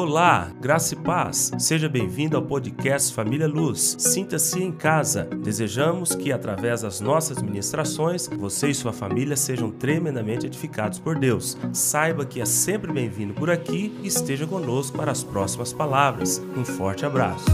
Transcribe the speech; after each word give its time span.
Olá, 0.00 0.52
graça 0.60 0.94
e 0.94 0.96
paz. 0.96 1.50
Seja 1.58 1.88
bem-vindo 1.88 2.36
ao 2.36 2.42
podcast 2.44 3.12
Família 3.12 3.48
Luz. 3.48 3.96
Sinta-se 3.98 4.62
em 4.62 4.70
casa. 4.70 5.24
Desejamos 5.24 6.14
que, 6.14 6.30
através 6.30 6.82
das 6.82 7.00
nossas 7.00 7.42
ministrações, 7.42 8.28
você 8.28 8.68
e 8.68 8.74
sua 8.76 8.92
família 8.92 9.36
sejam 9.36 9.72
tremendamente 9.72 10.46
edificados 10.46 11.00
por 11.00 11.18
Deus. 11.18 11.58
Saiba 11.72 12.24
que 12.24 12.40
é 12.40 12.44
sempre 12.44 12.92
bem-vindo 12.92 13.34
por 13.34 13.50
aqui 13.50 13.92
e 14.00 14.06
esteja 14.06 14.46
conosco 14.46 14.96
para 14.96 15.10
as 15.10 15.24
próximas 15.24 15.72
palavras. 15.72 16.40
Um 16.56 16.64
forte 16.64 17.04
abraço. 17.04 17.46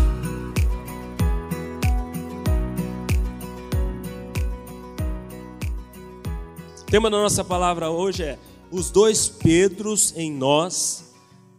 O 6.83 6.85
tema 6.91 7.09
da 7.09 7.17
nossa 7.17 7.43
palavra 7.43 7.89
hoje 7.89 8.23
é 8.23 8.39
os 8.71 8.91
dois 8.91 9.31
Pedros 9.31 10.13
em 10.15 10.31
nós 10.31 11.14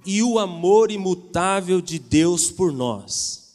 e 0.06 0.22
o 0.22 0.40
amor 0.40 0.92
imutável 0.92 1.82
de 1.82 2.00
Deus 2.00 2.52
por 2.52 2.72
nós. 2.72 3.46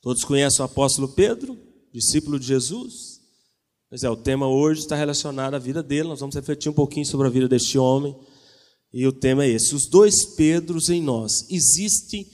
Todos 0.00 0.24
conhecem 0.24 0.60
o 0.60 0.64
apóstolo 0.64 1.08
Pedro, 1.08 1.58
discípulo 1.92 2.38
de 2.38 2.46
Jesus? 2.46 3.20
Pois 3.88 4.02
é, 4.04 4.10
o 4.10 4.16
tema 4.16 4.46
hoje 4.46 4.80
está 4.80 4.94
relacionado 4.94 5.54
à 5.54 5.58
vida 5.58 5.82
dele, 5.82 6.08
nós 6.08 6.20
vamos 6.20 6.36
refletir 6.36 6.68
um 6.68 6.74
pouquinho 6.74 7.06
sobre 7.06 7.26
a 7.26 7.30
vida 7.30 7.48
deste 7.48 7.78
homem. 7.78 8.14
E 8.92 9.06
o 9.06 9.12
tema 9.12 9.44
é 9.44 9.48
esse: 9.48 9.74
os 9.74 9.86
dois 9.86 10.24
Pedros 10.24 10.88
em 10.88 11.02
nós. 11.02 11.46
Existem 11.50 12.26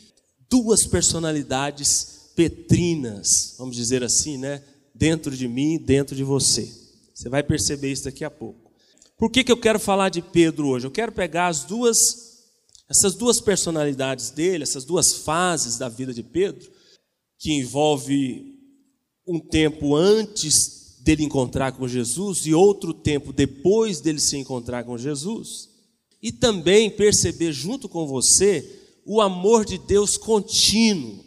duas 0.50 0.86
personalidades 0.86 2.30
petrinas, 2.36 3.54
vamos 3.58 3.76
dizer 3.76 4.02
assim, 4.02 4.36
né? 4.36 4.62
Dentro 4.94 5.36
de 5.36 5.48
mim 5.48 5.78
dentro 5.78 6.14
de 6.14 6.22
você. 6.22 6.70
Você 7.14 7.28
vai 7.28 7.42
perceber 7.42 7.92
isso 7.92 8.04
daqui 8.04 8.24
a 8.24 8.30
pouco. 8.30 8.72
Por 9.16 9.30
que, 9.30 9.44
que 9.44 9.52
eu 9.52 9.56
quero 9.56 9.78
falar 9.78 10.08
de 10.08 10.20
Pedro 10.20 10.68
hoje? 10.68 10.86
Eu 10.86 10.90
quero 10.90 11.12
pegar 11.12 11.46
as 11.46 11.64
duas 11.64 12.23
essas 12.88 13.14
duas 13.14 13.40
personalidades 13.40 14.30
dele, 14.30 14.62
essas 14.62 14.84
duas 14.84 15.12
fases 15.12 15.78
da 15.78 15.88
vida 15.88 16.12
de 16.12 16.22
Pedro, 16.22 16.70
que 17.38 17.52
envolve 17.52 18.54
um 19.26 19.40
tempo 19.40 19.94
antes 19.94 20.98
dele 21.00 21.24
encontrar 21.24 21.72
com 21.72 21.86
Jesus 21.86 22.46
e 22.46 22.54
outro 22.54 22.94
tempo 22.94 23.32
depois 23.32 24.00
dele 24.00 24.20
se 24.20 24.36
encontrar 24.36 24.84
com 24.84 24.96
Jesus, 24.96 25.68
e 26.22 26.32
também 26.32 26.90
perceber 26.90 27.52
junto 27.52 27.88
com 27.88 28.06
você 28.06 28.80
o 29.04 29.20
amor 29.20 29.66
de 29.66 29.76
Deus 29.76 30.16
contínuo, 30.16 31.22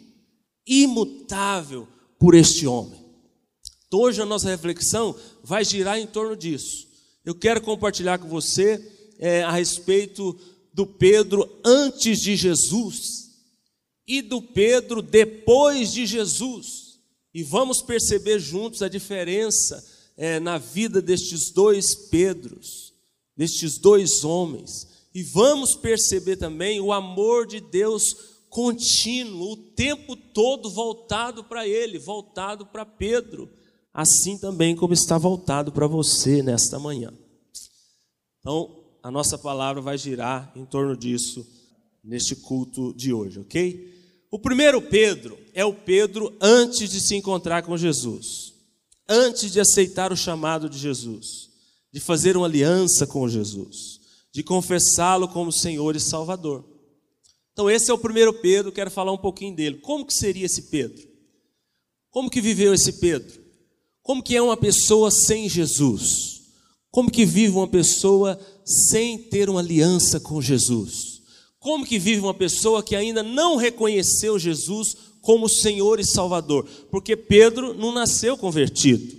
imutável 0.66 1.86
por 2.18 2.34
este 2.34 2.66
homem. 2.66 2.98
Então, 3.86 4.00
hoje 4.00 4.20
a 4.20 4.26
nossa 4.26 4.48
reflexão 4.50 5.14
vai 5.42 5.64
girar 5.64 5.98
em 5.98 6.06
torno 6.06 6.36
disso. 6.36 6.88
Eu 7.24 7.34
quero 7.34 7.60
compartilhar 7.60 8.18
com 8.18 8.28
você 8.28 8.84
é, 9.18 9.42
a 9.42 9.52
respeito 9.52 10.38
do 10.78 10.86
Pedro 10.86 11.58
antes 11.64 12.20
de 12.20 12.36
Jesus 12.36 13.32
e 14.06 14.22
do 14.22 14.40
Pedro 14.40 15.02
depois 15.02 15.92
de 15.92 16.06
Jesus. 16.06 17.00
E 17.34 17.42
vamos 17.42 17.82
perceber 17.82 18.38
juntos 18.38 18.80
a 18.80 18.88
diferença 18.88 19.84
é, 20.16 20.38
na 20.38 20.56
vida 20.56 21.02
destes 21.02 21.50
dois 21.50 21.96
Pedros, 21.96 22.94
destes 23.36 23.76
dois 23.76 24.22
homens. 24.22 24.86
E 25.12 25.20
vamos 25.24 25.74
perceber 25.74 26.36
também 26.36 26.80
o 26.80 26.92
amor 26.92 27.44
de 27.44 27.58
Deus 27.60 28.14
contínuo, 28.48 29.54
o 29.54 29.56
tempo 29.56 30.14
todo 30.14 30.70
voltado 30.70 31.42
para 31.42 31.66
ele, 31.66 31.98
voltado 31.98 32.64
para 32.66 32.86
Pedro, 32.86 33.50
assim 33.92 34.38
também 34.38 34.76
como 34.76 34.94
está 34.94 35.18
voltado 35.18 35.72
para 35.72 35.88
você 35.88 36.40
nesta 36.40 36.78
manhã. 36.78 37.12
Então, 38.38 38.77
a 39.02 39.10
nossa 39.10 39.38
palavra 39.38 39.80
vai 39.80 39.96
girar 39.96 40.52
em 40.56 40.64
torno 40.64 40.96
disso 40.96 41.46
neste 42.02 42.34
culto 42.36 42.94
de 42.94 43.12
hoje, 43.12 43.40
ok? 43.40 43.94
O 44.30 44.38
primeiro 44.38 44.80
Pedro 44.82 45.38
é 45.54 45.64
o 45.64 45.72
Pedro 45.72 46.34
antes 46.40 46.90
de 46.90 47.00
se 47.00 47.14
encontrar 47.14 47.62
com 47.62 47.76
Jesus, 47.76 48.52
antes 49.08 49.50
de 49.50 49.60
aceitar 49.60 50.12
o 50.12 50.16
chamado 50.16 50.68
de 50.68 50.78
Jesus, 50.78 51.48
de 51.92 52.00
fazer 52.00 52.36
uma 52.36 52.46
aliança 52.46 53.06
com 53.06 53.28
Jesus, 53.28 54.00
de 54.32 54.42
confessá-lo 54.42 55.28
como 55.28 55.50
Senhor 55.50 55.96
e 55.96 56.00
Salvador. 56.00 56.64
Então 57.52 57.70
esse 57.70 57.90
é 57.90 57.94
o 57.94 57.98
primeiro 57.98 58.32
Pedro, 58.32 58.70
quero 58.70 58.90
falar 58.90 59.12
um 59.12 59.18
pouquinho 59.18 59.56
dele. 59.56 59.78
Como 59.78 60.06
que 60.06 60.14
seria 60.14 60.46
esse 60.46 60.62
Pedro? 60.70 61.08
Como 62.10 62.30
que 62.30 62.40
viveu 62.40 62.74
esse 62.74 62.94
Pedro? 62.94 63.42
Como 64.02 64.22
que 64.22 64.36
é 64.36 64.42
uma 64.42 64.56
pessoa 64.56 65.10
sem 65.10 65.48
Jesus? 65.48 66.37
Como 66.90 67.10
que 67.10 67.24
vive 67.24 67.54
uma 67.54 67.68
pessoa 67.68 68.38
sem 68.64 69.18
ter 69.18 69.50
uma 69.50 69.60
aliança 69.60 70.18
com 70.18 70.40
Jesus? 70.40 71.22
Como 71.58 71.86
que 71.86 71.98
vive 71.98 72.20
uma 72.20 72.34
pessoa 72.34 72.82
que 72.82 72.96
ainda 72.96 73.22
não 73.22 73.56
reconheceu 73.56 74.38
Jesus 74.38 74.96
como 75.20 75.48
Senhor 75.48 76.00
e 76.00 76.06
Salvador? 76.06 76.66
Porque 76.90 77.16
Pedro 77.16 77.74
não 77.74 77.92
nasceu 77.92 78.38
convertido. 78.38 79.16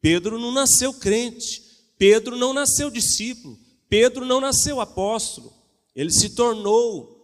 Pedro 0.00 0.38
não 0.38 0.52
nasceu 0.52 0.92
crente. 0.92 1.62
Pedro 1.96 2.36
não 2.36 2.52
nasceu 2.52 2.90
discípulo. 2.90 3.58
Pedro 3.88 4.26
não 4.26 4.40
nasceu 4.40 4.80
apóstolo. 4.80 5.52
Ele 5.94 6.10
se 6.10 6.30
tornou 6.30 7.18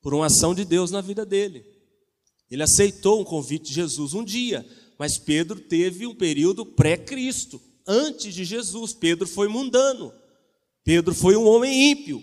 por 0.00 0.14
uma 0.14 0.26
ação 0.26 0.54
de 0.54 0.64
Deus 0.64 0.90
na 0.90 1.00
vida 1.00 1.26
dele. 1.26 1.64
Ele 2.50 2.62
aceitou 2.62 3.20
um 3.20 3.24
convite 3.24 3.68
de 3.68 3.74
Jesus 3.74 4.14
um 4.14 4.24
dia, 4.24 4.66
mas 4.98 5.18
Pedro 5.18 5.60
teve 5.60 6.06
um 6.06 6.14
período 6.14 6.66
pré-Cristo 6.66 7.60
antes 7.90 8.32
de 8.32 8.44
Jesus. 8.44 8.94
Pedro 8.94 9.26
foi 9.26 9.48
mundano. 9.48 10.12
Pedro 10.84 11.12
foi 11.12 11.36
um 11.36 11.46
homem 11.46 11.90
ímpio. 11.90 12.22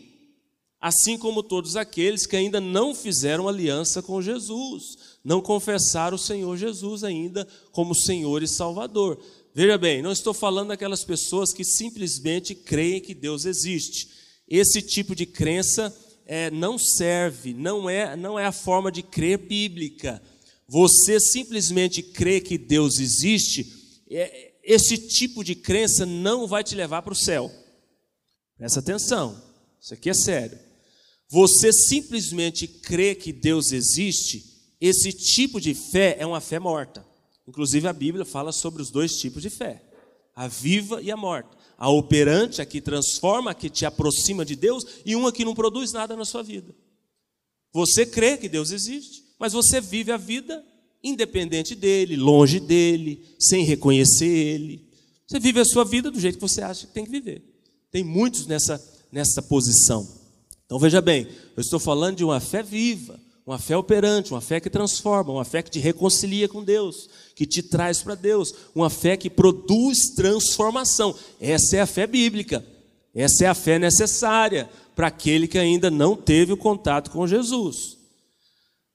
Assim 0.79 1.17
como 1.17 1.43
todos 1.43 1.75
aqueles 1.75 2.25
que 2.25 2.35
ainda 2.35 2.61
não 2.61 2.95
fizeram 2.95 3.47
aliança 3.47 4.01
com 4.01 4.21
Jesus, 4.21 5.17
não 5.23 5.41
confessaram 5.41 6.15
o 6.15 6.19
Senhor 6.19 6.55
Jesus 6.55 7.03
ainda 7.03 7.47
como 7.71 7.95
Senhor 7.95 8.41
e 8.43 8.47
Salvador. 8.47 9.19
Veja 9.53 9.77
bem, 9.77 10.03
não 10.03 10.11
estou 10.11 10.35
falando 10.35 10.69
daquelas 10.69 11.03
pessoas 11.03 11.51
que 11.51 11.63
simplesmente 11.63 12.53
creem 12.53 13.01
que 13.01 13.15
Deus 13.15 13.43
existe. 13.45 14.07
Esse 14.47 14.81
tipo 14.81 15.15
de 15.15 15.25
crença 15.25 15.93
é, 16.27 16.51
não 16.51 16.77
serve, 16.77 17.53
não 17.53 17.89
é, 17.89 18.15
não 18.15 18.37
é 18.37 18.45
a 18.45 18.51
forma 18.51 18.91
de 18.91 19.01
crer 19.01 19.39
bíblica. 19.39 20.21
Você 20.67 21.19
simplesmente 21.19 22.03
crê 22.03 22.39
que 22.39 22.57
Deus 22.57 22.99
existe, 22.99 23.65
é, 24.11 24.46
esse 24.67 24.97
tipo 24.97 25.45
de 25.45 25.55
crença 25.55 26.05
não 26.05 26.45
vai 26.45 26.61
te 26.61 26.75
levar 26.75 27.01
para 27.01 27.13
o 27.13 27.15
céu. 27.15 27.49
Presta 28.57 28.81
atenção, 28.81 29.41
isso 29.79 29.93
aqui 29.93 30.09
é 30.09 30.13
sério. 30.13 30.59
Você 31.29 31.71
simplesmente 31.71 32.67
crê 32.67 33.15
que 33.15 33.31
Deus 33.31 33.71
existe, 33.71 34.43
esse 34.81 35.13
tipo 35.13 35.61
de 35.61 35.73
fé 35.73 36.17
é 36.19 36.25
uma 36.25 36.41
fé 36.41 36.59
morta. 36.59 37.05
Inclusive 37.47 37.87
a 37.87 37.93
Bíblia 37.93 38.25
fala 38.25 38.51
sobre 38.51 38.81
os 38.81 38.91
dois 38.91 39.17
tipos 39.17 39.41
de 39.41 39.49
fé: 39.49 39.81
a 40.35 40.49
viva 40.49 41.01
e 41.01 41.09
a 41.09 41.15
morta. 41.15 41.55
A 41.77 41.89
operante, 41.89 42.61
a 42.61 42.65
que 42.65 42.81
transforma, 42.81 43.51
a 43.51 43.53
que 43.53 43.69
te 43.69 43.85
aproxima 43.85 44.43
de 44.43 44.55
Deus, 44.55 44.83
e 45.05 45.15
uma 45.15 45.31
que 45.31 45.45
não 45.45 45.53
produz 45.53 45.93
nada 45.93 46.15
na 46.15 46.25
sua 46.25 46.41
vida. 46.41 46.75
Você 47.71 48.05
crê 48.05 48.35
que 48.35 48.49
Deus 48.49 48.71
existe, 48.71 49.23
mas 49.39 49.53
você 49.53 49.79
vive 49.79 50.11
a 50.11 50.17
vida 50.17 50.65
independente 51.03 51.75
dele, 51.75 52.15
longe 52.15 52.59
dele, 52.59 53.21
sem 53.39 53.63
reconhecer 53.63 54.27
ele. 54.27 54.87
Você 55.27 55.39
vive 55.39 55.59
a 55.59 55.65
sua 55.65 55.83
vida 55.83 56.09
do 56.09 56.19
jeito 56.19 56.35
que 56.35 56.41
você 56.41 56.61
acha 56.61 56.87
que 56.87 56.93
tem 56.93 57.05
que 57.05 57.11
viver. 57.11 57.43
Tem 57.91 58.03
muitos 58.03 58.47
nessa, 58.47 58.81
nessa 59.11 59.41
posição. 59.41 60.07
Então 60.65 60.79
veja 60.79 61.01
bem, 61.01 61.27
eu 61.55 61.61
estou 61.61 61.79
falando 61.79 62.17
de 62.17 62.23
uma 62.23 62.39
fé 62.39 62.61
viva, 62.61 63.19
uma 63.45 63.57
fé 63.57 63.77
operante, 63.77 64.33
uma 64.33 64.41
fé 64.41 64.59
que 64.59 64.69
transforma, 64.69 65.31
uma 65.31 65.45
fé 65.45 65.61
que 65.61 65.71
te 65.71 65.79
reconcilia 65.79 66.49
com 66.49 66.63
Deus, 66.63 67.09
que 67.33 67.45
te 67.45 67.63
traz 67.63 68.01
para 68.01 68.15
Deus, 68.15 68.53
uma 68.75 68.89
fé 68.89 69.15
que 69.15 69.29
produz 69.29 70.09
transformação. 70.15 71.15
Essa 71.39 71.77
é 71.77 71.79
a 71.81 71.87
fé 71.87 72.05
bíblica. 72.05 72.65
Essa 73.15 73.45
é 73.45 73.47
a 73.47 73.53
fé 73.53 73.79
necessária 73.79 74.69
para 74.95 75.07
aquele 75.07 75.47
que 75.47 75.57
ainda 75.57 75.89
não 75.89 76.15
teve 76.15 76.53
o 76.53 76.57
contato 76.57 77.09
com 77.09 77.25
Jesus. 77.25 77.96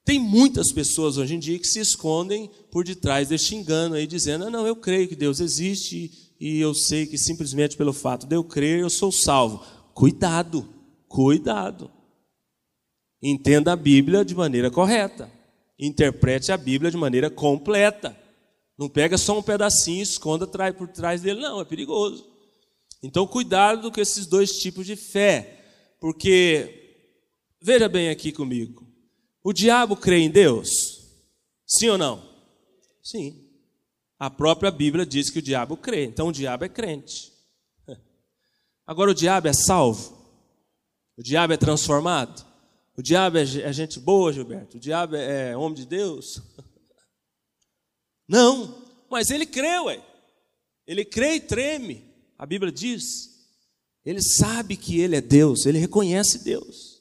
Tem 0.04 0.19
muitas 0.19 0.72
pessoas 0.72 1.16
hoje 1.16 1.34
em 1.34 1.38
dia 1.38 1.58
que 1.58 1.66
se 1.66 1.78
escondem 1.78 2.50
por 2.70 2.84
detrás 2.84 3.28
deste 3.28 3.54
engano 3.54 3.94
aí, 3.94 4.06
dizendo: 4.06 4.46
ah, 4.46 4.50
não, 4.50 4.66
eu 4.66 4.75
creio 4.75 5.08
que 5.08 5.14
Deus 5.14 5.38
existe 5.38 6.10
e 6.40 6.58
eu 6.58 6.75
sei 6.75 7.06
que 7.06 7.16
simplesmente 7.16 7.76
pelo 7.76 7.93
fato 7.93 8.26
de 8.26 8.34
eu 8.34 8.43
crer 8.43 8.81
eu 8.81 8.90
sou 8.90 9.12
salvo. 9.12 9.64
Cuidado, 9.94 10.69
cuidado. 11.06 11.90
Entenda 13.22 13.72
a 13.72 13.76
Bíblia 13.76 14.25
de 14.25 14.34
maneira 14.34 14.70
correta. 14.70 15.31
Interprete 15.78 16.50
a 16.50 16.56
Bíblia 16.56 16.90
de 16.90 16.96
maneira 16.96 17.31
completa. 17.31 18.16
Não 18.76 18.88
pega 18.88 19.16
só 19.16 19.38
um 19.38 19.43
pedacinho 19.43 20.00
e 20.00 20.02
esconda 20.02 20.46
por 20.46 20.88
trás 20.88 21.22
dele, 21.22 21.40
não, 21.40 21.60
é 21.60 21.64
perigoso. 21.64 22.26
Então, 23.00 23.26
cuidado 23.26 23.93
com 23.93 24.00
esses 24.00 24.26
dois 24.26 24.58
tipos 24.58 24.87
de 24.87 24.96
fé, 24.96 25.60
porque, 26.00 27.04
veja 27.60 27.88
bem 27.88 28.08
aqui 28.08 28.32
comigo, 28.32 28.87
o 29.42 29.52
diabo 29.52 29.96
crê 29.96 30.18
em 30.18 30.30
Deus? 30.30 30.68
Sim 31.66 31.90
ou 31.90 31.98
não? 31.98 32.22
Sim. 33.02 33.48
A 34.18 34.30
própria 34.30 34.70
Bíblia 34.70 35.04
diz 35.04 35.30
que 35.30 35.40
o 35.40 35.42
diabo 35.42 35.76
crê, 35.76 36.04
então 36.04 36.28
o 36.28 36.32
diabo 36.32 36.64
é 36.64 36.68
crente. 36.68 37.32
Agora 38.86 39.10
o 39.10 39.14
diabo 39.14 39.48
é 39.48 39.52
salvo? 39.52 40.16
O 41.16 41.22
diabo 41.22 41.52
é 41.52 41.56
transformado? 41.56 42.46
O 42.96 43.02
diabo 43.02 43.38
é, 43.38 43.42
é 43.42 43.72
gente 43.72 43.98
boa, 43.98 44.32
Gilberto? 44.32 44.76
O 44.76 44.80
diabo 44.80 45.16
é, 45.16 45.50
é 45.50 45.56
homem 45.56 45.74
de 45.74 45.86
Deus? 45.86 46.40
Não, 48.28 48.86
mas 49.10 49.30
ele 49.30 49.44
crê, 49.44 49.78
ué. 49.80 50.02
Ele 50.86 51.04
crê 51.04 51.34
e 51.34 51.40
treme. 51.40 52.04
A 52.38 52.46
Bíblia 52.46 52.72
diz. 52.72 53.30
Ele 54.04 54.20
sabe 54.20 54.76
que 54.76 54.98
ele 55.00 55.16
é 55.16 55.20
Deus, 55.20 55.64
ele 55.64 55.78
reconhece 55.78 56.42
Deus. 56.42 57.00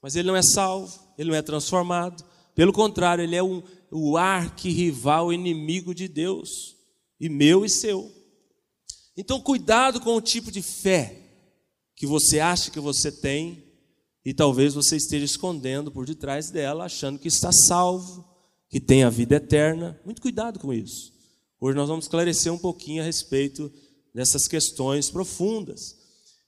Mas 0.00 0.16
ele 0.16 0.28
não 0.28 0.36
é 0.36 0.42
salvo, 0.42 1.03
ele 1.16 1.30
não 1.30 1.36
é 1.36 1.42
transformado. 1.42 2.24
Pelo 2.54 2.72
contrário, 2.72 3.22
ele 3.22 3.36
é 3.36 3.42
um, 3.42 3.62
o 3.90 4.16
arquirrival 4.16 5.32
inimigo 5.32 5.94
de 5.94 6.08
Deus, 6.08 6.76
e 7.20 7.28
meu 7.28 7.64
e 7.64 7.68
seu. 7.68 8.10
Então, 9.16 9.40
cuidado 9.40 10.00
com 10.00 10.16
o 10.16 10.20
tipo 10.20 10.50
de 10.50 10.62
fé 10.62 11.20
que 11.96 12.06
você 12.06 12.40
acha 12.40 12.70
que 12.70 12.80
você 12.80 13.10
tem 13.12 13.64
e 14.24 14.32
talvez 14.32 14.74
você 14.74 14.96
esteja 14.96 15.24
escondendo 15.24 15.92
por 15.92 16.06
detrás 16.06 16.50
dela, 16.50 16.84
achando 16.84 17.18
que 17.18 17.28
está 17.28 17.50
salvo, 17.52 18.24
que 18.68 18.80
tem 18.80 19.04
a 19.04 19.10
vida 19.10 19.36
eterna. 19.36 20.00
Muito 20.04 20.22
cuidado 20.22 20.58
com 20.58 20.72
isso. 20.72 21.12
Hoje 21.60 21.76
nós 21.76 21.88
vamos 21.88 22.06
esclarecer 22.06 22.52
um 22.52 22.58
pouquinho 22.58 23.02
a 23.02 23.06
respeito 23.06 23.72
dessas 24.14 24.48
questões 24.48 25.10
profundas. 25.10 25.96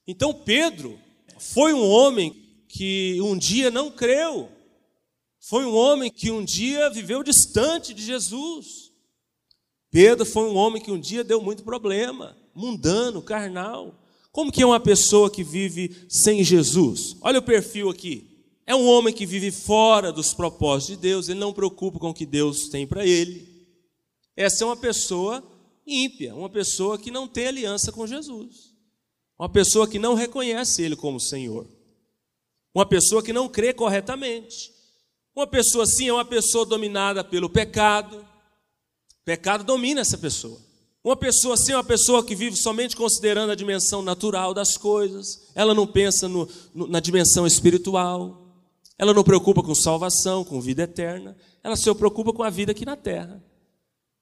Então, 0.05 0.33
Pedro 0.33 0.97
foi 1.39 1.73
um 1.73 1.87
homem 1.87 2.65
que 2.67 3.19
um 3.21 3.37
dia 3.37 3.71
não 3.71 3.91
creu, 3.91 4.49
foi 5.47 5.65
um 5.65 5.73
homem 5.73 6.11
que 6.11 6.29
um 6.29 6.43
dia 6.43 6.89
viveu 6.89 7.23
distante 7.23 7.93
de 7.93 8.03
Jesus. 8.03 8.91
Pedro 9.89 10.25
foi 10.25 10.43
um 10.43 10.55
homem 10.57 10.81
que 10.81 10.91
um 10.91 10.99
dia 10.99 11.23
deu 11.23 11.41
muito 11.41 11.63
problema, 11.63 12.37
mundano, 12.53 13.21
carnal. 13.21 13.97
Como 14.29 14.51
que 14.51 14.61
é 14.61 14.65
uma 14.65 14.79
pessoa 14.79 15.31
que 15.31 15.45
vive 15.45 16.05
sem 16.09 16.43
Jesus? 16.43 17.15
Olha 17.21 17.39
o 17.39 17.43
perfil 17.43 17.89
aqui. 17.89 18.43
É 18.65 18.75
um 18.75 18.85
homem 18.85 19.13
que 19.13 19.25
vive 19.25 19.49
fora 19.49 20.11
dos 20.11 20.33
propósitos 20.33 20.97
de 20.97 21.01
Deus, 21.01 21.29
ele 21.29 21.39
não 21.39 21.53
preocupa 21.53 21.97
com 21.97 22.09
o 22.09 22.13
que 22.13 22.25
Deus 22.25 22.67
tem 22.67 22.85
para 22.85 23.05
ele. 23.05 23.47
Essa 24.35 24.65
é 24.65 24.67
uma 24.67 24.75
pessoa 24.75 25.41
ímpia, 25.85 26.35
uma 26.35 26.49
pessoa 26.49 26.97
que 26.97 27.09
não 27.09 27.25
tem 27.25 27.47
aliança 27.47 27.89
com 27.89 28.05
Jesus. 28.05 28.75
Uma 29.39 29.47
pessoa 29.47 29.87
que 29.87 29.97
não 29.97 30.13
reconhece 30.13 30.83
ele 30.83 30.97
como 30.97 31.21
Senhor. 31.21 31.65
Uma 32.75 32.85
pessoa 32.85 33.23
que 33.23 33.31
não 33.31 33.47
crê 33.47 33.73
corretamente. 33.73 34.75
Uma 35.37 35.45
pessoa 35.45 35.83
assim 35.83 36.07
é 36.07 36.13
uma 36.13 36.25
pessoa 36.25 36.65
dominada 36.65 37.23
pelo 37.23 37.47
pecado. 37.47 38.17
O 38.17 39.23
pecado 39.23 39.63
domina 39.63 40.01
essa 40.01 40.17
pessoa. 40.17 40.59
Uma 41.03 41.15
pessoa 41.15 41.53
assim 41.53 41.73
é 41.73 41.77
uma 41.77 41.83
pessoa 41.83 42.25
que 42.25 42.33
vive 42.33 42.55
somente 42.55 42.95
considerando 42.95 43.51
a 43.51 43.55
dimensão 43.55 44.01
natural 44.01 44.51
das 44.51 44.77
coisas, 44.77 45.51
ela 45.53 45.75
não 45.75 45.85
pensa 45.85 46.27
no, 46.27 46.49
no, 46.73 46.87
na 46.87 46.99
dimensão 46.99 47.45
espiritual, 47.45 48.47
ela 48.97 49.13
não 49.13 49.23
preocupa 49.23 49.61
com 49.61 49.75
salvação, 49.75 50.43
com 50.43 50.59
vida 50.59 50.81
eterna, 50.81 51.37
ela 51.63 51.75
se 51.75 51.93
preocupa 51.93 52.33
com 52.33 52.41
a 52.41 52.49
vida 52.49 52.71
aqui 52.71 52.83
na 52.83 52.95
terra. 52.95 53.39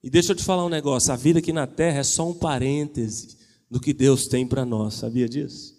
E 0.03 0.09
deixa 0.09 0.33
eu 0.33 0.35
te 0.35 0.43
falar 0.43 0.65
um 0.65 0.69
negócio: 0.69 1.13
a 1.13 1.15
vida 1.15 1.39
aqui 1.39 1.53
na 1.53 1.65
terra 1.65 1.99
é 1.99 2.03
só 2.03 2.27
um 2.27 2.33
parêntese 2.33 3.37
do 3.71 3.79
que 3.79 3.93
Deus 3.93 4.25
tem 4.25 4.45
para 4.45 4.65
nós, 4.65 4.95
sabia 4.95 5.29
disso? 5.29 5.74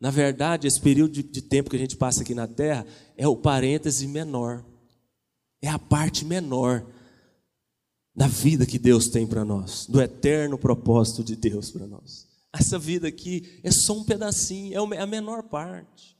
Na 0.00 0.10
verdade, 0.10 0.66
esse 0.66 0.80
período 0.80 1.22
de, 1.22 1.42
tempo 1.42 1.70
que 1.70 1.76
a 1.76 1.78
gente 1.78 1.96
passa 1.96 2.22
aqui 2.22 2.34
na 2.34 2.46
terra 2.46 2.86
é 3.16 3.26
o 3.26 3.36
parêntese 3.36 4.06
menor, 4.06 4.64
é 5.60 5.68
a 5.68 5.78
parte 5.78 6.24
menor 6.24 6.86
da 8.14 8.28
vida 8.28 8.64
que 8.64 8.78
Deus 8.78 9.08
tem 9.08 9.26
para 9.26 9.44
nós, 9.44 9.86
do 9.86 10.00
eterno 10.00 10.56
propósito 10.56 11.24
de 11.24 11.34
Deus 11.34 11.70
para 11.70 11.86
nós. 11.86 12.26
Essa 12.52 12.78
vida 12.78 13.08
aqui 13.08 13.60
é 13.62 13.70
só 13.70 13.92
um 13.92 14.04
pedacinho, 14.04 14.94
é 14.94 14.98
a 14.98 15.06
menor 15.06 15.44
parte. 15.44 16.16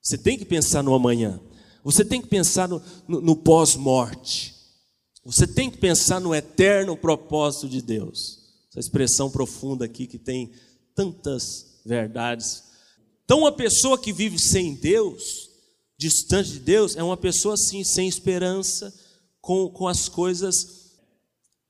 Você 0.00 0.18
tem 0.18 0.38
que 0.38 0.44
pensar 0.44 0.82
no 0.82 0.94
amanhã, 0.94 1.40
você 1.82 2.04
tem 2.04 2.20
que 2.20 2.28
pensar 2.28 2.68
no, 2.68 2.82
no, 3.08 3.20
no 3.20 3.36
pós-morte, 3.36 4.54
você 5.24 5.46
tem 5.46 5.70
que 5.70 5.78
pensar 5.78 6.20
no 6.20 6.34
eterno 6.34 6.96
propósito 6.96 7.68
de 7.68 7.80
Deus. 7.80 8.40
Essa 8.70 8.80
expressão 8.80 9.30
profunda 9.30 9.84
aqui 9.84 10.06
que 10.06 10.18
tem 10.18 10.50
tantas 10.94 11.80
verdades. 11.84 12.71
Então, 13.32 13.40
uma 13.40 13.52
pessoa 13.52 13.96
que 13.96 14.12
vive 14.12 14.38
sem 14.38 14.74
Deus, 14.74 15.48
distante 15.96 16.50
de 16.50 16.58
Deus, 16.58 16.96
é 16.96 17.02
uma 17.02 17.16
pessoa 17.16 17.54
assim, 17.54 17.82
sem 17.82 18.06
esperança, 18.06 18.94
com, 19.40 19.70
com 19.70 19.88
as 19.88 20.06
coisas 20.06 20.92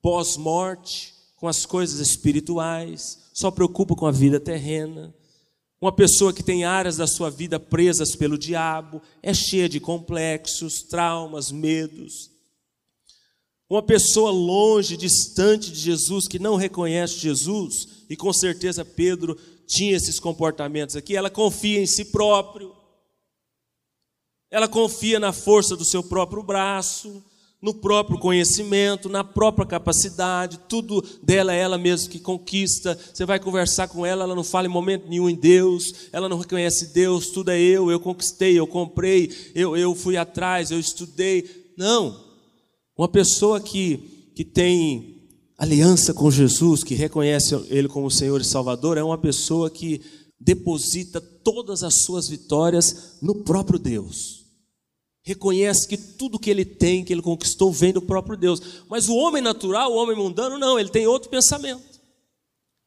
pós-morte, 0.02 1.14
com 1.36 1.46
as 1.46 1.64
coisas 1.64 2.00
espirituais, 2.00 3.20
só 3.32 3.48
preocupa 3.48 3.94
com 3.94 4.06
a 4.06 4.10
vida 4.10 4.40
terrena. 4.40 5.14
Uma 5.80 5.92
pessoa 5.92 6.32
que 6.32 6.42
tem 6.42 6.64
áreas 6.64 6.96
da 6.96 7.06
sua 7.06 7.30
vida 7.30 7.60
presas 7.60 8.16
pelo 8.16 8.36
diabo, 8.36 9.00
é 9.22 9.32
cheia 9.32 9.68
de 9.68 9.78
complexos, 9.78 10.82
traumas, 10.82 11.52
medos. 11.52 12.28
Uma 13.70 13.84
pessoa 13.84 14.32
longe, 14.32 14.96
distante 14.96 15.70
de 15.70 15.78
Jesus, 15.78 16.26
que 16.26 16.40
não 16.40 16.56
reconhece 16.56 17.20
Jesus, 17.20 17.86
e 18.10 18.16
com 18.16 18.32
certeza 18.32 18.84
Pedro 18.84 19.38
tinha 19.72 19.96
esses 19.96 20.20
comportamentos 20.20 20.96
aqui, 20.96 21.16
ela 21.16 21.30
confia 21.30 21.80
em 21.80 21.86
si 21.86 22.04
próprio, 22.04 22.74
ela 24.50 24.68
confia 24.68 25.18
na 25.18 25.32
força 25.32 25.74
do 25.74 25.84
seu 25.84 26.02
próprio 26.02 26.42
braço, 26.42 27.24
no 27.60 27.72
próprio 27.72 28.18
conhecimento, 28.18 29.08
na 29.08 29.24
própria 29.24 29.64
capacidade, 29.64 30.58
tudo 30.68 31.00
dela 31.22 31.54
é 31.54 31.60
ela 31.60 31.78
mesma 31.78 32.10
que 32.10 32.18
conquista. 32.18 32.98
Você 33.14 33.24
vai 33.24 33.40
conversar 33.40 33.88
com 33.88 34.04
ela, 34.04 34.24
ela 34.24 34.34
não 34.34 34.44
fala 34.44 34.66
em 34.66 34.70
momento 34.70 35.08
nenhum 35.08 35.30
em 35.30 35.34
Deus, 35.34 36.10
ela 36.12 36.28
não 36.28 36.38
reconhece 36.38 36.92
Deus, 36.92 37.28
tudo 37.28 37.50
é 37.50 37.58
eu, 37.58 37.90
eu 37.90 37.98
conquistei, 37.98 38.58
eu 38.58 38.66
comprei, 38.66 39.30
eu, 39.54 39.74
eu 39.74 39.94
fui 39.94 40.18
atrás, 40.18 40.70
eu 40.70 40.78
estudei. 40.78 41.72
Não. 41.78 42.22
Uma 42.98 43.08
pessoa 43.08 43.58
que, 43.58 44.32
que 44.34 44.44
tem 44.44 45.11
aliança 45.56 46.12
com 46.12 46.30
Jesus, 46.30 46.82
que 46.82 46.94
reconhece 46.94 47.54
Ele 47.68 47.88
como 47.88 48.10
Senhor 48.10 48.40
e 48.40 48.44
Salvador, 48.44 48.98
é 48.98 49.02
uma 49.02 49.18
pessoa 49.18 49.70
que 49.70 50.00
deposita 50.38 51.20
todas 51.20 51.82
as 51.82 52.02
suas 52.02 52.28
vitórias 52.28 53.18
no 53.20 53.36
próprio 53.44 53.78
Deus 53.78 54.42
reconhece 55.22 55.86
que 55.86 55.96
tudo 55.96 56.38
que 56.38 56.50
ele 56.50 56.64
tem, 56.64 57.04
que 57.04 57.12
ele 57.12 57.22
conquistou, 57.22 57.72
vem 57.72 57.92
do 57.92 58.02
próprio 58.02 58.36
Deus. 58.36 58.60
Mas 58.88 59.08
o 59.08 59.14
homem 59.14 59.40
natural, 59.40 59.92
o 59.92 59.96
homem 59.96 60.16
mundano, 60.16 60.58
não, 60.58 60.78
ele 60.78 60.88
tem 60.88 61.06
outro 61.06 61.30
pensamento. 61.30 61.92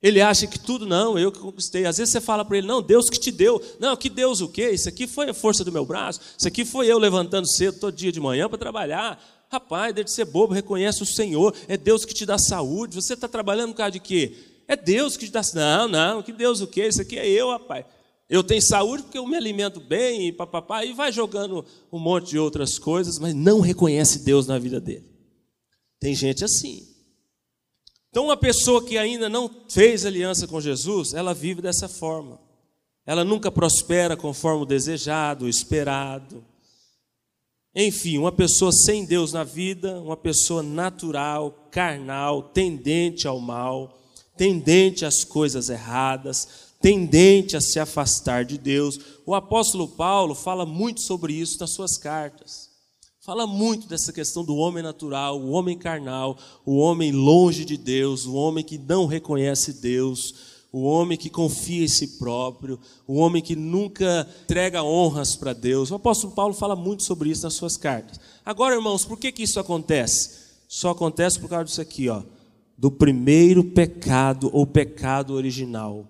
Ele 0.01 0.21
acha 0.21 0.45
que 0.45 0.59
tudo, 0.59 0.85
não, 0.85 1.17
eu 1.17 1.31
que 1.31 1.39
conquistei. 1.39 1.85
Às 1.85 1.97
vezes 1.97 2.11
você 2.11 2.21
fala 2.21 2.45
para 2.45 2.57
ele, 2.57 2.67
não, 2.67 2.81
Deus 2.81 3.09
que 3.09 3.19
te 3.19 3.31
deu. 3.31 3.61
Não, 3.79 3.95
que 3.95 4.09
Deus 4.09 4.41
o 4.41 4.49
quê? 4.49 4.69
Isso 4.69 4.87
aqui 4.87 5.07
foi 5.07 5.29
a 5.29 5.33
força 5.33 5.63
do 5.63 5.71
meu 5.71 5.85
braço. 5.85 6.19
Isso 6.37 6.47
aqui 6.47 6.63
foi 6.63 6.87
eu 6.87 6.99
levantando 6.99 7.47
cedo 7.47 7.79
todo 7.79 7.95
dia 7.95 8.11
de 8.11 8.19
manhã 8.19 8.47
para 8.47 8.57
trabalhar. 8.57 9.19
Rapaz, 9.55 9.95
deixa 9.95 10.05
de 10.05 10.11
ser 10.11 10.25
bobo, 10.25 10.53
reconhece 10.53 11.01
o 11.01 11.05
Senhor. 11.05 11.55
É 11.69 11.77
Deus 11.77 12.03
que 12.03 12.13
te 12.13 12.25
dá 12.25 12.37
saúde. 12.37 12.95
Você 12.95 13.13
está 13.13 13.25
trabalhando 13.25 13.71
por 13.71 13.77
causa 13.77 13.91
de 13.91 14.01
quê? 14.01 14.35
É 14.67 14.75
Deus 14.75 15.15
que 15.15 15.27
te 15.27 15.31
dá. 15.31 15.41
Não, 15.53 15.87
não, 15.87 16.21
que 16.21 16.33
Deus 16.33 16.59
o 16.59 16.67
quê? 16.67 16.87
Isso 16.87 17.01
aqui 17.01 17.17
é 17.17 17.25
eu, 17.25 17.49
rapaz. 17.51 17.85
Eu 18.29 18.43
tenho 18.43 18.61
saúde 18.61 19.03
porque 19.03 19.17
eu 19.17 19.25
me 19.25 19.37
alimento 19.37 19.79
bem 19.79 20.27
e 20.27 20.31
papapá, 20.33 20.83
e 20.83 20.91
vai 20.91 21.09
jogando 21.09 21.63
um 21.89 21.97
monte 21.97 22.31
de 22.31 22.39
outras 22.39 22.77
coisas, 22.77 23.17
mas 23.17 23.33
não 23.33 23.61
reconhece 23.61 24.25
Deus 24.25 24.45
na 24.45 24.59
vida 24.59 24.81
dele. 24.81 25.05
Tem 26.01 26.13
gente 26.13 26.43
assim. 26.43 26.85
Então, 28.09 28.25
uma 28.25 28.35
pessoa 28.35 28.83
que 28.83 28.97
ainda 28.97 29.29
não 29.29 29.49
fez 29.69 30.05
aliança 30.05 30.47
com 30.47 30.59
Jesus, 30.59 31.13
ela 31.13 31.33
vive 31.33 31.61
dessa 31.61 31.87
forma. 31.87 32.41
Ela 33.05 33.23
nunca 33.23 33.49
prospera 33.49 34.17
conforme 34.17 34.63
o 34.63 34.65
desejado, 34.65 35.45
o 35.45 35.49
esperado. 35.49 36.43
Enfim, 37.75 38.17
uma 38.17 38.31
pessoa 38.31 38.71
sem 38.71 39.03
Deus 39.03 39.33
na 39.33 39.43
vida, 39.43 39.99
uma 39.99 40.15
pessoa 40.15 40.63
natural, 40.63 41.67
carnal, 41.69 42.41
tendente 42.41 43.27
ao 43.27 43.37
mal, 43.37 43.99
tendente 44.37 45.03
às 45.03 45.25
coisas 45.25 45.69
erradas, 45.69 46.47
tendente 46.79 47.57
a 47.57 47.61
se 47.61 47.77
afastar 47.77 48.45
de 48.45 48.57
Deus. 48.57 48.97
O 49.25 49.35
apóstolo 49.35 49.89
Paulo 49.89 50.33
fala 50.33 50.65
muito 50.65 51.01
sobre 51.01 51.33
isso 51.33 51.59
nas 51.59 51.71
suas 51.71 51.97
cartas. 51.97 52.69
Fala 53.19 53.45
muito 53.45 53.87
dessa 53.89 54.13
questão 54.13 54.45
do 54.45 54.55
homem 54.55 54.81
natural, 54.81 55.41
o 55.41 55.49
homem 55.49 55.77
carnal, 55.77 56.37
o 56.65 56.77
homem 56.77 57.11
longe 57.11 57.65
de 57.65 57.75
Deus, 57.75 58.25
o 58.25 58.35
homem 58.35 58.63
que 58.63 58.77
não 58.77 59.05
reconhece 59.05 59.81
Deus, 59.81 60.33
o 60.75 60.81
homem 60.81 61.17
que 61.17 61.29
confia 61.29 61.85
em 61.85 61.87
si 61.87 62.17
próprio, 62.19 62.77
o 63.07 63.15
homem 63.15 63.41
que 63.41 63.55
nunca 63.55 64.27
entrega 64.43 64.83
honras 64.83 65.33
para 65.33 65.53
Deus. 65.53 65.89
O 65.89 65.95
apóstolo 65.95 66.33
Paulo 66.33 66.53
fala 66.53 66.75
muito 66.75 67.01
sobre 67.03 67.29
isso 67.29 67.43
nas 67.43 67.53
suas 67.53 67.77
cartas. 67.77 68.19
Agora, 68.45 68.75
irmãos, 68.75 69.05
por 69.05 69.17
que, 69.17 69.31
que 69.31 69.43
isso 69.43 69.57
acontece? 69.57 70.31
Só 70.67 70.89
acontece 70.89 71.39
por 71.39 71.47
causa 71.47 71.63
disso 71.63 71.79
aqui, 71.79 72.09
ó, 72.09 72.23
do 72.77 72.91
primeiro 72.91 73.63
pecado 73.63 74.49
ou 74.51 74.67
pecado 74.67 75.33
original. 75.33 76.05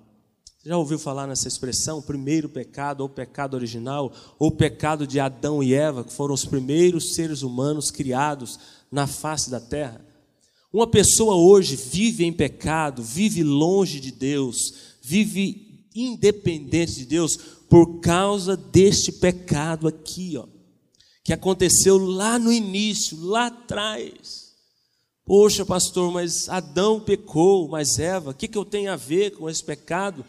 Já 0.66 0.76
ouviu 0.76 0.98
falar 0.98 1.28
nessa 1.28 1.48
expressão, 1.48 2.02
primeiro 2.02 2.50
pecado, 2.50 3.02
ou 3.02 3.08
pecado 3.08 3.54
original, 3.54 4.12
ou 4.40 4.50
pecado 4.50 5.06
de 5.06 5.20
Adão 5.20 5.62
e 5.62 5.76
Eva, 5.76 6.04
que 6.04 6.12
foram 6.12 6.34
os 6.34 6.44
primeiros 6.44 7.14
seres 7.14 7.44
humanos 7.44 7.92
criados 7.92 8.60
na 8.92 9.06
face 9.06 9.52
da 9.52 9.60
terra? 9.60 10.02
Uma 10.76 10.88
pessoa 10.88 11.38
hoje 11.38 11.78
vive 11.78 12.26
em 12.26 12.34
pecado, 12.34 13.02
vive 13.02 13.42
longe 13.46 13.98
de 13.98 14.12
Deus, 14.12 14.58
vive 15.02 15.88
independente 15.96 16.96
de 16.96 17.06
Deus, 17.06 17.38
por 17.70 18.02
causa 18.02 18.58
deste 18.58 19.14
pecado 19.14 19.88
aqui, 19.88 20.36
ó, 20.36 20.46
que 21.24 21.32
aconteceu 21.32 21.98
lá 21.98 22.38
no 22.38 22.52
início, 22.52 23.18
lá 23.22 23.46
atrás. 23.46 24.52
Poxa, 25.24 25.66
pastor, 25.66 26.12
mas 26.12 26.50
Adão 26.50 27.00
pecou, 27.00 27.70
mas 27.70 27.98
Eva, 27.98 28.32
o 28.32 28.34
que, 28.34 28.46
que 28.46 28.58
eu 28.58 28.66
tenho 28.66 28.92
a 28.92 28.98
ver 28.98 29.32
com 29.32 29.50
esse 29.50 29.64
pecado? 29.64 30.26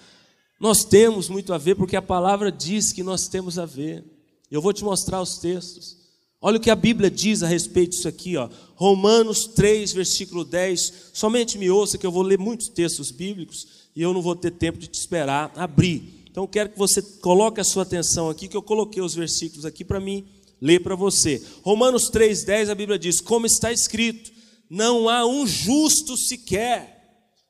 Nós 0.61 0.85
temos 0.85 1.29
muito 1.29 1.53
a 1.53 1.59
ver, 1.59 1.75
porque 1.75 1.97
a 1.97 2.03
palavra 2.03 2.53
diz 2.53 2.93
que 2.93 3.03
nós 3.03 3.26
temos 3.26 3.59
a 3.59 3.67
ver. 3.67 4.05
Eu 4.49 4.62
vou 4.62 4.73
te 4.73 4.85
mostrar 4.85 5.21
os 5.21 5.38
textos. 5.38 6.05
Olha 6.47 6.59
o 6.59 6.61
que 6.61 6.71
a 6.71 6.76
Bíblia 6.76 7.11
diz 7.11 7.43
a 7.43 7.49
respeito 7.49 7.91
disso 7.91 8.07
aqui, 8.07 8.37
ó. 8.37 8.49
Romanos 8.76 9.49
3, 9.49 9.93
versículo 9.93 10.45
10. 10.45 11.11
Somente 11.12 11.59
me 11.59 11.69
ouça 11.69 11.99
que 11.99 12.07
eu 12.07 12.12
vou 12.12 12.23
ler 12.23 12.38
muitos 12.38 12.69
textos 12.69 13.11
bíblicos 13.11 13.67
e 13.97 14.00
eu 14.00 14.15
não 14.15 14.23
vou 14.23 14.37
ter 14.37 14.53
tempo 14.53 14.79
de 14.79 14.87
te 14.87 14.95
esperar 14.95 15.50
abrir. 15.57 16.25
Então 16.31 16.47
quero 16.47 16.69
que 16.69 16.79
você 16.79 17.03
coloque 17.03 17.61
a 17.61 17.65
sua 17.65 17.83
atenção 17.83 18.31
aqui, 18.31 18.47
que 18.47 18.57
eu 18.57 18.62
coloquei 18.62 19.03
os 19.03 19.12
versículos 19.12 19.65
aqui 19.65 19.85
para 19.85 19.99
mim 19.99 20.25
ler 20.62 20.85
para 20.85 20.95
você. 20.95 21.45
Romanos 21.65 22.11
3, 22.11 22.45
10, 22.45 22.71
a 22.71 22.76
Bíblia 22.76 22.97
diz: 22.97 23.21
Como 23.21 23.45
está 23.45 23.73
escrito, 23.73 24.31
não 24.71 25.09
há 25.09 25.26
um 25.26 25.45
justo 25.49 26.17
sequer. 26.17 26.95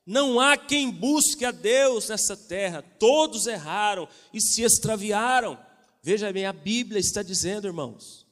Não 0.07 0.41
há 0.41 0.57
quem 0.57 0.91
busque 0.91 1.45
a 1.45 1.51
Deus 1.51 2.09
nessa 2.09 2.35
terra, 2.35 2.81
todos 2.99 3.47
erraram 3.47 4.09
e 4.33 4.41
se 4.41 4.63
extraviaram. 4.63 5.59
Veja 6.03 6.33
bem, 6.33 6.47
a 6.47 6.53
Bíblia 6.55 6.99
está 6.99 7.23
dizendo, 7.23 7.67
irmãos, 7.67 8.26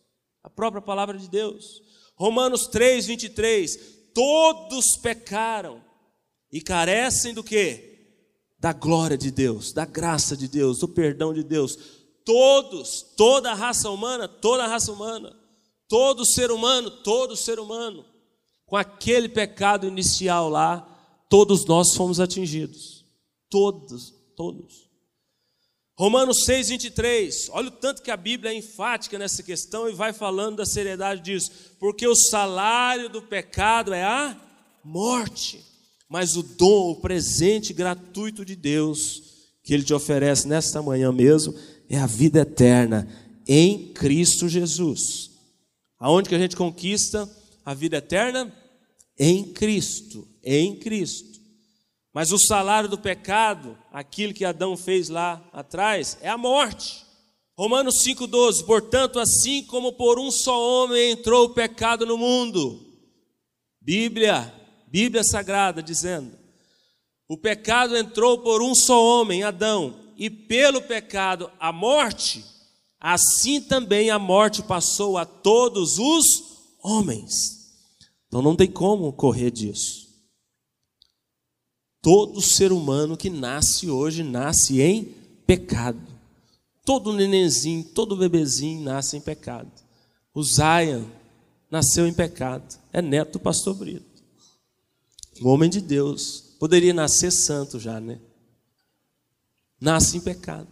a 0.44 0.50
própria 0.50 0.82
palavra 0.82 1.16
de 1.16 1.26
Deus. 1.26 1.82
Romanos 2.14 2.66
3, 2.66 3.06
23. 3.06 3.78
Todos 4.12 4.98
pecaram 4.98 5.82
e 6.52 6.60
carecem 6.60 7.32
do 7.32 7.42
que? 7.42 7.92
Da 8.58 8.72
glória 8.72 9.16
de 9.16 9.30
Deus, 9.30 9.72
da 9.72 9.86
graça 9.86 10.36
de 10.36 10.46
Deus, 10.46 10.78
do 10.78 10.88
perdão 10.88 11.32
de 11.32 11.42
Deus. 11.42 11.78
Todos, 12.24 13.02
toda 13.16 13.50
a 13.50 13.54
raça 13.54 13.90
humana, 13.90 14.28
toda 14.28 14.64
a 14.64 14.68
raça 14.68 14.92
humana, 14.92 15.34
todo 15.88 16.24
ser 16.24 16.50
humano, 16.50 16.90
todo 16.90 17.36
ser 17.36 17.58
humano, 17.58 18.04
com 18.66 18.76
aquele 18.76 19.28
pecado 19.28 19.86
inicial 19.86 20.48
lá, 20.48 20.80
todos 21.28 21.64
nós 21.64 21.94
fomos 21.94 22.20
atingidos. 22.20 23.04
Todos, 23.50 24.14
todos. 24.36 24.88
Romanos 25.96 26.44
6, 26.44 26.70
23, 26.70 27.48
olha 27.50 27.68
o 27.68 27.70
tanto 27.70 28.02
que 28.02 28.10
a 28.10 28.16
Bíblia 28.16 28.50
é 28.50 28.56
enfática 28.56 29.16
nessa 29.16 29.44
questão 29.44 29.88
e 29.88 29.92
vai 29.92 30.12
falando 30.12 30.56
da 30.56 30.66
seriedade 30.66 31.20
disso, 31.20 31.52
porque 31.78 32.04
o 32.04 32.16
salário 32.16 33.08
do 33.08 33.22
pecado 33.22 33.94
é 33.94 34.02
a 34.02 34.36
morte, 34.82 35.64
mas 36.08 36.34
o 36.34 36.42
dom, 36.42 36.90
o 36.90 37.00
presente 37.00 37.72
gratuito 37.72 38.44
de 38.44 38.56
Deus, 38.56 39.22
que 39.62 39.72
Ele 39.72 39.84
te 39.84 39.94
oferece 39.94 40.48
nesta 40.48 40.82
manhã 40.82 41.12
mesmo, 41.12 41.54
é 41.88 41.96
a 41.96 42.06
vida 42.06 42.40
eterna 42.40 43.08
em 43.46 43.92
Cristo 43.92 44.48
Jesus. 44.48 45.30
Aonde 45.96 46.28
que 46.28 46.34
a 46.34 46.40
gente 46.40 46.56
conquista 46.56 47.30
a 47.64 47.72
vida 47.72 47.98
eterna? 47.98 48.52
Em 49.16 49.44
Cristo, 49.44 50.26
em 50.42 50.74
Cristo. 50.76 51.33
Mas 52.14 52.30
o 52.30 52.38
salário 52.38 52.88
do 52.88 52.96
pecado, 52.96 53.76
aquilo 53.92 54.32
que 54.32 54.44
Adão 54.44 54.76
fez 54.76 55.08
lá 55.08 55.42
atrás, 55.52 56.16
é 56.22 56.28
a 56.28 56.38
morte. 56.38 57.04
Romanos 57.58 57.96
5,12: 58.06 58.64
Portanto, 58.64 59.18
assim 59.18 59.64
como 59.64 59.92
por 59.92 60.20
um 60.20 60.30
só 60.30 60.58
homem 60.62 61.10
entrou 61.10 61.46
o 61.46 61.54
pecado 61.54 62.06
no 62.06 62.16
mundo, 62.16 62.80
Bíblia, 63.80 64.54
Bíblia 64.86 65.24
Sagrada 65.24 65.82
dizendo: 65.82 66.44
o 67.28 67.36
pecado 67.36 67.96
entrou 67.96 68.38
por 68.38 68.62
um 68.62 68.74
só 68.74 69.02
homem, 69.02 69.42
Adão, 69.42 69.98
e 70.16 70.30
pelo 70.30 70.82
pecado 70.82 71.50
a 71.58 71.72
morte, 71.72 72.44
assim 73.00 73.60
também 73.60 74.10
a 74.10 74.18
morte 74.18 74.62
passou 74.62 75.18
a 75.18 75.24
todos 75.24 75.98
os 75.98 76.24
homens. 76.82 77.72
Então 78.28 78.42
não 78.42 78.54
tem 78.54 78.70
como 78.70 79.12
correr 79.12 79.50
disso. 79.50 80.03
Todo 82.04 82.42
ser 82.42 82.70
humano 82.70 83.16
que 83.16 83.30
nasce 83.30 83.88
hoje 83.88 84.22
nasce 84.22 84.78
em 84.78 85.04
pecado. 85.46 85.98
Todo 86.84 87.14
nenenzinho, 87.14 87.82
todo 87.82 88.14
bebezinho 88.14 88.82
nasce 88.82 89.16
em 89.16 89.22
pecado. 89.22 89.72
O 90.34 90.42
Zion 90.42 91.06
nasceu 91.70 92.06
em 92.06 92.12
pecado. 92.12 92.78
É 92.92 93.00
neto 93.00 93.32
do 93.32 93.40
pastor 93.40 93.74
Brito. 93.74 94.22
Um 95.40 95.48
homem 95.48 95.70
de 95.70 95.80
Deus. 95.80 96.54
Poderia 96.60 96.92
nascer 96.92 97.32
santo 97.32 97.80
já, 97.80 97.98
né? 97.98 98.20
Nasce 99.80 100.18
em 100.18 100.20
pecado. 100.20 100.68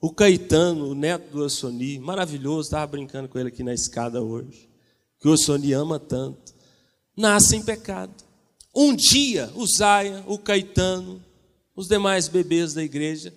O 0.00 0.10
Caetano, 0.10 0.88
o 0.88 0.94
neto 0.94 1.30
do 1.30 1.44
Ossoni, 1.44 1.98
maravilhoso, 1.98 2.68
estava 2.68 2.86
brincando 2.86 3.28
com 3.28 3.38
ele 3.38 3.50
aqui 3.50 3.62
na 3.62 3.74
escada 3.74 4.22
hoje. 4.22 4.66
Que 5.20 5.28
o 5.28 5.32
Ossoni 5.32 5.74
ama 5.74 6.00
tanto. 6.00 6.54
Nasce 7.14 7.54
em 7.54 7.62
pecado. 7.62 8.27
Um 8.80 8.94
dia, 8.94 9.50
o 9.56 9.66
Zaia, 9.66 10.22
o 10.28 10.38
Caetano, 10.38 11.20
os 11.74 11.88
demais 11.88 12.28
bebês 12.28 12.74
da 12.74 12.84
igreja, 12.84 13.34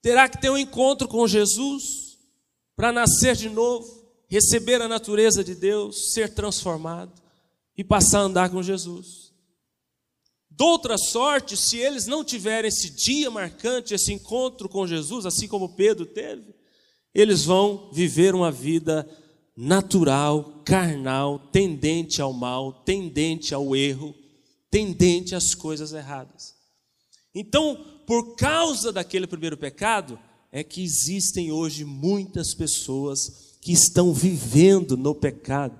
terá 0.00 0.28
que 0.28 0.40
ter 0.40 0.48
um 0.48 0.56
encontro 0.56 1.08
com 1.08 1.26
Jesus 1.26 2.16
para 2.76 2.92
nascer 2.92 3.34
de 3.34 3.48
novo, 3.48 4.08
receber 4.28 4.80
a 4.80 4.86
natureza 4.86 5.42
de 5.42 5.56
Deus, 5.56 6.12
ser 6.12 6.32
transformado 6.34 7.20
e 7.76 7.82
passar 7.82 8.20
a 8.20 8.22
andar 8.22 8.48
com 8.48 8.62
Jesus. 8.62 9.32
Doutra 10.48 10.96
sorte, 10.96 11.56
se 11.56 11.76
eles 11.76 12.06
não 12.06 12.22
tiverem 12.22 12.68
esse 12.68 12.90
dia 12.90 13.28
marcante, 13.28 13.92
esse 13.92 14.12
encontro 14.12 14.68
com 14.68 14.86
Jesus, 14.86 15.26
assim 15.26 15.48
como 15.48 15.74
Pedro 15.74 16.06
teve, 16.06 16.54
eles 17.12 17.44
vão 17.44 17.90
viver 17.92 18.36
uma 18.36 18.52
vida 18.52 19.04
natural, 19.56 20.62
carnal, 20.64 21.40
tendente 21.50 22.22
ao 22.22 22.32
mal, 22.32 22.72
tendente 22.84 23.52
ao 23.52 23.74
erro, 23.74 24.14
tendente 24.70 25.34
às 25.34 25.54
coisas 25.54 25.92
erradas. 25.92 26.54
Então, 27.34 27.84
por 28.06 28.36
causa 28.36 28.92
daquele 28.92 29.26
primeiro 29.26 29.56
pecado, 29.56 30.18
é 30.52 30.64
que 30.64 30.82
existem 30.82 31.52
hoje 31.52 31.84
muitas 31.84 32.54
pessoas 32.54 33.56
que 33.60 33.72
estão 33.72 34.12
vivendo 34.12 34.96
no 34.96 35.14
pecado, 35.14 35.78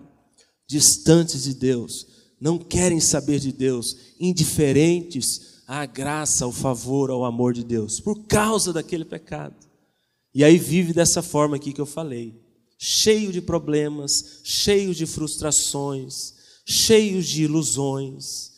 distantes 0.67 1.45
de 1.45 1.55
Deus, 1.55 2.07
não 2.41 2.59
querem 2.59 3.01
saber 3.01 3.41
de 3.41 3.53
Deus, 3.53 3.97
indiferentes 4.19 5.63
à 5.67 5.85
graça, 5.87 6.45
ao 6.45 6.53
favor, 6.53 7.11
ao 7.11 7.25
amor 7.25 7.53
de 7.53 7.65
Deus, 7.65 8.01
por 8.01 8.27
causa 8.27 8.73
daquele 8.73 9.05
pecado. 9.05 9.57
E 10.33 10.45
aí 10.45 10.57
vive 10.57 10.93
dessa 10.93 11.23
forma 11.23 11.57
aqui 11.57 11.73
que 11.73 11.81
eu 11.81 11.87
falei, 11.87 12.41
cheio 12.79 13.33
de 13.33 13.41
problemas, 13.41 14.41
cheio 14.45 14.95
de 14.95 15.05
frustrações, 15.05 16.35
cheio 16.65 17.23
de 17.23 17.43
ilusões 17.43 18.50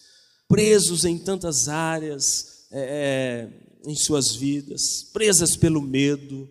presos 0.52 1.06
em 1.06 1.16
tantas 1.16 1.66
áreas 1.66 2.66
é, 2.70 3.48
é, 3.86 3.90
em 3.90 3.94
suas 3.96 4.36
vidas, 4.36 5.02
presas 5.10 5.56
pelo 5.56 5.80
medo, 5.80 6.46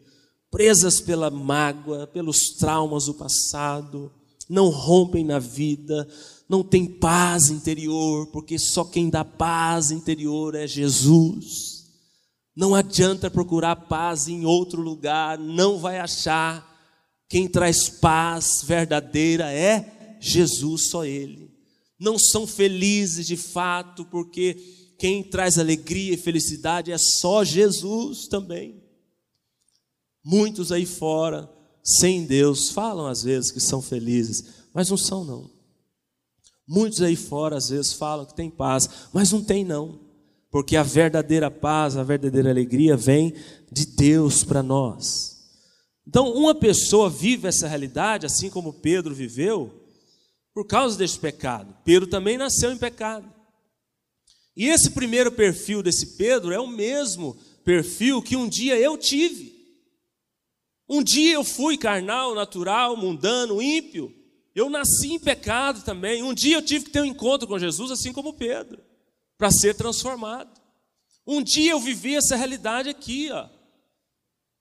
presas 0.49 0.99
pela 0.99 1.29
mágoa, 1.29 2.07
pelos 2.07 2.49
traumas 2.57 3.05
do 3.05 3.13
passado, 3.13 4.11
não 4.49 4.69
rompem 4.69 5.23
na 5.23 5.37
vida, 5.37 6.07
não 6.49 6.63
tem 6.63 6.87
paz 6.87 7.51
interior, 7.51 8.25
porque 8.31 8.57
só 8.57 8.83
quem 8.83 9.07
dá 9.07 9.23
paz 9.23 9.91
interior 9.91 10.55
é 10.55 10.65
Jesus. 10.65 11.85
Não 12.55 12.73
adianta 12.73 13.29
procurar 13.29 13.75
paz 13.75 14.27
em 14.27 14.45
outro 14.45 14.81
lugar, 14.81 15.37
não 15.37 15.77
vai 15.77 15.99
achar. 15.99 16.67
Quem 17.29 17.47
traz 17.47 17.87
paz 17.87 18.63
verdadeira 18.63 19.53
é 19.53 20.17
Jesus, 20.19 20.89
só 20.89 21.05
Ele 21.05 21.40
não 22.01 22.17
são 22.17 22.47
felizes 22.47 23.27
de 23.27 23.37
fato, 23.37 24.03
porque 24.05 24.55
quem 24.97 25.23
traz 25.23 25.59
alegria 25.59 26.15
e 26.15 26.17
felicidade 26.17 26.91
é 26.91 26.97
só 26.97 27.43
Jesus 27.43 28.27
também. 28.27 28.83
Muitos 30.25 30.71
aí 30.71 30.83
fora, 30.83 31.47
sem 31.83 32.25
Deus, 32.25 32.69
falam 32.69 33.05
às 33.05 33.21
vezes 33.21 33.51
que 33.51 33.59
são 33.59 33.83
felizes, 33.83 34.45
mas 34.73 34.89
não 34.89 34.97
são 34.97 35.23
não. 35.23 35.51
Muitos 36.67 37.03
aí 37.03 37.15
fora 37.15 37.57
às 37.57 37.69
vezes 37.69 37.93
falam 37.93 38.25
que 38.25 38.35
tem 38.35 38.49
paz, 38.49 38.89
mas 39.13 39.31
não 39.31 39.43
tem 39.43 39.63
não. 39.63 39.99
Porque 40.49 40.75
a 40.75 40.83
verdadeira 40.83 41.51
paz, 41.51 41.95
a 41.95 42.03
verdadeira 42.03 42.49
alegria 42.49 42.97
vem 42.97 43.35
de 43.71 43.85
Deus 43.85 44.43
para 44.43 44.63
nós. 44.63 45.39
Então, 46.07 46.33
uma 46.33 46.55
pessoa 46.55 47.11
vive 47.11 47.47
essa 47.47 47.67
realidade, 47.67 48.25
assim 48.25 48.49
como 48.49 48.73
Pedro 48.73 49.13
viveu, 49.13 49.80
por 50.53 50.65
causa 50.67 50.97
deste 50.97 51.19
pecado. 51.19 51.75
Pedro 51.83 52.07
também 52.07 52.37
nasceu 52.37 52.71
em 52.71 52.77
pecado. 52.77 53.31
E 54.55 54.67
esse 54.67 54.91
primeiro 54.91 55.31
perfil 55.31 55.81
desse 55.81 56.17
Pedro 56.17 56.51
é 56.51 56.59
o 56.59 56.67
mesmo 56.67 57.37
perfil 57.63 58.21
que 58.21 58.35
um 58.35 58.49
dia 58.49 58.77
eu 58.77 58.97
tive. 58.97 59.51
Um 60.89 61.01
dia 61.01 61.33
eu 61.35 61.43
fui 61.43 61.77
carnal, 61.77 62.35
natural, 62.35 62.97
mundano, 62.97 63.61
ímpio. 63.61 64.13
Eu 64.53 64.69
nasci 64.69 65.13
em 65.13 65.19
pecado 65.19 65.83
também. 65.83 66.21
Um 66.21 66.33
dia 66.33 66.57
eu 66.57 66.61
tive 66.61 66.85
que 66.85 66.91
ter 66.91 67.01
um 67.01 67.05
encontro 67.05 67.47
com 67.47 67.57
Jesus, 67.57 67.91
assim 67.91 68.11
como 68.11 68.33
Pedro, 68.33 68.83
para 69.37 69.49
ser 69.49 69.73
transformado. 69.73 70.59
Um 71.25 71.41
dia 71.41 71.71
eu 71.71 71.79
vivi 71.79 72.15
essa 72.15 72.35
realidade 72.35 72.89
aqui, 72.89 73.31
ó. 73.31 73.47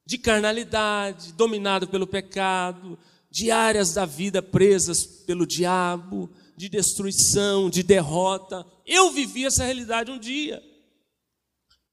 de 0.07 0.19
carnalidade, 0.19 1.33
dominado 1.33 1.89
pelo 1.89 2.07
pecado, 2.07 2.99
de 3.31 3.51
áreas 3.51 3.95
da 3.95 4.05
vida 4.05 4.43
presas 4.43 5.05
pelo 5.05 5.47
diabo, 5.47 6.31
de 6.57 6.69
destruição, 6.69 7.71
de 7.71 7.83
derrota. 7.83 8.67
Eu 8.85 9.13
vivi 9.13 9.45
essa 9.47 9.65
realidade 9.65 10.11
um 10.11 10.19
dia. 10.19 10.63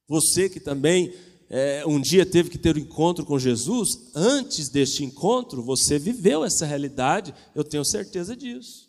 Você 0.07 0.49
que 0.49 0.59
também 0.59 1.13
é, 1.49 1.85
um 1.85 2.01
dia 2.01 2.25
teve 2.25 2.49
que 2.49 2.57
ter 2.57 2.75
um 2.75 2.79
encontro 2.79 3.25
com 3.25 3.37
Jesus, 3.37 4.11
antes 4.15 4.69
deste 4.69 5.03
encontro, 5.03 5.63
você 5.63 5.97
viveu 5.99 6.43
essa 6.43 6.65
realidade, 6.65 7.33
eu 7.55 7.63
tenho 7.63 7.85
certeza 7.85 8.35
disso. 8.35 8.87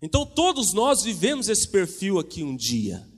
Então, 0.00 0.26
todos 0.26 0.72
nós 0.72 1.02
vivemos 1.02 1.48
esse 1.48 1.66
perfil 1.66 2.18
aqui 2.18 2.42
um 2.42 2.54
dia, 2.54 3.08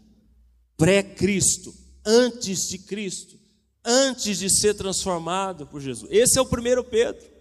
pré-Cristo, 0.76 1.74
antes 2.04 2.68
de 2.68 2.78
Cristo, 2.78 3.36
antes 3.84 4.38
de 4.38 4.48
ser 4.48 4.74
transformado 4.74 5.66
por 5.66 5.80
Jesus. 5.80 6.10
Esse 6.12 6.38
é 6.38 6.40
o 6.40 6.46
primeiro 6.46 6.84
Pedro, 6.84 7.35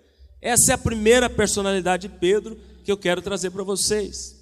essa 0.45 0.73
é 0.73 0.75
a 0.75 0.77
primeira 0.77 1.27
personalidade 1.27 2.07
de 2.07 2.19
Pedro 2.19 2.55
que 2.83 2.91
eu 2.91 2.97
quero 2.97 3.19
trazer 3.19 3.49
para 3.49 3.63
vocês. 3.63 4.35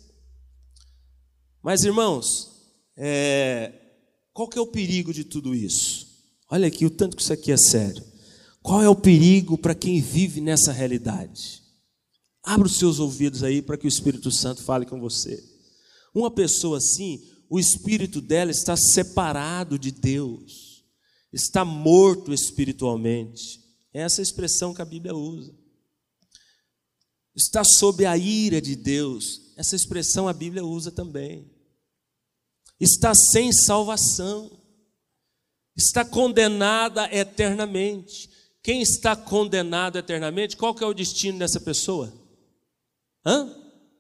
Mas, 1.64 1.86
irmãos, 1.86 2.52
é, 2.98 3.72
qual 4.34 4.50
que 4.50 4.60
é 4.60 4.62
o 4.62 4.68
perigo 4.68 5.14
de 5.14 5.24
tudo 5.24 5.56
isso? 5.56 6.06
Olha 6.52 6.68
aqui 6.68 6.86
o 6.86 6.90
tanto 6.90 7.16
que 7.16 7.24
isso 7.24 7.32
aqui 7.32 7.54
é 7.54 7.58
sério. 7.58 8.04
Qual 8.62 8.84
é 8.84 8.90
o 8.90 8.98
perigo 8.98 9.58
para 9.58 9.74
quem 9.74 10.02
vive 10.02 10.42
nessa 10.42 10.74
realidade? 10.74 11.64
Abra 12.44 12.68
os 12.68 12.78
seus 12.78 13.00
ouvidos 13.00 13.42
aí 13.42 13.62
para 13.62 13.78
que 13.78 13.86
o 13.86 13.88
Espírito 13.88 14.30
Santo 14.30 14.62
fale 14.62 14.86
com 14.86 15.00
você. 15.00 15.42
Uma 16.14 16.30
pessoa 16.30 16.80
assim, 16.80 17.24
o 17.50 17.58
espírito 17.58 18.20
dela 18.20 18.52
está 18.52 18.76
separado 18.76 19.80
de 19.80 19.90
Deus, 19.90 20.84
está 21.32 21.64
morto 21.64 22.34
espiritualmente. 22.34 23.62
É 23.94 24.02
essa 24.02 24.22
expressão 24.22 24.74
que 24.74 24.82
a 24.82 24.86
Bíblia 24.86 25.16
usa. 25.16 25.63
Está 27.36 27.64
sob 27.64 28.06
a 28.06 28.18
ira 28.18 28.62
de 28.62 28.76
Deus. 28.76 29.54
Essa 29.56 29.76
expressão 29.76 30.28
a 30.28 30.34
Bíblia 30.34 30.64
usa 30.64 30.92
também. 30.92 31.50
Está 32.80 33.14
sem 33.14 33.52
salvação 33.52 34.64
está 35.76 36.06
condenada 36.06 37.10
eternamente. 37.12 38.30
Quem 38.62 38.82
está 38.82 39.16
condenado 39.16 39.98
eternamente, 39.98 40.56
qual 40.56 40.74
que 40.74 40.84
é 40.84 40.88
o 40.88 40.94
destino 40.94 41.40
dessa 41.40 41.60
pessoa? 41.60 42.14
Hã? 43.26 43.54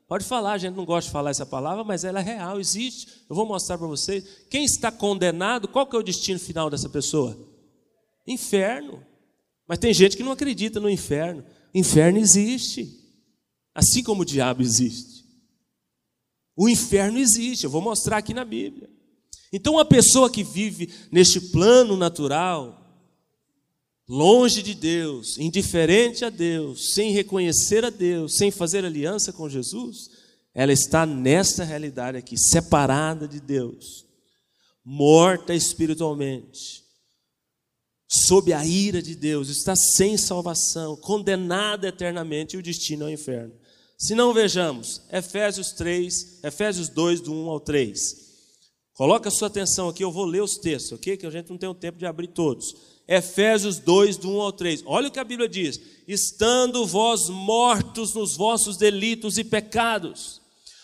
Pode 0.07 0.23
falar, 0.25 0.53
a 0.53 0.57
gente 0.57 0.75
não 0.75 0.85
gosta 0.85 1.07
de 1.07 1.13
falar 1.13 1.31
essa 1.31 1.45
palavra, 1.45 1.83
mas 1.83 2.03
ela 2.03 2.19
é 2.19 2.23
real, 2.23 2.59
existe. 2.59 3.07
Eu 3.29 3.35
vou 3.35 3.45
mostrar 3.45 3.77
para 3.77 3.87
vocês. 3.87 4.23
Quem 4.49 4.63
está 4.63 4.91
condenado, 4.91 5.67
qual 5.67 5.87
que 5.87 5.95
é 5.95 5.99
o 5.99 6.03
destino 6.03 6.39
final 6.39 6.69
dessa 6.69 6.87
pessoa? 6.87 7.37
Inferno. 8.27 9.03
Mas 9.67 9.79
tem 9.79 9.93
gente 9.93 10.15
que 10.15 10.23
não 10.23 10.31
acredita 10.31 10.79
no 10.79 10.89
inferno. 10.89 11.43
Inferno 11.73 12.19
existe. 12.19 13.02
Assim 13.73 14.03
como 14.03 14.21
o 14.21 14.25
diabo 14.25 14.61
existe. 14.61 15.23
O 16.55 16.69
inferno 16.69 17.17
existe, 17.17 17.63
eu 17.63 17.69
vou 17.69 17.81
mostrar 17.81 18.17
aqui 18.17 18.33
na 18.33 18.45
Bíblia. 18.45 18.89
Então, 19.51 19.73
uma 19.73 19.85
pessoa 19.85 20.29
que 20.29 20.43
vive 20.43 20.91
neste 21.11 21.39
plano 21.39 21.95
natural, 21.95 22.83
longe 24.07 24.61
de 24.61 24.73
Deus, 24.73 25.37
indiferente 25.37 26.25
a 26.25 26.29
Deus, 26.29 26.93
sem 26.93 27.11
reconhecer 27.11 27.85
a 27.85 27.89
Deus, 27.89 28.35
sem 28.35 28.51
fazer 28.51 28.85
aliança 28.85 29.31
com 29.31 29.49
Jesus, 29.49 30.09
ela 30.53 30.71
está 30.71 31.05
nesta 31.05 31.63
realidade 31.63 32.17
aqui, 32.17 32.37
separada 32.37 33.27
de 33.27 33.39
Deus, 33.39 34.05
morta 34.83 35.53
espiritualmente, 35.53 36.83
sob 38.07 38.53
a 38.53 38.63
ira 38.63 39.01
de 39.01 39.15
Deus, 39.15 39.49
está 39.49 39.75
sem 39.75 40.17
salvação, 40.17 40.95
condenada 40.95 41.87
eternamente 41.87 42.55
e 42.55 42.59
o 42.59 42.63
destino 42.63 43.05
ao 43.05 43.12
inferno. 43.12 43.53
Se 44.03 44.15
não 44.15 44.33
vejamos, 44.33 45.01
Efésios 45.09 45.71
3, 45.71 46.43
Efésios 46.43 46.89
2, 46.89 47.21
do 47.21 47.31
1 47.31 47.49
ao 47.49 47.57
3. 47.61 48.17
Coloca 48.95 49.29
a 49.29 49.31
sua 49.31 49.47
atenção 49.47 49.87
aqui, 49.87 50.03
eu 50.03 50.11
vou 50.11 50.25
ler 50.25 50.43
os 50.43 50.57
textos, 50.57 50.91
ok? 50.91 51.15
Que 51.15 51.25
a 51.25 51.29
gente 51.29 51.49
não 51.49 51.57
tem 51.57 51.69
o 51.69 51.73
tempo 51.73 51.97
de 51.97 52.05
abrir 52.05 52.27
todos. 52.27 52.75
Efésios 53.07 53.79
2, 53.79 54.17
do 54.17 54.29
1 54.29 54.41
ao 54.41 54.51
3. 54.51 54.83
Olha 54.85 55.07
o 55.07 55.11
que 55.11 55.21
a 55.21 55.23
Bíblia 55.23 55.47
diz: 55.47 55.79
Estando 56.05 56.85
vós 56.85 57.29
mortos 57.29 58.13
nos 58.13 58.35
vossos 58.35 58.75
delitos 58.75 59.37
e 59.37 59.43
pecados, 59.45 60.41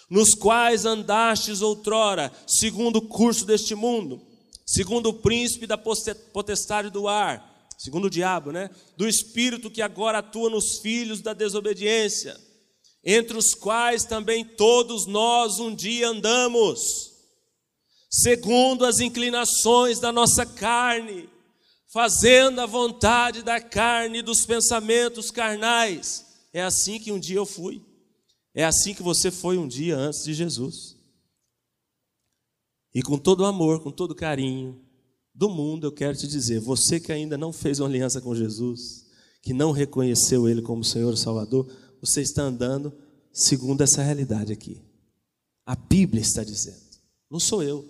nos 0.10 0.34
quais 0.34 0.86
andastes 0.86 1.62
outrora, 1.62 2.32
segundo 2.48 3.00
o 3.00 3.08
curso 3.10 3.46
deste 3.46 3.76
mundo, 3.76 4.22
segundo 4.66 5.10
o 5.10 5.14
príncipe 5.14 5.68
da 5.68 5.78
potestade 5.78 6.90
do 6.90 7.06
ar, 7.06 7.68
segundo 7.78 8.06
o 8.06 8.10
diabo, 8.10 8.54
né? 8.54 8.70
Do 8.96 9.06
espírito 9.06 9.70
que 9.70 9.82
agora 9.82 10.20
atua 10.20 10.50
nos 10.50 10.78
filhos 10.78 11.20
da 11.20 11.34
desobediência, 11.34 12.48
entre 13.04 13.38
os 13.38 13.54
quais 13.54 14.06
também 14.06 14.44
todos 14.44 15.06
nós 15.06 15.60
um 15.60 15.74
dia 15.74 16.10
andamos 16.10 17.10
segundo 18.10 18.86
as 18.86 19.00
inclinações 19.00 20.00
da 20.00 20.12
nossa 20.12 20.46
carne, 20.46 21.30
fazendo 21.94 22.60
a 22.60 22.66
vontade 22.66 23.44
da 23.44 23.62
carne 23.62 24.20
e 24.20 24.24
dos 24.24 24.46
pensamentos 24.46 25.30
carnais. 25.30 26.26
É 26.52 26.64
assim 26.64 27.00
que 27.00 27.12
um 27.12 27.20
dia 27.20 27.38
eu 27.38 27.46
fui. 27.46 27.86
É 28.54 28.66
assim 28.66 28.96
que 28.96 29.04
você 29.04 29.30
foi 29.30 29.58
um 29.58 29.68
dia 29.68 29.96
antes 29.96 30.24
de 30.24 30.34
Jesus. 30.34 30.98
E 32.94 33.04
com 33.04 33.18
todo 33.18 33.42
o 33.42 33.46
amor, 33.46 33.82
com 33.84 33.92
todo 33.92 34.12
o 34.12 34.16
carinho 34.16 34.82
do 35.34 35.48
mundo, 35.48 35.86
eu 35.86 35.92
quero 35.92 36.18
te 36.18 36.28
dizer: 36.28 36.60
você 36.60 37.00
que 37.00 37.12
ainda 37.12 37.38
não 37.38 37.54
fez 37.54 37.80
uma 37.80 37.88
aliança 37.88 38.20
com 38.20 38.36
Jesus, 38.36 39.06
que 39.44 39.54
não 39.54 39.72
reconheceu 39.72 40.50
Ele 40.50 40.64
como 40.64 40.84
Senhor 40.84 41.14
e 41.14 41.18
Salvador, 41.18 41.72
você 42.00 42.22
está 42.22 42.44
andando 42.44 42.94
segundo 43.32 43.82
essa 43.82 44.02
realidade 44.02 44.52
aqui. 44.52 44.82
A 45.66 45.76
Bíblia 45.76 46.22
está 46.22 46.44
dizendo, 46.44 46.82
não 47.30 47.40
sou 47.40 47.62
eu 47.62 47.88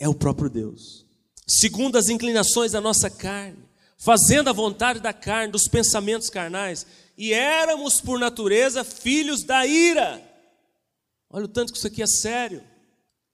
é 0.00 0.08
o 0.08 0.14
próprio 0.14 0.48
Deus. 0.48 1.04
Segundo 1.46 1.96
as 1.96 2.08
inclinações 2.08 2.72
da 2.72 2.80
nossa 2.80 3.10
carne, 3.10 3.58
fazendo 3.98 4.48
a 4.48 4.52
vontade 4.52 4.98
da 4.98 5.12
carne, 5.12 5.52
dos 5.52 5.68
pensamentos 5.68 6.30
carnais, 6.30 6.86
e 7.18 7.34
éramos 7.34 8.00
por 8.00 8.18
natureza 8.18 8.82
filhos 8.82 9.44
da 9.44 9.66
ira. 9.66 10.26
Olha 11.28 11.44
o 11.44 11.48
tanto 11.48 11.72
que 11.72 11.78
isso 11.78 11.86
aqui 11.86 12.02
é 12.02 12.06
sério. 12.06 12.62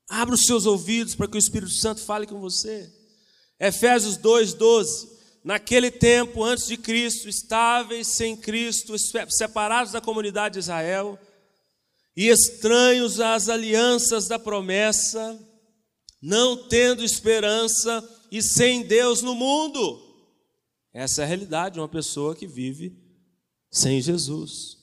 Abra 0.08 0.34
os 0.34 0.44
seus 0.44 0.66
ouvidos 0.66 1.14
para 1.14 1.28
que 1.28 1.36
o 1.36 1.38
Espírito 1.38 1.72
Santo 1.72 2.00
fale 2.00 2.26
com 2.26 2.40
você. 2.40 2.92
Efésios 3.60 4.16
2:12. 4.16 5.15
Naquele 5.46 5.92
tempo, 5.92 6.42
antes 6.42 6.66
de 6.66 6.76
Cristo, 6.76 7.28
estáveis 7.28 8.08
sem 8.08 8.36
Cristo, 8.36 8.96
separados 9.28 9.92
da 9.92 10.00
comunidade 10.00 10.54
de 10.54 10.58
Israel, 10.58 11.16
e 12.16 12.26
estranhos 12.26 13.20
às 13.20 13.48
alianças 13.48 14.26
da 14.26 14.40
promessa, 14.40 15.38
não 16.20 16.66
tendo 16.66 17.04
esperança 17.04 18.02
e 18.28 18.42
sem 18.42 18.82
Deus 18.82 19.22
no 19.22 19.36
mundo. 19.36 20.02
Essa 20.92 21.22
é 21.22 21.24
a 21.24 21.28
realidade 21.28 21.74
de 21.74 21.80
uma 21.80 21.88
pessoa 21.88 22.34
que 22.34 22.48
vive 22.48 22.98
sem 23.70 24.00
Jesus, 24.00 24.76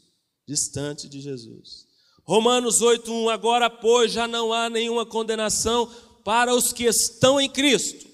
distante 0.47 1.09
de 1.09 1.19
Jesus. 1.19 1.85
Romanos 2.23 2.81
8:1 2.81 3.27
Agora, 3.27 3.69
pois, 3.69 4.13
já 4.13 4.29
não 4.29 4.53
há 4.53 4.69
nenhuma 4.69 5.05
condenação 5.05 5.93
para 6.23 6.55
os 6.55 6.71
que 6.71 6.85
estão 6.85 7.37
em 7.37 7.49
Cristo. 7.49 8.07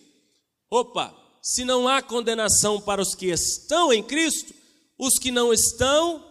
Opa, 0.67 1.15
se 1.41 1.63
não 1.63 1.87
há 1.87 2.01
condenação 2.01 2.81
para 2.81 3.01
os 3.01 3.15
que 3.15 3.27
estão 3.27 3.93
em 3.93 4.03
Cristo, 4.03 4.53
os 4.97 5.17
que 5.17 5.31
não 5.31 5.53
estão, 5.53 6.25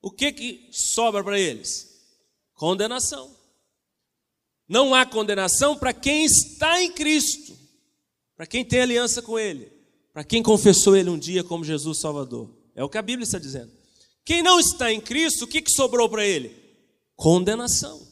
o 0.00 0.10
que 0.10 0.32
que 0.32 0.68
sobra 0.72 1.22
para 1.22 1.38
eles? 1.38 1.88
Condenação. 2.54 3.34
Não 4.68 4.94
há 4.94 5.04
condenação 5.04 5.76
para 5.76 5.92
quem 5.92 6.24
está 6.24 6.82
em 6.82 6.92
Cristo, 6.92 7.56
para 8.36 8.46
quem 8.46 8.64
tem 8.64 8.80
aliança 8.80 9.20
com 9.20 9.38
Ele, 9.38 9.70
para 10.12 10.24
quem 10.24 10.42
confessou 10.42 10.96
Ele 10.96 11.10
um 11.10 11.18
dia 11.18 11.44
como 11.44 11.64
Jesus 11.64 12.00
Salvador. 12.00 12.48
É 12.74 12.82
o 12.82 12.88
que 12.88 12.98
a 12.98 13.02
Bíblia 13.02 13.24
está 13.24 13.38
dizendo. 13.38 13.70
Quem 14.24 14.42
não 14.42 14.58
está 14.58 14.92
em 14.92 15.00
Cristo, 15.00 15.44
o 15.44 15.48
que, 15.48 15.60
que 15.60 15.70
sobrou 15.70 16.08
para 16.08 16.26
ele? 16.26 16.56
Condenação. 17.16 18.06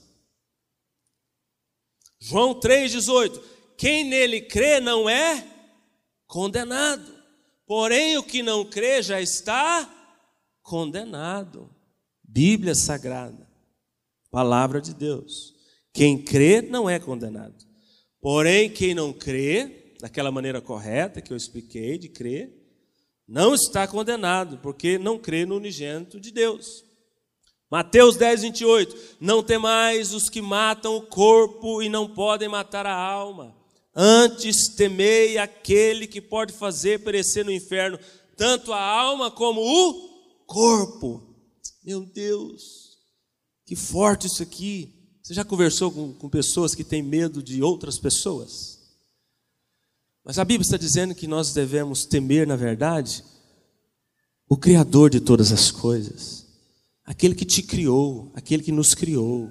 João 2.18 2.54
3,18: 2.54 3.40
Quem 3.76 4.04
nele 4.04 4.42
crê 4.42 4.80
não 4.80 5.08
é 5.08 5.46
condenado, 6.30 7.12
porém 7.66 8.16
o 8.16 8.22
que 8.22 8.40
não 8.40 8.64
crê 8.64 9.02
já 9.02 9.20
está 9.20 9.92
condenado. 10.62 11.68
Bíblia 12.22 12.76
Sagrada, 12.76 13.48
Palavra 14.30 14.80
de 14.80 14.94
Deus. 14.94 15.52
Quem 15.92 16.22
crê 16.22 16.62
não 16.62 16.88
é 16.88 17.00
condenado. 17.00 17.56
Porém, 18.20 18.70
quem 18.70 18.94
não 18.94 19.12
crê, 19.12 19.96
daquela 20.00 20.30
maneira 20.30 20.60
correta 20.60 21.20
que 21.20 21.32
eu 21.32 21.36
expliquei 21.36 21.98
de 21.98 22.08
crer, 22.08 22.56
não 23.26 23.52
está 23.52 23.88
condenado, 23.88 24.58
porque 24.58 24.98
não 24.98 25.18
crê 25.18 25.44
no 25.44 25.56
unigênito 25.56 26.20
de 26.20 26.30
Deus. 26.30 26.84
Mateus 27.68 28.16
10, 28.16 28.42
28. 28.42 29.16
Não 29.18 29.42
temais 29.42 30.14
os 30.14 30.28
que 30.28 30.40
matam 30.40 30.96
o 30.96 31.02
corpo 31.02 31.82
e 31.82 31.88
não 31.88 32.08
podem 32.08 32.48
matar 32.48 32.86
a 32.86 32.94
alma. 32.94 33.59
Antes 33.94 34.68
temei 34.68 35.36
aquele 35.36 36.06
que 36.06 36.20
pode 36.20 36.52
fazer 36.52 37.02
perecer 37.02 37.44
no 37.44 37.50
inferno 37.50 37.98
tanto 38.36 38.72
a 38.72 38.80
alma 38.80 39.30
como 39.30 39.60
o 39.60 40.44
corpo. 40.46 41.34
Meu 41.84 42.04
Deus, 42.04 42.98
que 43.66 43.74
forte 43.74 44.26
isso 44.26 44.42
aqui. 44.42 44.94
Você 45.22 45.34
já 45.34 45.44
conversou 45.44 45.90
com, 45.90 46.12
com 46.14 46.28
pessoas 46.28 46.74
que 46.74 46.84
têm 46.84 47.02
medo 47.02 47.42
de 47.42 47.62
outras 47.62 47.98
pessoas? 47.98 48.80
Mas 50.24 50.38
a 50.38 50.44
Bíblia 50.44 50.62
está 50.64 50.76
dizendo 50.76 51.14
que 51.14 51.26
nós 51.26 51.52
devemos 51.52 52.04
temer, 52.04 52.46
na 52.46 52.56
verdade, 52.56 53.24
o 54.48 54.56
Criador 54.56 55.10
de 55.10 55.20
todas 55.20 55.52
as 55.52 55.70
coisas, 55.70 56.46
aquele 57.04 57.34
que 57.34 57.44
te 57.44 57.62
criou, 57.62 58.30
aquele 58.34 58.62
que 58.62 58.72
nos 58.72 58.94
criou. 58.94 59.50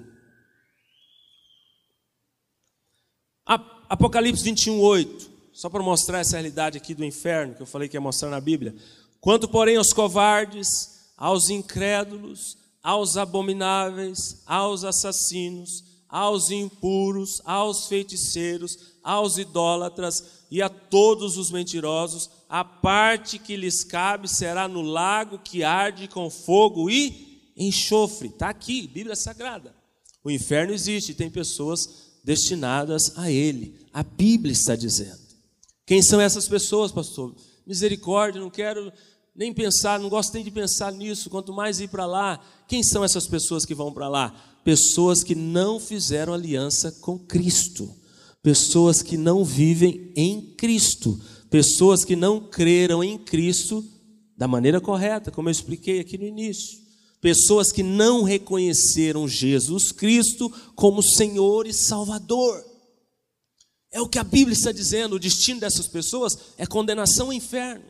Apocalipse 3.90 4.44
21, 4.44 4.80
8, 4.80 5.32
só 5.52 5.68
para 5.68 5.82
mostrar 5.82 6.20
essa 6.20 6.38
realidade 6.38 6.78
aqui 6.78 6.94
do 6.94 7.04
inferno, 7.04 7.56
que 7.56 7.62
eu 7.64 7.66
falei 7.66 7.90
que 7.90 7.98
ia 7.98 8.02
mostrar 8.02 8.30
na 8.30 8.40
Bíblia. 8.40 8.76
Quanto, 9.20 9.48
porém, 9.48 9.78
aos 9.78 9.92
covardes, 9.92 11.10
aos 11.18 11.50
incrédulos, 11.50 12.56
aos 12.84 13.18
abomináveis, 13.18 14.44
aos 14.46 14.84
assassinos, 14.84 15.84
aos 16.08 16.52
impuros, 16.52 17.42
aos 17.44 17.88
feiticeiros, 17.88 18.78
aos 19.04 19.40
idólatras 19.40 20.46
e 20.52 20.62
a 20.62 20.70
todos 20.70 21.36
os 21.36 21.50
mentirosos, 21.50 22.30
a 22.48 22.64
parte 22.64 23.40
que 23.40 23.58
lhes 23.58 23.84
cabe 23.84 24.28
será 24.28 24.68
no 24.68 24.84
lago 24.84 25.40
que 25.40 25.64
arde 25.64 26.08
com 26.08 26.30
fogo 26.30 26.92
e 26.92 27.52
enxofre. 27.58 28.28
Está 28.28 28.50
aqui, 28.50 28.88
Bíblia 28.88 29.16
Sagrada. 29.16 29.76
O 30.24 30.30
inferno 30.30 30.74
existe, 30.74 31.16
tem 31.16 31.30
pessoas 31.30 32.09
destinadas 32.24 33.18
a 33.18 33.32
ele. 33.32 33.76
A 33.94 34.04
Bíblia 34.04 34.52
está 34.52 34.76
dizendo. 34.76 35.20
Quem 35.86 36.02
são 36.02 36.22
essas 36.22 36.48
pessoas, 36.48 36.92
pastor? 36.92 37.36
Misericórdia, 37.66 38.42
não 38.42 38.50
quero 38.50 38.92
nem 39.36 39.54
pensar, 39.54 40.00
não 40.00 40.10
gosto 40.10 40.34
nem 40.34 40.44
de 40.44 40.52
pensar 40.52 40.92
nisso, 40.92 41.30
quanto 41.30 41.54
mais 41.54 41.80
ir 41.80 41.88
para 41.88 42.06
lá. 42.06 42.40
Quem 42.68 42.84
são 42.84 43.04
essas 43.04 43.26
pessoas 43.26 43.66
que 43.66 43.74
vão 43.74 43.92
para 43.92 44.10
lá? 44.10 44.36
Pessoas 44.64 45.24
que 45.24 45.34
não 45.34 45.80
fizeram 45.80 46.34
aliança 46.34 46.92
com 47.00 47.18
Cristo, 47.18 47.90
pessoas 48.44 49.02
que 49.02 49.18
não 49.18 49.44
vivem 49.46 50.12
em 50.16 50.42
Cristo, 50.56 51.20
pessoas 51.50 52.04
que 52.04 52.16
não 52.16 52.40
creram 52.40 53.04
em 53.04 53.18
Cristo 53.18 53.84
da 54.38 54.48
maneira 54.48 54.80
correta, 54.80 55.32
como 55.32 55.50
eu 55.50 55.52
expliquei 55.52 56.00
aqui 56.00 56.18
no 56.18 56.26
início. 56.26 56.89
Pessoas 57.22 57.72
que 57.72 57.84
não 57.84 58.24
reconheceram 58.24 59.28
Jesus 59.28 59.92
Cristo 59.92 60.50
como 60.76 61.04
Senhor 61.04 61.68
e 61.68 61.74
Salvador. 61.74 62.64
É 63.92 64.00
o 64.00 64.08
que 64.08 64.20
a 64.20 64.24
Bíblia 64.24 64.54
está 64.54 64.72
dizendo, 64.72 65.16
o 65.16 65.20
destino 65.20 65.60
dessas 65.60 65.88
pessoas 65.88 66.38
é 66.58 66.66
condenação 66.66 67.28
ao 67.28 67.34
inferno. 67.34 67.86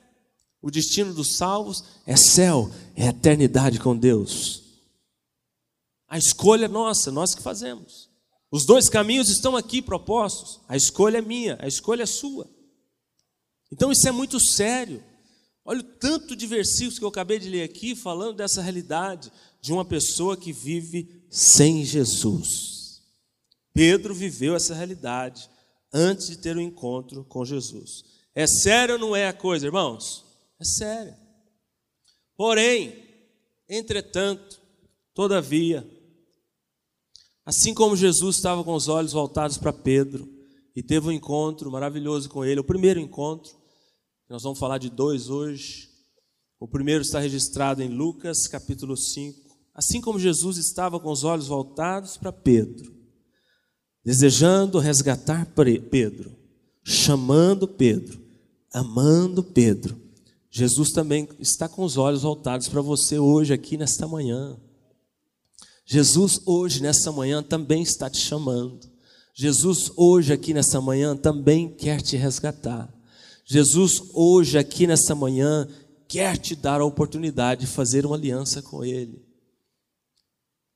O 0.62 0.72
destino 0.72 1.14
dos 1.14 1.38
salvos 1.38 1.84
é 2.06 2.16
céu, 2.16 2.72
é 2.96 3.08
eternidade 3.08 3.80
com 3.80 3.96
Deus. 3.96 4.64
A 6.08 6.18
escolha 6.18 6.66
é 6.66 6.70
nossa, 6.70 7.12
nós 7.12 7.36
que 7.36 7.42
fazemos. 7.42 8.10
Os 8.52 8.66
dois 8.66 8.90
caminhos 8.90 9.30
estão 9.30 9.56
aqui 9.56 9.82
propostos. 9.82 10.60
A 10.68 10.76
escolha 10.76 11.20
é 11.20 11.22
minha, 11.22 11.58
a 11.62 11.68
escolha 11.68 12.04
é 12.04 12.08
sua. 12.08 12.50
Então 13.72 13.92
isso 13.92 14.08
é 14.08 14.12
muito 14.12 14.40
sério. 14.40 15.04
Olha 15.70 15.82
o 15.82 15.84
tanto 15.84 16.36
de 16.36 16.48
versículos 16.48 16.98
que 16.98 17.06
eu 17.06 17.10
acabei 17.10 17.38
de 17.38 17.48
ler 17.48 17.62
aqui 17.62 17.96
falando 17.96 18.38
dessa 18.38 18.60
realidade 18.60 19.32
de 19.62 19.72
uma 19.72 19.86
pessoa 19.86 20.36
que 20.36 20.52
vive 20.52 21.24
sem 21.30 21.86
Jesus. 21.86 23.04
Pedro 23.72 24.16
viveu 24.16 24.56
essa 24.56 24.74
realidade 24.74 25.48
antes 25.94 26.26
de 26.26 26.40
ter 26.40 26.58
o 26.58 26.60
um 26.60 26.64
encontro 26.64 27.24
com 27.24 27.46
Jesus. 27.46 28.04
É 28.34 28.48
sério 28.48 28.96
ou 28.96 29.00
não 29.00 29.16
é 29.16 29.28
a 29.28 29.34
coisa, 29.34 29.68
irmãos? 29.68 30.26
É 30.60 30.66
sério. 30.66 31.16
Porém, 32.36 33.04
entretanto, 33.70 34.60
todavia, 35.14 35.88
assim 37.46 37.76
como 37.76 37.96
Jesus 37.96 38.38
estava 38.38 38.64
com 38.64 38.74
os 38.74 38.88
olhos 38.88 39.12
voltados 39.12 39.60
para 39.60 39.72
Pedro 39.72 40.28
e 40.76 40.82
teve 40.82 41.10
um 41.10 41.12
encontro 41.12 41.70
maravilhoso 41.70 42.28
com 42.28 42.44
ele, 42.44 42.60
o 42.60 42.64
primeiro 42.64 43.00
encontro, 43.00 43.59
nós 44.30 44.44
vamos 44.44 44.60
falar 44.60 44.78
de 44.78 44.92
dois 44.92 45.28
hoje. 45.30 45.90
O 46.60 46.68
primeiro 46.68 47.02
está 47.02 47.20
registrado 47.20 47.82
em 47.82 47.90
Lucas 47.90 48.48
capítulo 48.48 48.96
5. 48.96 49.50
Assim 49.74 50.00
como 50.00 50.20
Jesus 50.20 50.58
estava 50.58 51.00
com 51.00 51.10
os 51.10 51.24
olhos 51.24 51.48
voltados 51.48 52.16
para 52.16 52.32
Pedro, 52.32 52.94
desejando 54.06 54.78
resgatar 54.78 55.52
Pedro, 55.90 56.36
chamando 56.84 57.68
Pedro, 57.68 58.22
amando 58.72 59.42
Pedro, 59.42 60.00
Jesus 60.52 60.92
também 60.92 61.28
está 61.40 61.68
com 61.68 61.84
os 61.84 61.98
olhos 61.98 62.22
voltados 62.22 62.68
para 62.68 62.82
você 62.82 63.18
hoje, 63.18 63.54
aqui 63.54 63.78
nesta 63.78 64.08
manhã. 64.08 64.60
Jesus, 65.86 66.42
hoje, 66.46 66.82
nesta 66.82 67.12
manhã, 67.12 67.42
também 67.42 67.82
está 67.82 68.10
te 68.10 68.20
chamando. 68.20 68.80
Jesus, 69.34 69.92
hoje, 69.96 70.34
aqui 70.34 70.54
nesta 70.54 70.82
manhã, 70.82 71.16
também 71.16 71.74
quer 71.74 72.02
te 72.02 72.18
resgatar. 72.18 72.94
Jesus, 73.52 74.04
hoje, 74.14 74.60
aqui 74.60 74.86
nesta 74.86 75.16
manhã, 75.16 75.68
quer 76.08 76.38
te 76.38 76.56
dar 76.56 76.82
a 76.82 76.86
oportunidade 76.86 77.62
de 77.62 77.68
fazer 77.68 78.06
uma 78.06 78.16
aliança 78.16 78.62
com 78.62 78.86
Ele. 78.86 79.26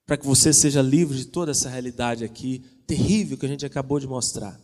Para 0.08 0.18
que 0.18 0.26
você 0.26 0.52
seja 0.52 0.82
livre 0.82 1.16
de 1.16 1.26
toda 1.26 1.52
essa 1.52 1.70
realidade 1.70 2.26
aqui, 2.26 2.64
terrível 2.88 3.38
que 3.38 3.46
a 3.46 3.50
gente 3.50 3.64
acabou 3.64 4.00
de 4.00 4.08
mostrar. 4.08 4.60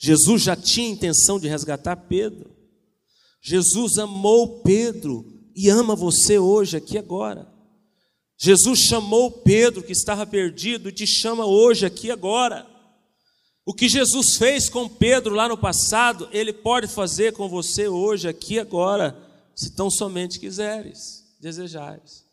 Jesus 0.00 0.42
já 0.42 0.56
tinha 0.56 0.90
intenção 0.90 1.38
de 1.38 1.46
resgatar 1.46 1.94
Pedro. 1.94 2.56
Jesus 3.40 3.96
amou 3.96 4.62
Pedro 4.62 5.24
e 5.54 5.68
ama 5.68 5.94
você 5.94 6.40
hoje, 6.40 6.76
aqui 6.76 6.98
agora. 6.98 7.48
Jesus 8.36 8.80
chamou 8.80 9.30
Pedro 9.30 9.80
que 9.80 9.92
estava 9.92 10.26
perdido 10.26 10.88
e 10.88 10.92
te 10.92 11.06
chama 11.06 11.46
hoje, 11.46 11.86
aqui 11.86 12.10
agora. 12.10 12.69
O 13.64 13.74
que 13.74 13.88
Jesus 13.88 14.36
fez 14.36 14.68
com 14.68 14.88
Pedro 14.88 15.34
lá 15.34 15.48
no 15.48 15.56
passado, 15.56 16.28
Ele 16.32 16.52
pode 16.52 16.86
fazer 16.86 17.32
com 17.32 17.48
você 17.48 17.88
hoje, 17.88 18.28
aqui 18.28 18.58
agora, 18.58 19.16
se 19.54 19.70
tão 19.70 19.90
somente 19.90 20.40
quiseres, 20.40 21.24
desejares. 21.40 22.24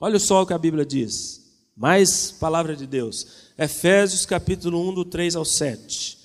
Olha 0.00 0.18
só 0.18 0.42
o 0.42 0.46
que 0.46 0.52
a 0.52 0.58
Bíblia 0.58 0.84
diz. 0.84 1.40
Mais 1.76 2.30
palavra 2.30 2.74
de 2.74 2.86
Deus. 2.86 3.26
Efésios 3.56 4.26
capítulo 4.26 4.88
1, 4.90 4.94
do 4.94 5.04
3 5.04 5.36
ao 5.36 5.44
7. 5.44 6.18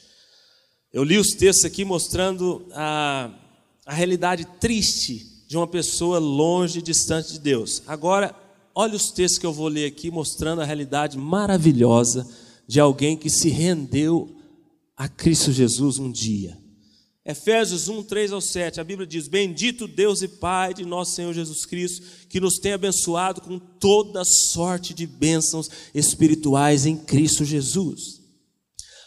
Eu 0.92 1.04
li 1.04 1.18
os 1.18 1.30
textos 1.30 1.66
aqui 1.66 1.86
mostrando 1.86 2.66
a 2.72 3.32
a 3.86 3.94
realidade 3.94 4.46
triste 4.60 5.44
de 5.48 5.58
uma 5.58 5.68
pessoa 5.68 6.20
longe, 6.20 6.82
distante 6.82 7.34
de 7.34 7.40
Deus. 7.40 7.84
Agora, 7.86 8.34
olha 8.74 8.96
os 8.96 9.12
textos 9.12 9.40
que 9.40 9.46
eu 9.46 9.54
vou 9.54 9.68
ler 9.68 9.86
aqui 9.86 10.10
mostrando 10.10 10.62
a 10.62 10.66
realidade 10.66 11.18
maravilhosa 11.18 12.28
de 12.68 12.80
alguém 12.80 13.18
que 13.18 13.30
se 13.30 13.50
rendeu 13.50 14.36
a 14.96 15.08
Cristo 15.08 15.52
Jesus 15.52 16.00
um 16.00 16.12
dia. 16.12 16.58
Efésios 17.26 17.88
1, 17.88 18.04
3 18.04 18.34
ao 18.34 18.42
7, 18.42 18.82
a 18.82 18.84
Bíblia 18.84 19.08
diz: 19.08 19.30
Bendito 19.30 19.88
Deus 19.88 20.22
e 20.22 20.28
Pai 20.28 20.74
de 20.74 20.86
nosso 20.86 21.16
Senhor 21.16 21.34
Jesus 21.34 21.66
Cristo, 21.66 22.06
que 22.28 22.40
nos 22.40 22.56
tem 22.56 22.74
abençoado 22.74 23.40
com 23.40 23.58
toda 23.58 24.26
sorte 24.26 24.94
de 24.94 25.08
bênçãos 25.08 25.70
espirituais 25.94 26.86
em 26.86 26.98
Cristo 26.98 27.46
Jesus. 27.46 28.22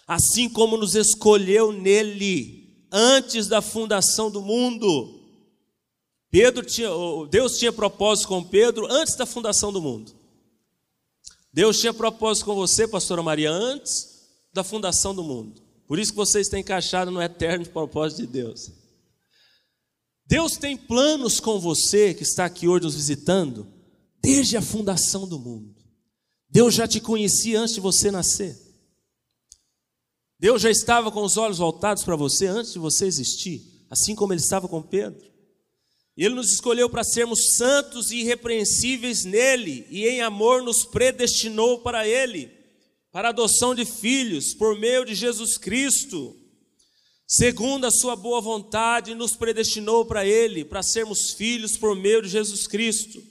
Assim 0.07 0.49
como 0.49 0.79
nos 0.79 0.95
escolheu 0.95 1.73
nele 1.73 2.87
antes 2.91 3.49
da 3.49 3.61
fundação 3.61 4.31
do 4.31 4.41
mundo. 4.41 5.21
Pedro 6.31 6.65
tinha, 6.65 6.89
Deus 7.31 7.59
tinha 7.59 7.73
propósito 7.73 8.29
com 8.29 8.43
Pedro 8.43 8.87
antes 8.91 9.15
da 9.17 9.27
fundação 9.27 9.71
do 9.71 9.83
mundo. 9.83 10.13
Deus 11.57 11.81
tinha 11.81 11.95
propósito 11.95 12.45
com 12.45 12.55
você, 12.55 12.87
pastora 12.87 13.23
Maria, 13.23 13.51
antes 13.51 14.27
da 14.53 14.63
fundação 14.63 15.15
do 15.15 15.25
mundo. 15.25 15.63
Por 15.87 15.99
isso 15.99 16.13
que 16.13 16.17
você 16.19 16.41
está 16.41 16.59
encaixado 16.59 17.11
no 17.11 17.23
eterno 17.23 17.65
propósito 17.73 18.21
de 18.21 18.27
Deus. 18.27 18.71
Deus 20.27 20.59
tem 20.59 20.77
planos 20.77 21.41
com 21.41 21.59
você 21.59 22.13
que 22.13 22.25
está 22.25 22.45
aqui 22.45 22.69
hoje 22.69 22.85
nos 22.85 22.95
visitando, 22.95 23.67
desde 24.23 24.59
a 24.59 24.61
fundação 24.61 25.27
do 25.27 25.39
mundo. 25.39 25.75
Deus 26.47 26.75
já 26.75 26.87
te 26.87 27.01
conhecia 27.01 27.59
antes 27.59 27.75
de 27.75 27.81
você 27.81 28.11
nascer. 28.11 28.55
Deus 30.39 30.61
já 30.61 30.71
estava 30.71 31.11
com 31.11 31.23
os 31.23 31.39
olhos 31.39 31.57
voltados 31.57 32.05
para 32.05 32.17
você 32.17 32.49
antes 32.49 32.75
de 32.75 32.79
você 32.79 33.07
existir, 33.07 33.87
assim 33.89 34.15
como 34.15 34.35
ele 34.35 34.43
estava 34.43 34.69
com 34.69 34.83
Pedro. 34.83 35.27
E 36.17 36.25
ele 36.25 36.35
nos 36.35 36.51
escolheu 36.51 36.89
para 36.89 37.05
sermos 37.05 37.57
santos 37.57 38.11
e 38.11 38.21
irrepreensíveis 38.21 39.25
nele, 39.25 39.87
e 39.91 40.07
em 40.07 40.23
amor 40.23 40.63
nos 40.63 40.85
predestinou 40.85 41.81
para 41.81 42.09
ele, 42.09 42.51
para 43.13 43.29
adoção 43.29 43.75
de 43.75 43.85
filhos 43.85 44.55
por 44.55 44.79
meio 44.79 45.05
de 45.05 45.15
Jesus 45.15 45.59
Cristo. 45.59 46.35
Segundo 47.29 47.87
a 47.87 47.91
sua 47.91 48.17
boa 48.17 48.41
vontade, 48.41 49.15
nos 49.15 49.35
predestinou 49.35 50.07
para 50.07 50.25
ele, 50.25 50.65
para 50.65 50.83
sermos 50.83 51.33
filhos 51.33 51.77
por 51.77 51.95
meio 51.95 52.23
de 52.23 52.29
Jesus 52.29 52.67
Cristo. 52.67 53.23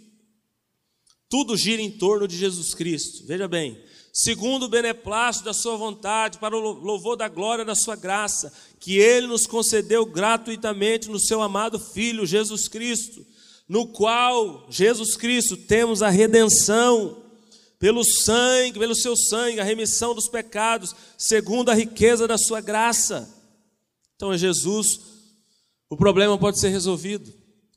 Tudo 1.29 1.57
gira 1.57 1.81
em 1.81 1.89
torno 1.89 2.27
de 2.27 2.37
Jesus 2.37 2.73
Cristo. 2.73 3.25
Veja 3.25 3.47
bem, 3.47 3.81
segundo 4.13 4.63
o 4.63 4.69
beneplácito 4.69 5.45
da 5.45 5.53
sua 5.53 5.75
vontade, 5.75 6.37
para 6.37 6.55
o 6.55 6.59
louvor 6.59 7.15
da 7.15 7.27
glória 7.27 7.65
da 7.65 7.73
sua 7.73 7.95
graça, 7.95 8.53
que 8.85 8.99
ele 8.99 9.25
nos 9.25 9.47
concedeu 9.47 10.05
gratuitamente 10.05 11.09
no 11.09 11.19
seu 11.19 11.41
amado 11.41 11.79
Filho, 11.79 12.23
Jesus 12.23 12.67
Cristo, 12.67 13.25
no 13.67 13.87
qual, 13.87 14.67
Jesus 14.69 15.17
Cristo, 15.17 15.57
temos 15.57 16.03
a 16.03 16.09
redenção 16.11 17.17
pelo 17.79 18.03
sangue, 18.03 18.77
pelo 18.77 18.93
seu 18.93 19.17
sangue, 19.17 19.59
a 19.59 19.63
remissão 19.63 20.13
dos 20.13 20.29
pecados, 20.29 20.95
segundo 21.17 21.71
a 21.71 21.73
riqueza 21.73 22.27
da 22.27 22.37
sua 22.37 22.61
graça. 22.61 23.27
Então, 24.15 24.31
em 24.31 24.37
Jesus, 24.37 24.99
o 25.89 25.97
problema 25.97 26.37
pode 26.37 26.59
ser 26.59 26.69
resolvido. 26.69 27.33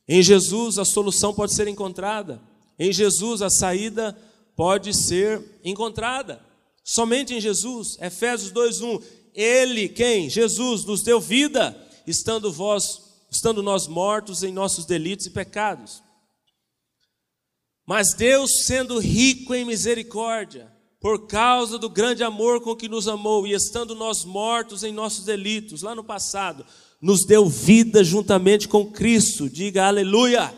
Em 0.07 0.21
Jesus, 0.21 0.77
a 0.77 0.85
solução 0.85 1.33
pode 1.33 1.55
ser 1.55 1.67
encontrada. 1.67 2.39
Em 2.77 2.93
Jesus, 2.93 3.41
a 3.41 3.49
saída 3.49 4.15
pode 4.55 4.93
ser 4.95 5.43
encontrada. 5.63 6.39
Somente 6.83 7.33
em 7.33 7.41
Jesus. 7.41 7.97
Efésios 7.99 8.51
2:1. 8.51 9.01
Ele, 9.33 9.89
quem? 9.89 10.29
Jesus 10.29 10.85
nos 10.85 11.03
deu 11.03 11.19
vida, 11.19 11.75
estando 12.05 12.51
vós, 12.51 13.01
estando 13.31 13.63
nós 13.63 13.87
mortos 13.87 14.43
em 14.43 14.51
nossos 14.51 14.85
delitos 14.85 15.25
e 15.25 15.31
pecados. 15.31 16.01
Mas 17.85 18.13
Deus, 18.13 18.65
sendo 18.65 18.99
rico 18.99 19.55
em 19.55 19.65
misericórdia, 19.65 20.71
por 21.01 21.27
causa 21.27 21.79
do 21.79 21.89
grande 21.89 22.23
amor 22.23 22.61
com 22.61 22.75
que 22.75 22.89
nos 22.89 23.07
amou, 23.07 23.47
e 23.47 23.53
estando 23.53 23.95
nós 23.95 24.25
mortos 24.25 24.83
em 24.83 24.91
nossos 24.91 25.25
delitos, 25.25 25.81
lá 25.81 25.95
no 25.95 26.03
passado, 26.03 26.65
nos 27.01 27.25
deu 27.25 27.47
vida 27.47 28.03
juntamente 28.03 28.67
com 28.67 28.91
Cristo. 28.91 29.49
Diga 29.49 29.87
aleluia. 29.87 30.53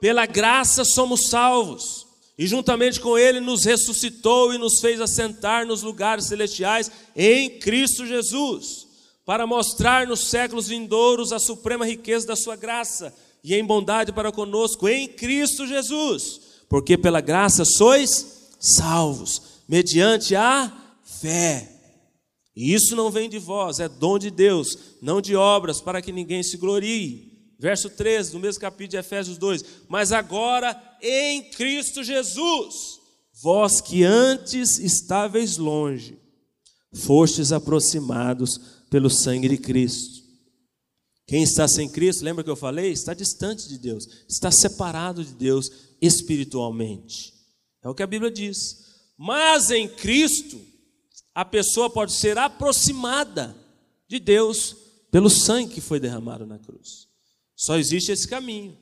Pela 0.00 0.26
graça 0.26 0.84
somos 0.84 1.28
salvos, 1.28 2.06
e 2.42 2.46
juntamente 2.48 2.98
com 2.98 3.16
Ele 3.16 3.38
nos 3.38 3.64
ressuscitou 3.64 4.52
e 4.52 4.58
nos 4.58 4.80
fez 4.80 5.00
assentar 5.00 5.64
nos 5.64 5.84
lugares 5.84 6.26
celestiais 6.26 6.90
em 7.14 7.48
Cristo 7.60 8.04
Jesus, 8.04 8.84
para 9.24 9.46
mostrar 9.46 10.08
nos 10.08 10.28
séculos 10.28 10.66
vindouros 10.66 11.32
a 11.32 11.38
suprema 11.38 11.86
riqueza 11.86 12.26
da 12.26 12.34
Sua 12.34 12.56
graça 12.56 13.14
e 13.44 13.54
em 13.54 13.64
bondade 13.64 14.12
para 14.12 14.32
conosco 14.32 14.88
em 14.88 15.06
Cristo 15.06 15.68
Jesus, 15.68 16.40
porque 16.68 16.98
pela 16.98 17.20
graça 17.20 17.64
sois 17.64 18.50
salvos, 18.58 19.40
mediante 19.68 20.34
a 20.34 20.72
fé. 21.04 21.70
E 22.56 22.74
isso 22.74 22.96
não 22.96 23.08
vem 23.08 23.28
de 23.28 23.38
vós, 23.38 23.78
é 23.78 23.88
dom 23.88 24.18
de 24.18 24.32
Deus, 24.32 24.76
não 25.00 25.20
de 25.20 25.36
obras, 25.36 25.80
para 25.80 26.02
que 26.02 26.10
ninguém 26.10 26.42
se 26.42 26.56
glorie. 26.56 27.31
Verso 27.62 27.88
13, 27.88 28.32
do 28.32 28.40
mesmo 28.40 28.60
capítulo 28.60 28.88
de 28.88 28.96
Efésios 28.98 29.38
2: 29.38 29.64
Mas 29.88 30.12
agora 30.12 30.76
em 31.00 31.50
Cristo 31.50 32.02
Jesus, 32.02 32.98
vós 33.42 33.80
que 33.80 34.04
antes 34.04 34.78
estáveis 34.78 35.56
longe, 35.56 36.18
fostes 36.92 37.52
aproximados 37.52 38.60
pelo 38.90 39.08
sangue 39.08 39.48
de 39.48 39.56
Cristo 39.56 40.22
quem 41.32 41.44
está 41.44 41.66
sem 41.66 41.88
Cristo, 41.88 42.24
lembra 42.24 42.44
que 42.44 42.50
eu 42.50 42.56
falei? 42.56 42.92
Está 42.92 43.14
distante 43.14 43.66
de 43.66 43.78
Deus, 43.78 44.06
está 44.28 44.50
separado 44.50 45.24
de 45.24 45.32
Deus 45.32 45.70
espiritualmente. 46.00 47.32
É 47.82 47.88
o 47.88 47.94
que 47.94 48.02
a 48.02 48.06
Bíblia 48.06 48.30
diz. 48.30 48.84
Mas 49.16 49.70
em 49.70 49.88
Cristo, 49.88 50.60
a 51.34 51.42
pessoa 51.42 51.88
pode 51.88 52.12
ser 52.12 52.36
aproximada 52.36 53.56
de 54.06 54.18
Deus 54.18 54.76
pelo 55.10 55.30
sangue 55.30 55.74
que 55.74 55.80
foi 55.80 55.98
derramado 55.98 56.44
na 56.44 56.58
cruz. 56.58 57.08
Só 57.62 57.78
existe 57.78 58.10
esse 58.10 58.26
caminho. 58.26 58.76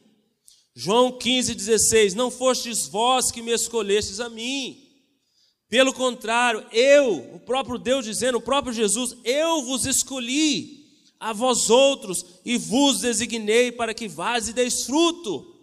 João 0.75 1.13
15, 1.13 1.55
16: 1.55 2.15
Não 2.15 2.31
fostes 2.31 2.87
vós 2.87 3.31
que 3.31 3.43
me 3.43 3.53
escolhestes 3.53 4.21
a 4.21 4.31
mim. 4.31 4.89
Pelo 5.69 5.93
contrário, 5.93 6.65
eu, 6.73 7.35
o 7.35 7.41
próprio 7.41 7.79
Deus 7.79 8.07
dizendo, 8.07 8.39
o 8.39 8.41
próprio 8.41 8.73
Jesus, 8.73 9.15
eu 9.23 9.63
vos 9.65 9.85
escolhi 9.85 10.87
a 11.21 11.31
vós 11.35 11.69
outros 11.69 12.25
e 12.43 12.57
vos 12.57 13.03
designei 13.03 13.71
para 13.71 13.93
que 13.93 14.09
vás 14.09 14.49
e 14.49 14.55
deis 14.55 14.87
fruto. 14.87 15.55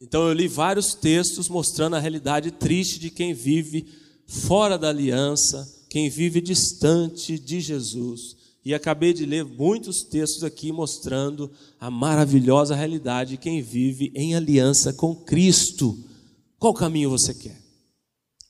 Então 0.00 0.26
eu 0.28 0.32
li 0.32 0.48
vários 0.48 0.94
textos 0.94 1.46
mostrando 1.46 1.96
a 1.96 2.00
realidade 2.00 2.52
triste 2.52 2.98
de 2.98 3.10
quem 3.10 3.34
vive 3.34 3.86
fora 4.26 4.78
da 4.78 4.88
aliança, 4.88 5.84
quem 5.90 6.08
vive 6.08 6.40
distante 6.40 7.38
de 7.38 7.60
Jesus. 7.60 8.35
E 8.66 8.74
acabei 8.74 9.12
de 9.12 9.24
ler 9.24 9.44
muitos 9.44 10.02
textos 10.02 10.42
aqui 10.42 10.72
mostrando 10.72 11.52
a 11.78 11.88
maravilhosa 11.88 12.74
realidade 12.74 13.30
de 13.30 13.36
quem 13.36 13.62
vive 13.62 14.10
em 14.12 14.34
aliança 14.34 14.92
com 14.92 15.14
Cristo. 15.14 15.96
Qual 16.58 16.74
caminho 16.74 17.08
você 17.08 17.32
quer? 17.32 17.62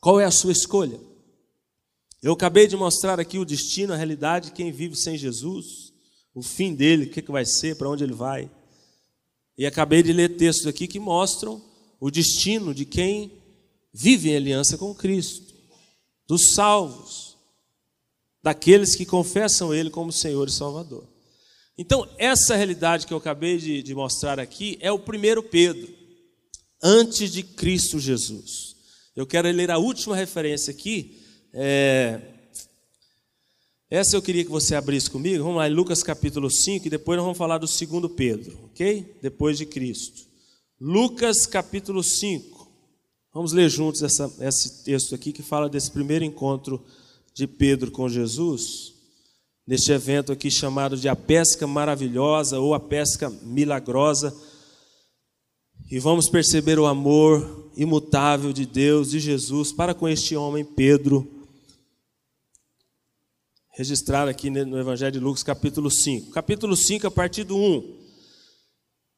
Qual 0.00 0.18
é 0.18 0.24
a 0.24 0.30
sua 0.30 0.52
escolha? 0.52 0.98
Eu 2.22 2.32
acabei 2.32 2.66
de 2.66 2.78
mostrar 2.78 3.20
aqui 3.20 3.38
o 3.38 3.44
destino, 3.44 3.92
a 3.92 3.96
realidade 3.96 4.46
de 4.46 4.52
quem 4.52 4.72
vive 4.72 4.96
sem 4.96 5.18
Jesus, 5.18 5.92
o 6.34 6.42
fim 6.42 6.74
dele, 6.74 7.04
o 7.04 7.10
que, 7.10 7.20
que 7.20 7.30
vai 7.30 7.44
ser, 7.44 7.76
para 7.76 7.90
onde 7.90 8.02
ele 8.02 8.14
vai. 8.14 8.50
E 9.58 9.66
acabei 9.66 10.02
de 10.02 10.14
ler 10.14 10.34
textos 10.38 10.66
aqui 10.66 10.88
que 10.88 10.98
mostram 10.98 11.62
o 12.00 12.10
destino 12.10 12.72
de 12.72 12.86
quem 12.86 13.32
vive 13.92 14.30
em 14.30 14.36
aliança 14.36 14.78
com 14.78 14.94
Cristo, 14.94 15.54
dos 16.26 16.54
salvos, 16.54 17.35
daqueles 18.46 18.94
que 18.94 19.04
confessam 19.04 19.74
Ele 19.74 19.90
como 19.90 20.12
Senhor 20.12 20.46
e 20.46 20.52
Salvador. 20.52 21.04
Então, 21.76 22.08
essa 22.16 22.54
realidade 22.54 23.04
que 23.04 23.12
eu 23.12 23.18
acabei 23.18 23.58
de, 23.58 23.82
de 23.82 23.92
mostrar 23.92 24.38
aqui 24.38 24.78
é 24.80 24.92
o 24.92 25.00
primeiro 25.00 25.42
Pedro, 25.42 25.92
antes 26.80 27.32
de 27.32 27.42
Cristo 27.42 27.98
Jesus. 27.98 28.76
Eu 29.16 29.26
quero 29.26 29.50
ler 29.50 29.72
a 29.72 29.78
última 29.78 30.14
referência 30.14 30.70
aqui, 30.70 31.20
é, 31.52 32.20
essa 33.90 34.16
eu 34.16 34.22
queria 34.22 34.44
que 34.44 34.50
você 34.50 34.76
abrisse 34.76 35.10
comigo. 35.10 35.42
Vamos 35.42 35.58
lá, 35.58 35.66
Lucas 35.66 36.04
capítulo 36.04 36.48
5, 36.48 36.86
e 36.86 36.90
depois 36.90 37.16
nós 37.16 37.24
vamos 37.24 37.38
falar 37.38 37.58
do 37.58 37.66
segundo 37.66 38.08
Pedro, 38.08 38.56
ok? 38.66 39.18
Depois 39.20 39.58
de 39.58 39.66
Cristo. 39.66 40.22
Lucas 40.80 41.46
capítulo 41.46 42.00
5. 42.00 42.70
Vamos 43.34 43.52
ler 43.52 43.68
juntos 43.68 44.04
essa, 44.04 44.32
esse 44.38 44.84
texto 44.84 45.16
aqui 45.16 45.32
que 45.32 45.42
fala 45.42 45.68
desse 45.68 45.90
primeiro 45.90 46.24
encontro 46.24 46.80
de 47.36 47.46
Pedro 47.46 47.90
com 47.90 48.08
Jesus, 48.08 48.94
neste 49.66 49.92
evento 49.92 50.32
aqui 50.32 50.50
chamado 50.50 50.96
de 50.96 51.06
a 51.06 51.14
pesca 51.14 51.66
maravilhosa 51.66 52.58
ou 52.58 52.72
a 52.72 52.80
pesca 52.80 53.28
milagrosa. 53.42 54.34
E 55.90 55.98
vamos 55.98 56.30
perceber 56.30 56.78
o 56.78 56.86
amor 56.86 57.70
imutável 57.76 58.54
de 58.54 58.64
Deus 58.64 59.12
e 59.12 59.20
Jesus 59.20 59.70
para 59.70 59.92
com 59.92 60.08
este 60.08 60.34
homem 60.34 60.64
Pedro 60.64 61.30
registrado 63.76 64.30
aqui 64.30 64.48
no 64.48 64.78
Evangelho 64.78 65.12
de 65.12 65.20
Lucas, 65.20 65.42
capítulo 65.42 65.90
5. 65.90 66.30
Capítulo 66.30 66.74
5, 66.74 67.08
a 67.08 67.10
partir 67.10 67.44
do 67.44 67.58
1. 67.58 67.98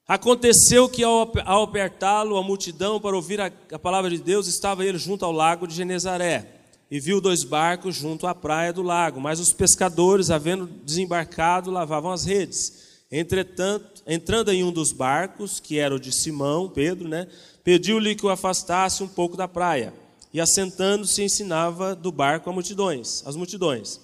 Aconteceu 0.09 0.89
que 0.89 1.05
ao, 1.05 1.31
apertá-lo 1.63 2.37
a 2.37 2.43
multidão 2.43 3.01
para 3.01 3.15
ouvir 3.15 3.41
a, 3.41 3.53
a, 3.71 3.79
palavra 3.79 4.11
de 4.11 4.19
Deus, 4.19 4.49
estava 4.49 4.85
ele 4.85 4.99
junto 4.99 5.25
ao 5.25 5.31
lago 5.31 5.69
de 5.69 5.77
Genezaré, 5.77 6.58
e 6.91 6.99
viu 6.99 7.21
dois 7.21 7.45
barcos 7.45 7.95
junto 7.95 8.27
à 8.27 8.35
praia 8.35 8.73
do 8.73 8.83
lago, 8.83 9.21
mas 9.21 9.41
os 9.41 9.53
pescadores, 9.53 10.31
havendo 10.31 10.67
desembarcado, 10.85 11.71
lavavam 11.71 12.11
as 12.11 12.25
redes. 12.25 12.89
Entretanto, 13.11 14.03
entrando 14.07 14.51
em 14.51 14.65
um 14.65 14.73
dos 14.73 14.93
barcos, 14.93 15.61
que 15.61 15.79
era 15.79 15.95
o 15.95 16.01
de 16.01 16.13
Simão, 16.13 16.69
Pedro, 16.69 17.09
né, 17.09 17.27
pediu-lhe 17.63 18.15
que 18.15 18.25
o 18.25 18.31
afastasse 18.31 19.03
um 19.03 19.09
pouco 19.09 19.37
da 19.37 19.49
praia, 19.49 19.93
e 20.33 20.41
assentando-se 20.41 21.23
ensinava 21.23 21.95
do 21.95 22.13
barco 22.13 22.49
a 22.49 22.53
multidões, 22.53 23.23
as 23.27 23.37
multidões. 23.37 24.01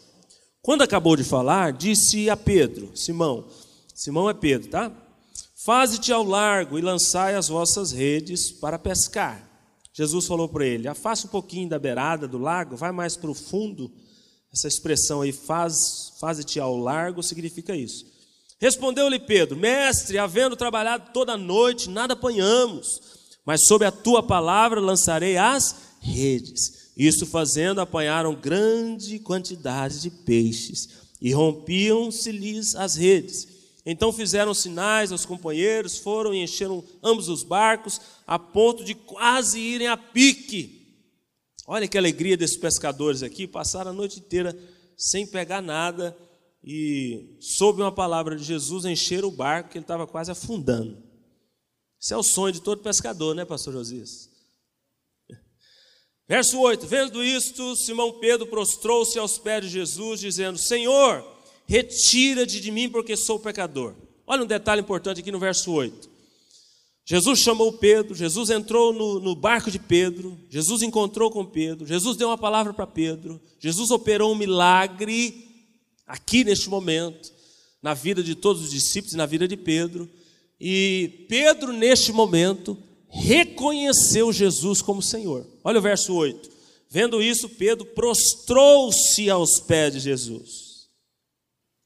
Quando 0.62 0.83
acabou 0.83 1.16
de 1.16 1.25
falar, 1.25 1.73
disse 1.73 2.31
a 2.31 2.37
Pedro, 2.37 2.90
Simão, 2.94 3.44
Simão 3.94 4.29
é 4.29 4.35
Pedro, 4.35 4.68
tá? 4.68 4.90
Faze-te 5.64 6.12
ao 6.12 6.25
largo 6.25 6.79
e 6.79 6.83
lançai 6.83 7.35
as 7.35 7.49
vossas 7.49 7.92
redes 7.92 8.51
para 8.51 8.79
pescar. 8.79 9.43
Jesus 9.94 10.26
falou 10.26 10.48
para 10.48 10.66
ele: 10.66 10.88
afasta 10.88 11.26
um 11.26 11.30
pouquinho 11.30 11.68
da 11.68 11.78
beirada 11.78 12.26
do 12.26 12.37
lago, 12.37 12.76
vai 12.76 12.92
mais 12.92 13.16
para 13.16 13.30
o 13.30 13.35
fundo. 13.35 13.90
Essa 14.52 14.68
expressão 14.68 15.22
aí, 15.22 15.33
faz, 15.33 16.12
faze-te 16.20 16.61
ao 16.61 16.76
largo, 16.76 17.22
significa 17.22 17.74
isso. 17.74 18.04
Respondeu-lhe 18.61 19.20
Pedro: 19.20 19.57
Mestre, 19.57 20.18
havendo 20.18 20.57
trabalhado 20.57 21.12
toda 21.12 21.33
a 21.33 21.38
noite, 21.38 21.88
nada 21.88 22.14
apanhamos, 22.14 23.00
mas 23.46 23.66
sob 23.66 23.85
a 23.85 23.92
tua 23.92 24.22
palavra 24.22 24.80
lançarei 24.80 25.37
as 25.37 25.76
redes. 26.00 26.92
Isso 26.96 27.26
fazendo, 27.26 27.80
apanharam 27.80 28.35
grande 28.35 29.18
quantidade 29.18 30.00
de 30.00 30.11
peixes 30.11 30.88
e 31.20 31.33
rompiam-se-lhes 31.33 32.74
as 32.74 32.96
redes. 32.96 33.53
Então 33.87 34.12
fizeram 34.12 34.55
sinais 34.55 35.12
aos 35.12 35.27
companheiros, 35.27 35.99
foram 35.99 36.33
e 36.33 36.42
encheram 36.42 36.83
ambos 37.03 37.29
os 37.29 37.42
barcos, 37.42 38.01
a 38.27 38.38
ponto 38.38 38.83
de 38.83 38.94
quase 38.94 39.61
irem 39.61 39.88
a 39.88 39.97
pique. 39.97 40.85
Olha 41.66 41.88
que 41.88 41.99
alegria 41.99 42.37
desses 42.37 42.57
pescadores 42.57 43.23
aqui, 43.23 43.47
passaram 43.47 43.90
a 43.90 43.94
noite 43.94 44.20
inteira 44.20 44.57
sem 44.97 45.27
pegar 45.27 45.61
nada 45.61 46.16
e, 46.62 47.37
sob 47.40 47.83
uma 47.83 47.92
palavra 47.92 48.37
de 48.37 48.44
Jesus, 48.44 48.85
encheram 48.87 49.29
o 49.29 49.33
barco 49.33 49.70
que 49.70 49.79
ele 49.79 49.85
estava 49.85 50.07
quase 50.07 50.31
afundando. 50.31 51.03
Esse 52.01 52.14
é 52.14 52.16
o 52.16 52.23
sonho 52.23 52.53
de 52.53 52.62
todo 52.62 52.83
pescador, 52.83 53.35
né, 53.35 53.44
pastor 53.44 53.73
Josias? 53.75 54.31
Verso 56.27 56.59
8: 56.59 56.87
Vendo 56.87 57.23
isto, 57.23 57.77
Simão 57.77 58.18
Pedro 58.18 58.47
prostrou-se 58.47 59.18
aos 59.18 59.38
pés 59.38 59.64
de 59.64 59.70
Jesus, 59.70 60.20
dizendo: 60.20 60.59
Senhor, 60.59 61.34
retira-te 61.66 62.61
de 62.61 62.70
mim 62.70 62.88
porque 62.88 63.16
sou 63.16 63.38
pecador. 63.38 63.94
Olha 64.27 64.42
um 64.42 64.46
detalhe 64.46 64.81
importante 64.81 65.20
aqui 65.20 65.31
no 65.31 65.38
verso 65.38 65.72
8. 65.72 66.14
Jesus 67.07 67.38
chamou 67.40 67.70
Pedro, 67.74 68.14
Jesus 68.14 68.48
entrou 68.48 68.92
no, 68.92 69.20
no, 69.20 69.37
barco 69.37 69.70
de 69.70 69.79
Pedro, 69.79 70.38
Jesus 70.48 70.81
encontrou 70.81 71.31
com 71.31 71.44
Pedro, 71.44 71.87
Jesus 71.87 72.16
deu 72.16 72.29
uma 72.29 72.38
palavra 72.38 72.72
para 72.72 72.87
Pedro, 72.87 73.38
Jesus 73.61 73.90
operou 73.90 74.33
um 74.33 74.35
milagre 74.35 75.46
aqui 76.07 76.44
neste 76.44 76.70
momento, 76.70 77.31
na 77.83 77.92
vida 77.92 78.22
de 78.22 78.35
todos 78.35 78.62
os 78.62 78.70
discípulos 78.70 79.12
e 79.12 79.18
na 79.18 79.27
vida 79.27 79.46
de 79.46 79.55
Pedro. 79.55 80.09
E 80.59 81.27
Pedro, 81.29 81.74
neste 81.74 82.11
momento, 82.11 82.79
reconheceu 83.07 84.33
Jesus 84.33 84.81
como 84.81 85.03
Senhor. 85.03 85.46
Olha 85.62 85.79
o 85.79 85.83
verso 85.83 86.14
8. 86.14 86.50
Vendo 86.88 87.22
isso, 87.22 87.50
Pedro 87.50 87.85
prostrou-se 87.85 89.29
aos 89.29 89.61
pés 89.61 89.92
de 89.92 90.00
Jesus. 90.00 90.63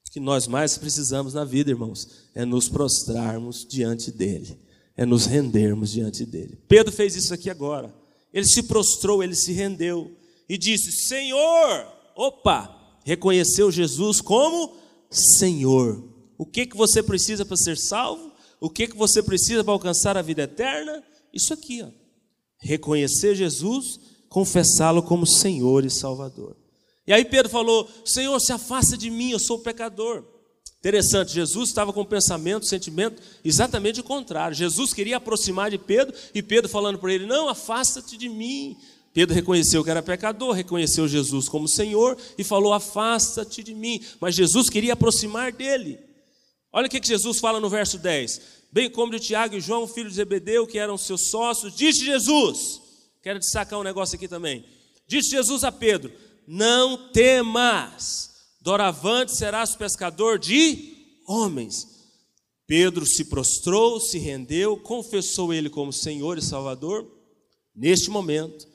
O 0.08 0.10
que 0.10 0.20
nós 0.20 0.46
mais 0.46 0.76
precisamos 0.76 1.34
na 1.34 1.44
vida, 1.44 1.70
irmãos, 1.70 2.08
é 2.34 2.44
nos 2.44 2.68
prostrarmos 2.68 3.66
diante 3.68 4.10
dele 4.10 4.58
é 4.98 5.06
nos 5.06 5.26
rendermos 5.26 5.92
diante 5.92 6.26
dele. 6.26 6.58
Pedro 6.66 6.92
fez 6.92 7.14
isso 7.14 7.32
aqui 7.32 7.48
agora. 7.48 7.94
Ele 8.34 8.46
se 8.46 8.64
prostrou, 8.64 9.22
ele 9.22 9.36
se 9.36 9.52
rendeu 9.52 10.10
e 10.48 10.58
disse: 10.58 10.90
Senhor, 10.90 11.86
opa, 12.16 12.98
reconheceu 13.04 13.70
Jesus 13.70 14.20
como 14.20 14.76
Senhor. 15.08 16.02
O 16.36 16.44
que 16.44 16.66
que 16.66 16.76
você 16.76 17.00
precisa 17.00 17.44
para 17.44 17.56
ser 17.56 17.78
salvo? 17.78 18.32
O 18.60 18.68
que 18.68 18.88
que 18.88 18.96
você 18.96 19.22
precisa 19.22 19.62
para 19.62 19.72
alcançar 19.72 20.16
a 20.16 20.22
vida 20.22 20.42
eterna? 20.42 21.00
Isso 21.32 21.54
aqui, 21.54 21.80
ó. 21.80 21.88
Reconhecer 22.60 23.36
Jesus, 23.36 24.00
confessá-lo 24.28 25.00
como 25.00 25.24
Senhor 25.24 25.84
e 25.84 25.90
Salvador. 25.90 26.56
E 27.08 27.12
aí 27.12 27.24
Pedro 27.24 27.50
falou: 27.50 27.88
Senhor, 28.04 28.38
se 28.38 28.52
afasta 28.52 28.94
de 28.94 29.08
mim, 29.08 29.30
eu 29.30 29.38
sou 29.38 29.58
pecador. 29.60 30.22
Interessante, 30.78 31.32
Jesus 31.32 31.70
estava 31.70 31.90
com 31.90 32.04
pensamento, 32.04 32.66
sentimento 32.66 33.20
exatamente 33.42 33.98
o 33.98 34.04
contrário. 34.04 34.54
Jesus 34.54 34.92
queria 34.92 35.16
aproximar 35.16 35.70
de 35.70 35.78
Pedro 35.78 36.14
e 36.34 36.42
Pedro 36.42 36.68
falando 36.68 36.98
para 36.98 37.12
ele: 37.12 37.24
Não, 37.24 37.48
afasta-te 37.48 38.18
de 38.18 38.28
mim. 38.28 38.76
Pedro 39.14 39.34
reconheceu 39.34 39.82
que 39.82 39.90
era 39.90 40.02
pecador, 40.02 40.52
reconheceu 40.52 41.08
Jesus 41.08 41.48
como 41.48 41.66
Senhor 41.66 42.16
e 42.36 42.44
falou: 42.44 42.74
Afasta-te 42.74 43.62
de 43.62 43.74
mim. 43.74 44.04
Mas 44.20 44.34
Jesus 44.34 44.68
queria 44.68 44.92
aproximar 44.92 45.50
dele. 45.50 45.98
Olha 46.70 46.86
o 46.86 46.90
que 46.90 47.00
Jesus 47.02 47.40
fala 47.40 47.58
no 47.58 47.70
verso 47.70 47.96
10: 47.96 48.40
Bem 48.70 48.90
como 48.90 49.12
de 49.12 49.18
Tiago 49.18 49.56
e 49.56 49.60
João, 49.62 49.88
filho 49.88 50.10
de 50.10 50.16
Zebedeu, 50.16 50.66
que 50.66 50.78
eram 50.78 50.98
seus 50.98 51.30
sócios, 51.30 51.74
disse 51.74 52.04
Jesus: 52.04 52.82
Quero 53.22 53.38
destacar 53.38 53.80
um 53.80 53.82
negócio 53.82 54.14
aqui 54.14 54.28
também. 54.28 54.62
Disse 55.08 55.30
Jesus 55.30 55.64
a 55.64 55.72
Pedro: 55.72 56.12
Não 56.48 57.10
temas 57.12 58.28
Doravante 58.68 59.34
serás 59.34 59.74
pescador 59.74 60.38
de 60.38 60.94
homens. 61.26 61.88
Pedro 62.66 63.06
se 63.06 63.24
prostrou, 63.24 63.98
se 63.98 64.18
rendeu, 64.18 64.76
confessou 64.76 65.54
ele 65.54 65.70
como 65.70 65.90
Senhor 65.90 66.36
e 66.36 66.42
Salvador. 66.42 67.10
Neste 67.74 68.10
momento, 68.10 68.68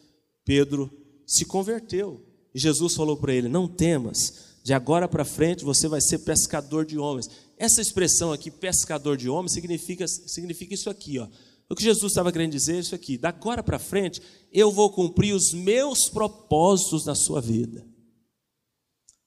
Pedro 0.44 0.90
se 1.28 1.46
converteu. 1.46 2.26
E 2.56 2.60
Jesus 2.60 2.96
falou 2.96 3.18
para 3.18 3.36
ele: 3.36 3.48
Não 3.48 3.68
temas, 3.68 4.56
de 4.64 4.74
agora 4.74 5.08
para 5.08 5.24
frente 5.24 5.64
você 5.64 5.88
vai 5.88 6.02
ser 6.02 6.20
pescador 6.20 6.86
de 6.86 6.98
homens. 6.98 7.30
Essa 7.56 7.80
expressão 7.80 8.34
aqui, 8.34 8.50
pescador 8.50 9.16
de 9.16 9.30
homens, 9.30 9.52
significa, 9.52 10.08
significa 10.08 10.74
isso 10.74 10.90
aqui, 10.90 11.20
ó. 11.20 11.28
O 11.74 11.76
que 11.76 11.84
Jesus 11.84 12.12
estava 12.12 12.32
querendo 12.32 12.52
dizer 12.52 12.76
é 12.76 12.80
isso 12.80 12.94
aqui: 12.94 13.18
da 13.18 13.30
agora 13.30 13.64
para 13.64 13.80
frente, 13.80 14.22
eu 14.52 14.72
vou 14.72 14.92
cumprir 14.92 15.34
os 15.34 15.52
meus 15.54 16.08
propósitos 16.08 17.04
na 17.04 17.16
sua 17.16 17.42
vida. 17.42 17.84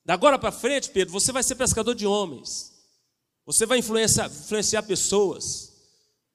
Da 0.04 0.14
agora 0.14 0.38
para 0.38 0.52
frente, 0.52 0.90
Pedro, 0.90 1.12
você 1.12 1.32
vai 1.32 1.42
ser 1.42 1.56
pescador 1.56 1.92
de 1.92 2.06
homens. 2.06 2.72
Você 3.44 3.66
vai 3.66 3.80
influenciar, 3.80 4.26
influenciar 4.26 4.84
pessoas. 4.84 5.72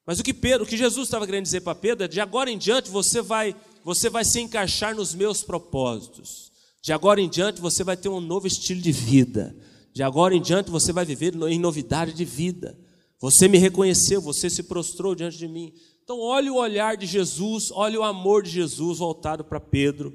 Mas 0.06 0.20
o 0.20 0.22
que 0.22 0.34
Pedro, 0.34 0.64
o 0.64 0.68
que 0.68 0.76
Jesus 0.76 1.08
estava 1.08 1.24
querendo 1.24 1.44
dizer 1.44 1.62
para 1.62 1.74
Pedro 1.74 2.04
é: 2.04 2.08
de 2.08 2.20
agora 2.20 2.50
em 2.50 2.58
diante 2.58 2.90
você 2.90 3.22
vai, 3.22 3.56
você 3.82 4.10
vai 4.10 4.22
se 4.22 4.38
encaixar 4.38 4.94
nos 4.94 5.14
meus 5.14 5.42
propósitos. 5.42 6.52
De 6.82 6.92
agora 6.92 7.22
em 7.22 7.28
diante 7.28 7.58
você 7.58 7.82
vai 7.82 7.96
ter 7.96 8.10
um 8.10 8.20
novo 8.20 8.46
estilo 8.46 8.82
de 8.82 8.92
vida. 8.92 9.56
De 9.94 10.02
agora 10.02 10.34
em 10.34 10.42
diante 10.42 10.70
você 10.70 10.92
vai 10.92 11.06
viver 11.06 11.34
em 11.34 11.58
novidade 11.58 12.12
de 12.12 12.24
vida. 12.26 12.78
Você 13.18 13.46
me 13.46 13.56
reconheceu, 13.56 14.20
você 14.20 14.50
se 14.50 14.64
prostrou 14.64 15.14
diante 15.14 15.38
de 15.38 15.46
mim. 15.48 15.72
Então, 16.04 16.18
olhe 16.18 16.50
o 16.50 16.56
olhar 16.56 16.96
de 16.96 17.06
Jesus, 17.06 17.70
olhe 17.70 17.96
o 17.96 18.02
amor 18.02 18.42
de 18.42 18.50
Jesus 18.50 18.98
voltado 18.98 19.44
para 19.44 19.60
Pedro 19.60 20.12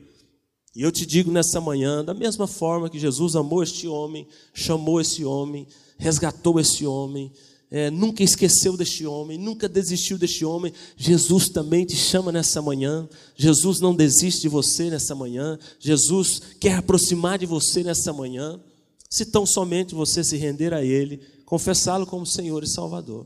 e 0.78 0.84
eu 0.84 0.92
te 0.92 1.08
digo 1.08 1.32
nessa 1.32 1.60
manhã, 1.60 2.06
da 2.06 2.14
mesma 2.14 2.46
forma 2.46 2.88
que 2.88 3.00
Jesus 3.00 3.36
amou 3.36 3.64
este 3.64 3.88
homem, 3.88 4.28
chamou 4.54 5.02
esse 5.02 5.26
homem, 5.26 5.66
resgatou 5.98 6.60
esse 6.60 6.86
homem, 6.86 7.34
é, 7.72 7.90
nunca 7.90 8.22
esqueceu 8.22 8.78
deste 8.78 9.04
homem, 9.04 9.40
nunca 9.40 9.68
desistiu 9.68 10.20
deste 10.20 10.46
homem, 10.46 10.72
Jesus 10.96 11.50
também 11.50 11.84
te 11.84 11.96
chama 11.96 12.32
nessa 12.32 12.62
manhã. 12.62 13.10
Jesus 13.36 13.80
não 13.80 13.96
desiste 13.96 14.42
de 14.42 14.50
você 14.50 14.92
nessa 14.92 15.16
manhã. 15.16 15.58
Jesus 15.80 16.40
quer 16.60 16.76
aproximar 16.76 17.40
de 17.40 17.48
você 17.48 17.84
nessa 17.84 18.14
manhã. 18.14 18.62
Se 19.10 19.26
tão 19.26 19.48
somente 19.48 19.96
você 19.96 20.24
se 20.24 20.38
render 20.38 20.76
a 20.76 20.84
Ele, 20.84 21.20
confessá-lo 21.44 22.06
como 22.06 22.24
Senhor 22.24 22.64
e 22.64 22.70
Salvador. 22.70 23.26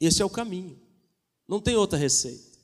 Esse 0.00 0.22
é 0.22 0.24
o 0.24 0.30
caminho. 0.30 0.78
Não 1.48 1.60
tem 1.60 1.74
outra 1.76 1.98
receita. 1.98 2.58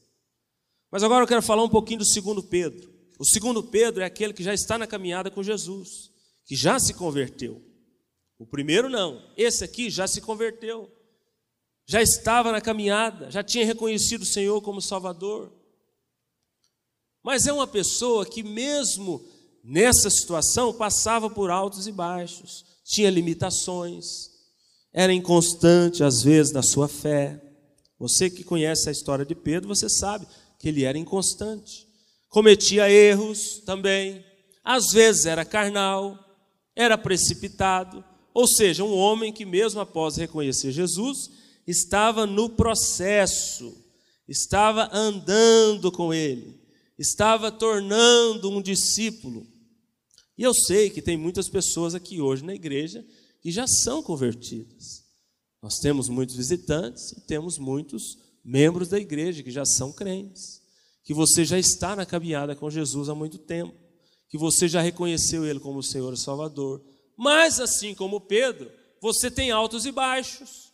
Mas 0.90 1.02
agora 1.02 1.24
eu 1.24 1.28
quero 1.28 1.42
falar 1.42 1.64
um 1.64 1.68
pouquinho 1.68 2.00
do 2.00 2.04
segundo 2.04 2.42
Pedro. 2.42 2.92
O 3.18 3.24
segundo 3.24 3.62
Pedro 3.62 4.02
é 4.02 4.06
aquele 4.06 4.32
que 4.32 4.42
já 4.42 4.52
está 4.52 4.76
na 4.76 4.86
caminhada 4.86 5.30
com 5.30 5.42
Jesus, 5.42 6.10
que 6.44 6.54
já 6.54 6.78
se 6.78 6.92
converteu. 6.94 7.62
O 8.38 8.46
primeiro 8.46 8.88
não, 8.88 9.22
esse 9.36 9.64
aqui 9.64 9.88
já 9.88 10.06
se 10.06 10.20
converteu, 10.20 10.90
já 11.86 12.02
estava 12.02 12.52
na 12.52 12.60
caminhada, 12.60 13.30
já 13.30 13.42
tinha 13.42 13.64
reconhecido 13.64 14.22
o 14.22 14.26
Senhor 14.26 14.60
como 14.60 14.82
Salvador. 14.82 15.52
Mas 17.22 17.46
é 17.46 17.52
uma 17.52 17.66
pessoa 17.66 18.26
que, 18.26 18.42
mesmo 18.42 19.24
nessa 19.62 20.10
situação, 20.10 20.74
passava 20.74 21.30
por 21.30 21.50
altos 21.50 21.86
e 21.86 21.92
baixos, 21.92 22.64
tinha 22.84 23.08
limitações, 23.08 24.30
era 24.92 25.12
inconstante 25.12 26.04
às 26.04 26.22
vezes 26.22 26.52
na 26.52 26.62
sua 26.62 26.86
fé. 26.86 27.40
Você 28.08 28.30
que 28.30 28.44
conhece 28.44 28.88
a 28.88 28.92
história 28.92 29.24
de 29.24 29.34
Pedro, 29.34 29.68
você 29.68 29.88
sabe 29.88 30.26
que 30.58 30.68
ele 30.68 30.84
era 30.84 30.96
inconstante 30.96 31.84
cometia 32.34 32.90
erros 32.90 33.62
também, 33.64 34.24
às 34.64 34.90
vezes 34.90 35.24
era 35.24 35.44
carnal, 35.44 36.18
era 36.74 36.98
precipitado, 36.98 38.04
ou 38.34 38.48
seja, 38.48 38.82
um 38.82 38.92
homem 38.92 39.32
que, 39.32 39.44
mesmo 39.44 39.80
após 39.80 40.16
reconhecer 40.16 40.72
Jesus, 40.72 41.30
estava 41.64 42.26
no 42.26 42.50
processo, 42.50 43.72
estava 44.26 44.90
andando 44.92 45.92
com 45.92 46.12
ele, 46.12 46.60
estava 46.98 47.52
tornando 47.52 48.50
um 48.50 48.60
discípulo. 48.60 49.46
E 50.36 50.42
eu 50.42 50.52
sei 50.52 50.90
que 50.90 51.00
tem 51.00 51.16
muitas 51.16 51.48
pessoas 51.48 51.94
aqui 51.94 52.20
hoje 52.20 52.44
na 52.44 52.52
igreja 52.52 53.06
que 53.40 53.52
já 53.52 53.68
são 53.68 54.02
convertidas. 54.02 55.03
Nós 55.64 55.78
temos 55.78 56.10
muitos 56.10 56.36
visitantes 56.36 57.12
e 57.12 57.22
temos 57.22 57.56
muitos 57.56 58.18
membros 58.44 58.88
da 58.88 59.00
igreja 59.00 59.42
que 59.42 59.50
já 59.50 59.64
são 59.64 59.90
crentes 59.90 60.60
que 61.02 61.14
você 61.14 61.42
já 61.42 61.58
está 61.58 61.96
na 61.96 62.04
caminhada 62.04 62.54
com 62.54 62.68
Jesus 62.68 63.08
há 63.08 63.14
muito 63.14 63.38
tempo, 63.38 63.74
que 64.28 64.36
você 64.36 64.68
já 64.68 64.82
reconheceu 64.82 65.42
Ele 65.42 65.58
como 65.58 65.82
Senhor 65.82 66.12
e 66.12 66.18
Salvador. 66.18 66.84
Mas, 67.16 67.60
assim 67.60 67.94
como 67.94 68.20
Pedro, 68.20 68.70
você 69.00 69.30
tem 69.30 69.50
altos 69.50 69.86
e 69.86 69.90
baixos. 69.90 70.70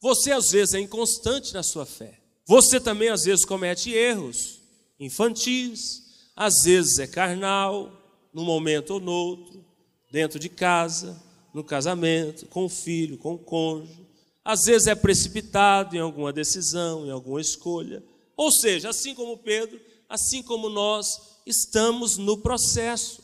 Você 0.00 0.32
às 0.32 0.50
vezes 0.50 0.72
é 0.72 0.80
inconstante 0.80 1.52
na 1.52 1.62
sua 1.62 1.84
fé. 1.84 2.18
Você 2.46 2.80
também 2.80 3.10
às 3.10 3.24
vezes 3.24 3.44
comete 3.44 3.90
erros 3.90 4.58
infantis, 4.98 6.02
às 6.34 6.62
vezes 6.64 6.98
é 6.98 7.06
carnal, 7.06 7.92
num 8.32 8.44
momento 8.44 8.94
ou 8.94 9.00
no 9.00 9.12
outro, 9.12 9.62
dentro 10.10 10.38
de 10.38 10.48
casa, 10.48 11.22
no 11.52 11.64
casamento, 11.64 12.46
com 12.46 12.64
o 12.64 12.68
filho, 12.68 13.18
com 13.18 13.34
o 13.34 13.38
cônjuge. 13.38 14.06
Às 14.44 14.62
vezes 14.64 14.86
é 14.86 14.94
precipitado 14.94 15.96
em 15.96 16.00
alguma 16.00 16.32
decisão, 16.32 17.06
em 17.06 17.10
alguma 17.10 17.40
escolha. 17.40 18.02
Ou 18.36 18.50
seja, 18.50 18.88
assim 18.88 19.14
como 19.14 19.38
Pedro, 19.38 19.80
assim 20.08 20.42
como 20.42 20.68
nós, 20.68 21.06
estamos 21.46 22.16
no 22.16 22.38
processo, 22.38 23.22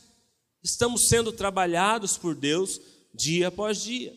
estamos 0.63 1.07
sendo 1.07 1.31
trabalhados 1.31 2.17
por 2.17 2.35
Deus 2.35 2.79
dia 3.13 3.47
após 3.47 3.81
dia. 3.81 4.13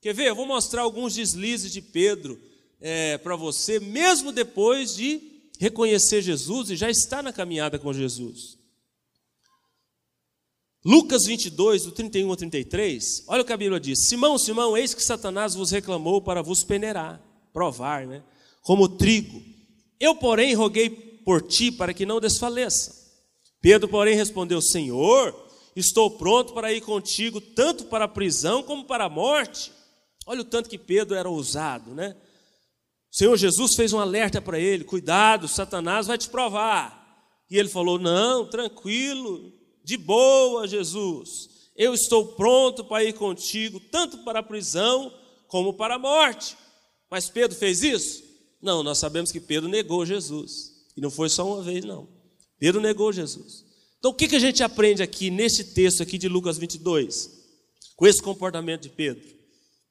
Quer 0.00 0.14
ver? 0.14 0.28
Eu 0.28 0.36
vou 0.36 0.46
mostrar 0.46 0.82
alguns 0.82 1.14
deslizes 1.14 1.72
de 1.72 1.80
Pedro 1.80 2.40
é, 2.80 3.18
para 3.18 3.34
você, 3.34 3.80
mesmo 3.80 4.30
depois 4.30 4.94
de 4.94 5.20
reconhecer 5.58 6.20
Jesus 6.20 6.70
e 6.70 6.76
já 6.76 6.90
estar 6.90 7.22
na 7.22 7.32
caminhada 7.32 7.78
com 7.78 7.92
Jesus. 7.92 8.58
Lucas 10.86 11.26
22, 11.26 11.84
do 11.84 11.90
31 11.90 12.30
ao 12.30 12.36
33, 12.36 13.24
olha 13.26 13.42
o 13.42 13.44
que 13.44 13.52
a 13.52 13.56
Bíblia 13.56 13.80
diz: 13.80 14.06
Simão, 14.06 14.38
Simão, 14.38 14.76
eis 14.76 14.94
que 14.94 15.02
Satanás 15.02 15.54
vos 15.54 15.72
reclamou 15.72 16.22
para 16.22 16.42
vos 16.42 16.62
peneirar, 16.62 17.20
provar, 17.52 18.06
né? 18.06 18.22
Como 18.62 18.88
trigo. 18.88 19.42
Eu, 19.98 20.14
porém, 20.14 20.54
roguei 20.54 20.88
por 20.88 21.42
ti 21.42 21.72
para 21.72 21.92
que 21.92 22.06
não 22.06 22.20
desfaleça. 22.20 22.94
Pedro, 23.60 23.88
porém, 23.88 24.14
respondeu: 24.14 24.62
Senhor, 24.62 25.34
Estou 25.76 26.10
pronto 26.10 26.54
para 26.54 26.72
ir 26.72 26.80
contigo, 26.80 27.38
tanto 27.38 27.84
para 27.84 28.06
a 28.06 28.08
prisão 28.08 28.62
como 28.62 28.86
para 28.86 29.04
a 29.04 29.10
morte. 29.10 29.70
Olha 30.26 30.40
o 30.40 30.44
tanto 30.44 30.70
que 30.70 30.78
Pedro 30.78 31.14
era 31.14 31.28
ousado, 31.28 31.94
né? 31.94 32.16
O 33.12 33.16
Senhor 33.16 33.36
Jesus 33.36 33.74
fez 33.74 33.92
um 33.92 34.00
alerta 34.00 34.40
para 34.40 34.58
ele: 34.58 34.84
cuidado, 34.84 35.46
Satanás 35.46 36.06
vai 36.06 36.16
te 36.16 36.30
provar. 36.30 37.04
E 37.50 37.58
ele 37.58 37.68
falou: 37.68 37.98
não, 37.98 38.48
tranquilo, 38.48 39.52
de 39.86 39.96
boa, 39.96 40.66
Jesus. 40.66 41.48
Eu 41.76 41.94
estou 41.94 42.34
pronto 42.34 42.84
para 42.84 43.04
ir 43.04 43.12
contigo, 43.12 43.78
tanto 43.78 44.18
para 44.18 44.40
a 44.40 44.42
prisão 44.42 45.14
como 45.46 45.74
para 45.74 45.94
a 45.94 45.98
morte. 45.98 46.56
Mas 47.08 47.30
Pedro 47.30 47.56
fez 47.56 47.84
isso? 47.84 48.24
Não, 48.60 48.82
nós 48.82 48.98
sabemos 48.98 49.30
que 49.30 49.38
Pedro 49.38 49.68
negou 49.68 50.04
Jesus. 50.04 50.72
E 50.96 51.00
não 51.00 51.08
foi 51.08 51.28
só 51.28 51.46
uma 51.46 51.62
vez, 51.62 51.84
não. 51.84 52.08
Pedro 52.58 52.80
negou 52.80 53.12
Jesus. 53.12 53.64
Então, 54.00 54.10
o 54.10 54.14
que, 54.14 54.26
que 54.26 54.34
a 54.34 54.40
gente 54.40 54.60
aprende 54.60 55.04
aqui 55.04 55.30
nesse 55.30 55.72
texto 55.72 56.02
aqui 56.02 56.18
de 56.18 56.28
Lucas 56.28 56.58
22? 56.58 57.30
Com 57.94 58.08
esse 58.08 58.20
comportamento 58.20 58.82
de 58.82 58.88
Pedro. 58.88 59.24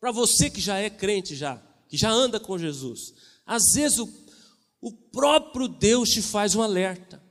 Para 0.01 0.11
você 0.11 0.49
que 0.49 0.59
já 0.59 0.77
é 0.77 0.89
crente 0.89 1.37
já, 1.37 1.55
que 1.87 1.95
já 1.95 2.11
anda 2.11 2.37
com 2.37 2.57
Jesus, 2.57 3.13
às 3.45 3.63
vezes 3.73 3.97
o, 3.97 4.09
o 4.81 4.91
próprio 4.91 5.69
Deus 5.69 6.09
te 6.09 6.21
faz 6.21 6.53
um 6.53 6.61
alerta. 6.61 7.23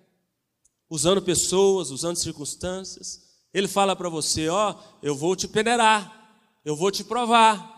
Usando 0.88 1.22
pessoas, 1.22 1.90
usando 1.90 2.16
circunstâncias. 2.16 3.20
Ele 3.52 3.68
fala 3.68 3.94
para 3.94 4.08
você, 4.08 4.48
ó, 4.48 4.74
eu 5.02 5.14
vou 5.14 5.36
te 5.36 5.46
peneirar, 5.46 6.40
eu 6.64 6.76
vou 6.76 6.90
te 6.90 7.04
provar. 7.04 7.72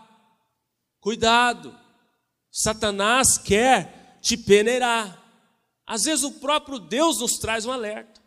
Cuidado. 0.99 1.75
Satanás 2.51 3.37
quer 3.37 4.19
te 4.21 4.35
peneirar. 4.35 5.23
Às 5.85 6.03
vezes 6.03 6.23
o 6.23 6.31
próprio 6.33 6.79
Deus 6.79 7.19
nos 7.19 7.37
traz 7.37 7.65
um 7.65 7.71
alerta. 7.71 8.19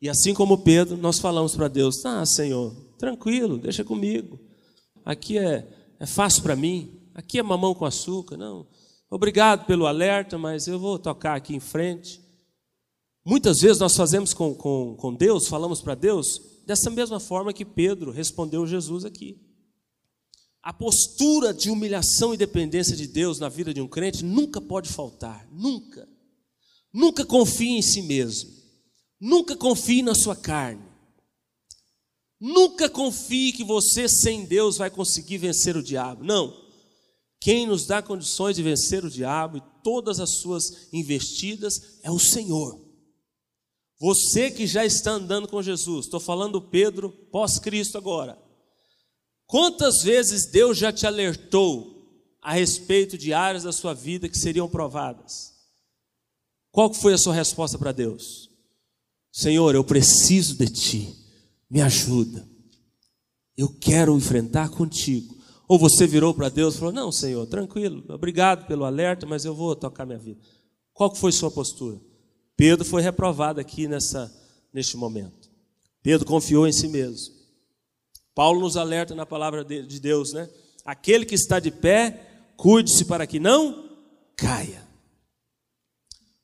E 0.00 0.08
assim 0.08 0.32
como 0.32 0.62
Pedro, 0.62 0.96
nós 0.96 1.18
falamos 1.18 1.54
para 1.54 1.68
Deus: 1.68 2.04
Ah, 2.06 2.24
Senhor, 2.24 2.74
tranquilo, 2.98 3.58
deixa 3.58 3.84
comigo. 3.84 4.40
Aqui 5.04 5.36
é, 5.36 5.68
é 5.98 6.06
fácil 6.06 6.42
para 6.42 6.56
mim. 6.56 6.98
Aqui 7.14 7.38
é 7.38 7.42
mamão 7.42 7.74
com 7.74 7.84
açúcar. 7.84 8.36
Não. 8.36 8.66
Obrigado 9.10 9.66
pelo 9.66 9.86
alerta, 9.86 10.38
mas 10.38 10.66
eu 10.66 10.78
vou 10.78 10.98
tocar 10.98 11.34
aqui 11.34 11.54
em 11.54 11.60
frente. 11.60 12.22
Muitas 13.24 13.60
vezes 13.60 13.78
nós 13.78 13.94
fazemos 13.94 14.32
com, 14.32 14.54
com, 14.54 14.96
com 14.96 15.14
Deus, 15.14 15.46
falamos 15.46 15.80
para 15.80 15.94
Deus, 15.94 16.40
dessa 16.66 16.90
mesma 16.90 17.20
forma 17.20 17.52
que 17.52 17.64
Pedro 17.64 18.10
respondeu 18.10 18.66
Jesus 18.66 19.04
aqui. 19.04 19.38
A 20.62 20.72
postura 20.72 21.54
de 21.54 21.70
humilhação 21.70 22.34
e 22.34 22.36
dependência 22.36 22.96
de 22.96 23.06
Deus 23.06 23.38
na 23.38 23.48
vida 23.48 23.72
de 23.72 23.80
um 23.80 23.88
crente 23.88 24.24
nunca 24.24 24.60
pode 24.60 24.88
faltar, 24.88 25.48
nunca. 25.50 26.08
Nunca 26.92 27.24
confie 27.24 27.78
em 27.78 27.82
si 27.82 28.02
mesmo. 28.02 28.50
Nunca 29.18 29.56
confie 29.56 30.02
na 30.02 30.14
sua 30.14 30.36
carne. 30.36 30.84
Nunca 32.38 32.88
confie 32.88 33.52
que 33.52 33.62
você 33.62 34.08
sem 34.08 34.46
Deus 34.46 34.78
vai 34.78 34.90
conseguir 34.90 35.38
vencer 35.38 35.76
o 35.76 35.82
diabo. 35.82 36.24
Não. 36.24 36.58
Quem 37.38 37.66
nos 37.66 37.86
dá 37.86 38.02
condições 38.02 38.56
de 38.56 38.62
vencer 38.62 39.04
o 39.04 39.10
diabo 39.10 39.58
e 39.58 39.62
todas 39.82 40.20
as 40.20 40.30
suas 40.30 40.88
investidas 40.92 41.98
é 42.02 42.10
o 42.10 42.18
Senhor. 42.18 42.89
Você 44.00 44.50
que 44.50 44.66
já 44.66 44.82
está 44.82 45.10
andando 45.10 45.46
com 45.46 45.62
Jesus, 45.62 46.06
estou 46.06 46.18
falando 46.18 46.62
Pedro 46.62 47.10
pós-Cristo 47.30 47.98
agora. 47.98 48.38
Quantas 49.46 50.02
vezes 50.02 50.50
Deus 50.50 50.78
já 50.78 50.90
te 50.90 51.06
alertou 51.06 52.00
a 52.40 52.54
respeito 52.54 53.18
de 53.18 53.34
áreas 53.34 53.64
da 53.64 53.72
sua 53.72 53.92
vida 53.92 54.26
que 54.26 54.38
seriam 54.38 54.66
provadas? 54.70 55.52
Qual 56.70 56.94
foi 56.94 57.12
a 57.12 57.18
sua 57.18 57.34
resposta 57.34 57.76
para 57.76 57.92
Deus? 57.92 58.48
Senhor, 59.30 59.74
eu 59.74 59.84
preciso 59.84 60.56
de 60.56 60.68
ti, 60.68 61.14
me 61.68 61.82
ajuda. 61.82 62.48
Eu 63.54 63.68
quero 63.68 64.16
enfrentar 64.16 64.70
contigo. 64.70 65.36
Ou 65.68 65.78
você 65.78 66.06
virou 66.06 66.32
para 66.32 66.48
Deus 66.48 66.74
e 66.74 66.78
falou: 66.78 66.94
Não, 66.94 67.12
Senhor, 67.12 67.46
tranquilo, 67.46 68.02
obrigado 68.08 68.66
pelo 68.66 68.84
alerta, 68.84 69.26
mas 69.26 69.44
eu 69.44 69.54
vou 69.54 69.76
tocar 69.76 70.06
minha 70.06 70.18
vida. 70.18 70.40
Qual 70.94 71.14
foi 71.14 71.32
sua 71.32 71.50
postura? 71.50 72.00
Pedro 72.60 72.84
foi 72.84 73.00
reprovado 73.00 73.58
aqui 73.58 73.88
nessa, 73.88 74.30
neste 74.70 74.94
momento. 74.94 75.48
Pedro 76.02 76.26
confiou 76.26 76.68
em 76.68 76.72
si 76.72 76.88
mesmo. 76.88 77.34
Paulo 78.34 78.60
nos 78.60 78.76
alerta 78.76 79.14
na 79.14 79.24
palavra 79.24 79.64
de 79.64 79.98
Deus, 79.98 80.34
né? 80.34 80.46
Aquele 80.84 81.24
que 81.24 81.34
está 81.34 81.58
de 81.58 81.70
pé, 81.70 82.52
cuide-se 82.58 83.06
para 83.06 83.26
que 83.26 83.40
não 83.40 83.88
caia. 84.36 84.86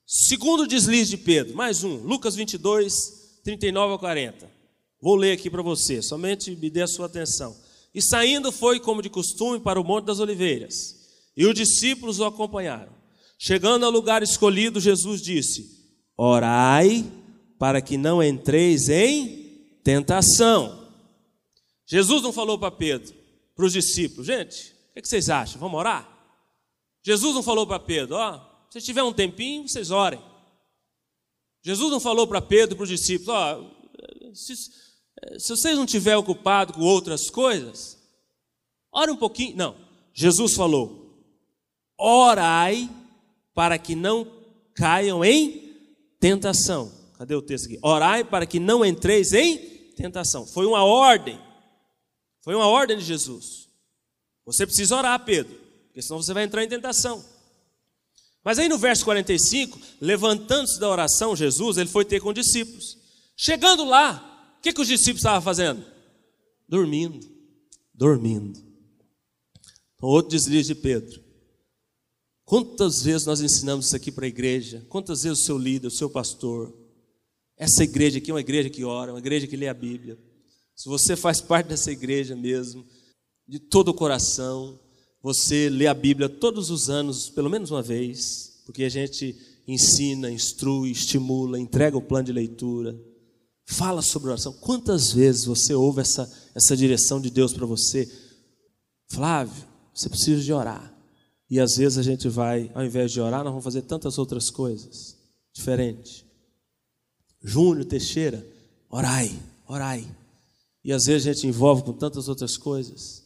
Segundo 0.06 0.66
deslize 0.66 1.10
de 1.10 1.18
Pedro, 1.18 1.54
mais 1.54 1.84
um, 1.84 1.96
Lucas 1.96 2.34
22, 2.34 3.42
39 3.44 3.96
a 3.96 3.98
40. 3.98 4.50
Vou 5.02 5.16
ler 5.16 5.32
aqui 5.32 5.50
para 5.50 5.60
você, 5.60 6.00
somente 6.00 6.56
me 6.56 6.70
dê 6.70 6.80
a 6.80 6.86
sua 6.86 7.04
atenção. 7.04 7.54
E 7.94 8.00
saindo 8.00 8.50
foi, 8.50 8.80
como 8.80 9.02
de 9.02 9.10
costume, 9.10 9.60
para 9.60 9.78
o 9.78 9.84
Monte 9.84 10.06
das 10.06 10.18
Oliveiras, 10.18 10.96
e 11.36 11.44
os 11.44 11.54
discípulos 11.54 12.20
o 12.20 12.24
acompanharam. 12.24 12.94
Chegando 13.38 13.84
ao 13.84 13.92
lugar 13.92 14.22
escolhido, 14.22 14.80
Jesus 14.80 15.20
disse: 15.20 15.75
Orai 16.16 17.04
para 17.58 17.80
que 17.80 17.96
não 17.96 18.22
entreis 18.22 18.88
em 18.88 19.46
tentação. 19.82 20.86
Jesus 21.86 22.22
não 22.22 22.32
falou 22.32 22.58
para 22.58 22.70
Pedro, 22.70 23.14
para 23.54 23.64
os 23.64 23.72
discípulos, 23.72 24.26
gente, 24.26 24.74
o 24.96 25.00
que 25.00 25.08
vocês 25.08 25.30
acham? 25.30 25.60
Vamos 25.60 25.78
orar? 25.78 26.08
Jesus 27.02 27.34
não 27.34 27.42
falou 27.42 27.66
para 27.66 27.78
Pedro, 27.78 28.16
ó, 28.16 28.40
se 28.70 28.80
tiver 28.80 29.02
um 29.02 29.12
tempinho, 29.12 29.68
vocês 29.68 29.90
orem. 29.90 30.20
Jesus 31.62 31.90
não 31.90 32.00
falou 32.00 32.26
para 32.26 32.40
Pedro 32.40 32.76
para 32.76 32.82
os 32.82 32.88
discípulos, 32.88 33.28
ó, 33.28 33.64
se, 34.34 34.56
se 34.56 35.48
vocês 35.48 35.76
não 35.76 35.84
estiverem 35.84 36.18
ocupados 36.18 36.74
com 36.74 36.82
outras 36.82 37.30
coisas, 37.30 37.96
ore 38.90 39.12
um 39.12 39.16
pouquinho. 39.16 39.56
Não, 39.56 39.76
Jesus 40.12 40.54
falou, 40.54 41.16
orai 41.96 42.90
para 43.54 43.78
que 43.78 43.94
não 43.94 44.26
caiam 44.74 45.24
em 45.24 45.65
tentação. 46.18 46.92
Cadê 47.18 47.34
o 47.34 47.42
texto 47.42 47.66
aqui? 47.66 47.78
Orai 47.82 48.24
para 48.24 48.46
que 48.46 48.60
não 48.60 48.84
entreis 48.84 49.32
em 49.32 49.58
tentação. 49.96 50.46
Foi 50.46 50.66
uma 50.66 50.84
ordem. 50.84 51.40
Foi 52.42 52.54
uma 52.54 52.66
ordem 52.66 52.96
de 52.98 53.04
Jesus. 53.04 53.68
Você 54.44 54.66
precisa 54.66 54.96
orar, 54.96 55.24
Pedro, 55.24 55.58
porque 55.86 56.00
senão 56.00 56.22
você 56.22 56.32
vai 56.32 56.44
entrar 56.44 56.62
em 56.62 56.68
tentação. 56.68 57.24
Mas 58.44 58.60
aí 58.60 58.68
no 58.68 58.78
verso 58.78 59.04
45, 59.04 59.76
levantando-se 60.00 60.78
da 60.78 60.88
oração, 60.88 61.34
Jesus, 61.34 61.78
ele 61.78 61.88
foi 61.88 62.04
ter 62.04 62.20
com 62.20 62.28
os 62.28 62.34
discípulos. 62.34 62.96
Chegando 63.36 63.84
lá, 63.84 64.54
o 64.58 64.62
que, 64.62 64.72
que 64.72 64.80
os 64.80 64.86
discípulos 64.86 65.18
estavam 65.18 65.42
fazendo? 65.42 65.84
Dormindo, 66.68 67.18
dormindo. 67.92 68.56
Então, 69.96 70.08
outro 70.08 70.30
deslize 70.30 70.72
de 70.72 70.80
Pedro. 70.80 71.25
Quantas 72.46 73.02
vezes 73.02 73.26
nós 73.26 73.40
ensinamos 73.40 73.86
isso 73.86 73.96
aqui 73.96 74.12
para 74.12 74.24
a 74.24 74.28
igreja? 74.28 74.86
Quantas 74.88 75.24
vezes 75.24 75.40
o 75.40 75.44
seu 75.44 75.58
líder, 75.58 75.88
o 75.88 75.90
seu 75.90 76.08
pastor? 76.08 76.72
Essa 77.56 77.82
igreja 77.82 78.18
aqui 78.18 78.30
é 78.30 78.34
uma 78.34 78.40
igreja 78.40 78.70
que 78.70 78.84
ora, 78.84 79.12
uma 79.12 79.18
igreja 79.18 79.48
que 79.48 79.56
lê 79.56 79.66
a 79.66 79.74
Bíblia. 79.74 80.16
Se 80.76 80.88
você 80.88 81.16
faz 81.16 81.40
parte 81.40 81.66
dessa 81.66 81.90
igreja 81.90 82.36
mesmo, 82.36 82.86
de 83.48 83.58
todo 83.58 83.88
o 83.88 83.94
coração, 83.94 84.78
você 85.20 85.68
lê 85.68 85.88
a 85.88 85.94
Bíblia 85.94 86.28
todos 86.28 86.70
os 86.70 86.88
anos, 86.88 87.28
pelo 87.28 87.50
menos 87.50 87.72
uma 87.72 87.82
vez, 87.82 88.62
porque 88.64 88.84
a 88.84 88.88
gente 88.88 89.36
ensina, 89.66 90.30
instrui, 90.30 90.92
estimula, 90.92 91.58
entrega 91.58 91.96
o 91.96 92.02
plano 92.02 92.26
de 92.26 92.32
leitura, 92.32 92.96
fala 93.64 94.02
sobre 94.02 94.28
oração. 94.28 94.52
Quantas 94.52 95.12
vezes 95.12 95.46
você 95.46 95.74
ouve 95.74 96.00
essa, 96.00 96.32
essa 96.54 96.76
direção 96.76 97.20
de 97.20 97.28
Deus 97.28 97.52
para 97.52 97.66
você? 97.66 98.08
Flávio, 99.10 99.66
você 99.92 100.08
precisa 100.08 100.40
de 100.40 100.52
orar. 100.52 100.95
E 101.48 101.60
às 101.60 101.76
vezes 101.76 101.98
a 101.98 102.02
gente 102.02 102.28
vai, 102.28 102.70
ao 102.74 102.84
invés 102.84 103.12
de 103.12 103.20
orar, 103.20 103.44
nós 103.44 103.52
vamos 103.52 103.64
fazer 103.64 103.82
tantas 103.82 104.18
outras 104.18 104.50
coisas 104.50 105.16
diferentes. 105.52 106.24
Júnior 107.42 107.84
Teixeira, 107.84 108.44
orai, 108.90 109.32
orai. 109.68 110.06
E 110.82 110.92
às 110.92 111.06
vezes 111.06 111.26
a 111.26 111.32
gente 111.32 111.46
envolve 111.46 111.82
com 111.82 111.92
tantas 111.92 112.28
outras 112.28 112.56
coisas. 112.56 113.24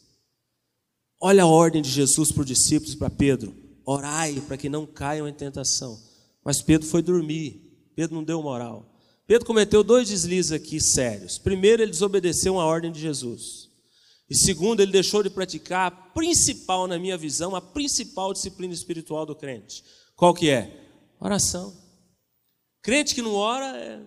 Olha 1.19 1.43
a 1.43 1.47
ordem 1.47 1.81
de 1.81 1.89
Jesus 1.89 2.31
para 2.31 2.41
os 2.41 2.47
discípulos 2.47 2.93
e 2.93 2.97
para 2.97 3.09
Pedro: 3.09 3.55
orai 3.85 4.39
para 4.41 4.57
que 4.57 4.69
não 4.69 4.85
caiam 4.85 5.27
em 5.27 5.33
tentação. 5.33 5.99
Mas 6.43 6.61
Pedro 6.61 6.87
foi 6.87 7.01
dormir, 7.01 7.89
Pedro 7.95 8.15
não 8.15 8.23
deu 8.23 8.41
moral. 8.41 8.87
Pedro 9.25 9.47
cometeu 9.47 9.83
dois 9.83 10.09
deslizes 10.09 10.51
aqui 10.51 10.79
sérios. 10.79 11.37
Primeiro, 11.37 11.81
ele 11.81 11.91
desobedeceu 11.91 12.59
a 12.59 12.65
ordem 12.65 12.91
de 12.91 12.99
Jesus. 12.99 13.70
E 14.31 14.35
segundo, 14.35 14.79
ele 14.79 14.91
deixou 14.91 15.21
de 15.21 15.29
praticar 15.29 15.87
a 15.87 15.91
principal, 15.91 16.87
na 16.87 16.97
minha 16.97 17.17
visão, 17.17 17.55
a 17.55 17.61
principal 17.61 18.33
disciplina 18.33 18.73
espiritual 18.73 19.25
do 19.25 19.35
crente. 19.35 19.83
Qual 20.15 20.33
que 20.33 20.49
é? 20.49 20.89
Oração. 21.19 21.75
Crente 22.81 23.13
que 23.13 23.21
não 23.21 23.35
ora, 23.35 23.77
é... 23.77 24.01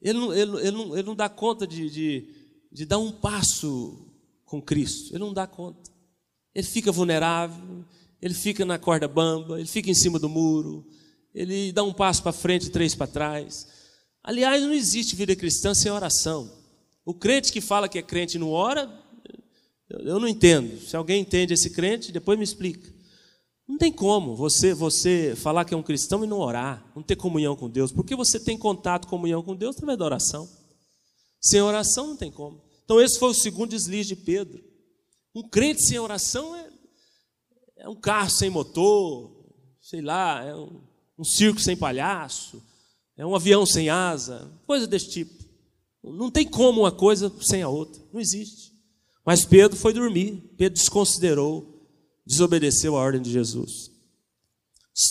ele, 0.00 0.18
não, 0.18 0.32
ele, 0.32 0.56
ele, 0.58 0.70
não, 0.70 0.96
ele 0.96 1.06
não 1.06 1.16
dá 1.16 1.28
conta 1.28 1.66
de, 1.66 1.90
de 1.90 2.38
de 2.70 2.84
dar 2.84 2.98
um 2.98 3.10
passo 3.10 4.06
com 4.44 4.60
Cristo. 4.60 5.12
Ele 5.12 5.20
não 5.20 5.32
dá 5.32 5.46
conta. 5.46 5.90
Ele 6.54 6.66
fica 6.66 6.92
vulnerável, 6.92 7.84
ele 8.20 8.34
fica 8.34 8.64
na 8.64 8.78
corda 8.78 9.06
bamba, 9.06 9.58
ele 9.58 9.68
fica 9.68 9.90
em 9.90 9.94
cima 9.94 10.18
do 10.18 10.28
muro, 10.28 10.86
ele 11.34 11.72
dá 11.72 11.82
um 11.82 11.92
passo 11.92 12.22
para 12.22 12.32
frente 12.32 12.70
três 12.70 12.94
para 12.94 13.06
trás. 13.06 13.66
Aliás, 14.22 14.62
não 14.62 14.72
existe 14.72 15.14
vida 15.14 15.36
cristã 15.36 15.74
sem 15.74 15.90
oração. 15.90 16.50
O 17.04 17.14
crente 17.14 17.52
que 17.52 17.60
fala 17.60 17.88
que 17.88 17.98
é 17.98 18.02
crente 18.02 18.36
e 18.36 18.40
não 18.40 18.50
ora, 18.50 18.90
eu 19.90 20.20
não 20.20 20.28
entendo. 20.28 20.80
Se 20.80 20.96
alguém 20.96 21.22
entende 21.22 21.54
esse 21.54 21.70
crente, 21.70 22.12
depois 22.12 22.38
me 22.38 22.44
explica. 22.44 22.92
Não 23.66 23.76
tem 23.76 23.92
como 23.92 24.34
você 24.34 24.72
você 24.72 25.34
falar 25.36 25.64
que 25.64 25.74
é 25.74 25.76
um 25.76 25.82
cristão 25.82 26.24
e 26.24 26.26
não 26.26 26.38
orar, 26.38 26.90
não 26.96 27.02
ter 27.02 27.16
comunhão 27.16 27.54
com 27.54 27.68
Deus, 27.68 27.92
porque 27.92 28.16
você 28.16 28.40
tem 28.40 28.56
contato, 28.56 29.06
comunhão 29.06 29.42
com 29.42 29.54
Deus 29.54 29.76
através 29.76 29.98
da 29.98 30.04
oração. 30.06 30.48
Sem 31.40 31.60
oração 31.60 32.08
não 32.08 32.16
tem 32.16 32.30
como. 32.30 32.62
Então 32.84 33.00
esse 33.00 33.18
foi 33.18 33.28
o 33.28 33.34
segundo 33.34 33.70
deslize 33.70 34.08
de 34.08 34.16
Pedro. 34.16 34.64
Um 35.34 35.46
crente 35.46 35.82
sem 35.82 35.98
oração 35.98 36.56
é, 36.56 36.70
é 37.76 37.88
um 37.88 37.94
carro 37.94 38.30
sem 38.30 38.48
motor, 38.48 39.30
sei 39.80 40.00
lá, 40.00 40.42
é 40.42 40.54
um, 40.56 40.80
um 41.18 41.24
circo 41.24 41.60
sem 41.60 41.76
palhaço, 41.76 42.62
é 43.16 43.26
um 43.26 43.34
avião 43.34 43.66
sem 43.66 43.90
asa, 43.90 44.50
coisa 44.66 44.86
desse 44.86 45.10
tipo. 45.10 45.44
Não 46.02 46.30
tem 46.30 46.46
como 46.46 46.80
uma 46.80 46.92
coisa 46.92 47.30
sem 47.42 47.62
a 47.62 47.68
outra, 47.68 48.02
não 48.12 48.20
existe. 48.20 48.67
Mas 49.28 49.44
Pedro 49.44 49.76
foi 49.76 49.92
dormir, 49.92 50.42
Pedro 50.56 50.78
desconsiderou, 50.78 51.86
desobedeceu 52.24 52.96
a 52.96 53.00
ordem 53.00 53.20
de 53.20 53.30
Jesus. 53.30 53.90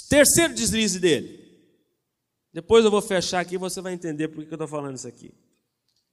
Terceiro 0.09 0.55
deslize 0.55 0.99
dele. 0.99 1.39
Depois 2.51 2.83
eu 2.83 2.89
vou 2.89 2.99
fechar 2.99 3.41
aqui 3.41 3.53
e 3.53 3.59
você 3.59 3.79
vai 3.79 3.93
entender 3.93 4.29
por 4.29 4.43
que 4.43 4.49
eu 4.49 4.55
estou 4.55 4.67
falando 4.67 4.95
isso 4.95 5.07
aqui. 5.07 5.31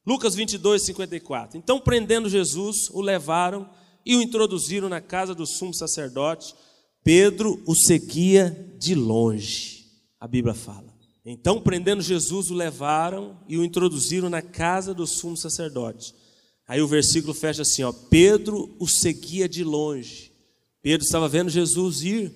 Lucas 0.07 0.34
22, 0.34 0.82
54. 0.82 1.57
Então, 1.57 1.80
prendendo 1.80 2.28
Jesus, 2.28 2.90
o 2.90 3.00
levaram 3.00 3.70
e 4.05 4.14
o 4.14 4.20
introduziram 4.20 4.90
na 4.90 5.00
casa 5.00 5.34
do 5.34 5.46
sumo 5.46 5.72
sacerdote. 5.72 6.55
Pedro 7.02 7.62
o 7.64 7.74
seguia 7.74 8.76
de 8.78 8.94
longe, 8.94 9.86
a 10.20 10.28
Bíblia 10.28 10.52
fala. 10.52 10.92
Então, 11.24 11.59
prendendo 11.59 12.02
Jesus, 12.02 12.50
o 12.50 12.55
levaram 12.55 13.40
e 13.48 13.57
o 13.57 13.64
introduziram 13.64 14.28
na 14.28 14.42
casa 14.42 14.92
do 14.92 15.07
sumo 15.07 15.38
sacerdote. 15.38 16.14
Aí 16.66 16.80
o 16.80 16.88
versículo 16.88 17.34
fecha 17.34 17.62
assim: 17.62 17.82
ó, 17.82 17.92
Pedro 17.92 18.74
o 18.78 18.88
seguia 18.88 19.48
de 19.48 19.62
longe. 19.62 20.32
Pedro 20.82 21.04
estava 21.04 21.28
vendo 21.28 21.50
Jesus 21.50 22.02
ir 22.02 22.32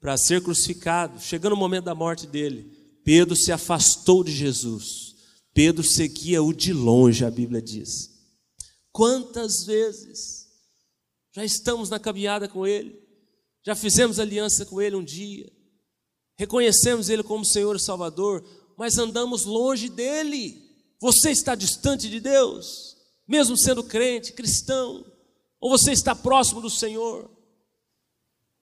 para 0.00 0.16
ser 0.16 0.42
crucificado, 0.42 1.20
chegando 1.20 1.54
o 1.54 1.56
momento 1.56 1.84
da 1.84 1.94
morte 1.94 2.26
dele. 2.26 2.70
Pedro 3.04 3.36
se 3.36 3.52
afastou 3.52 4.24
de 4.24 4.32
Jesus. 4.32 5.14
Pedro 5.52 5.84
seguia-o 5.84 6.52
de 6.52 6.72
longe, 6.72 7.24
a 7.24 7.30
Bíblia 7.30 7.62
diz. 7.62 8.10
Quantas 8.90 9.64
vezes 9.64 10.48
já 11.32 11.44
estamos 11.44 11.88
na 11.88 11.98
caminhada 11.98 12.48
com 12.48 12.66
Ele, 12.66 13.00
já 13.64 13.74
fizemos 13.74 14.18
aliança 14.18 14.64
com 14.66 14.80
Ele 14.80 14.96
um 14.96 15.04
dia, 15.04 15.50
reconhecemos 16.36 17.08
Ele 17.08 17.22
como 17.22 17.44
Senhor 17.44 17.74
e 17.76 17.80
Salvador, 17.80 18.44
mas 18.76 18.98
andamos 18.98 19.44
longe 19.44 19.88
dEle. 19.88 20.62
Você 21.00 21.30
está 21.30 21.54
distante 21.54 22.08
de 22.08 22.20
Deus, 22.20 22.93
mesmo 23.26 23.56
sendo 23.56 23.82
crente, 23.82 24.32
cristão, 24.32 25.04
ou 25.60 25.70
você 25.70 25.92
está 25.92 26.14
próximo 26.14 26.60
do 26.60 26.70
Senhor? 26.70 27.30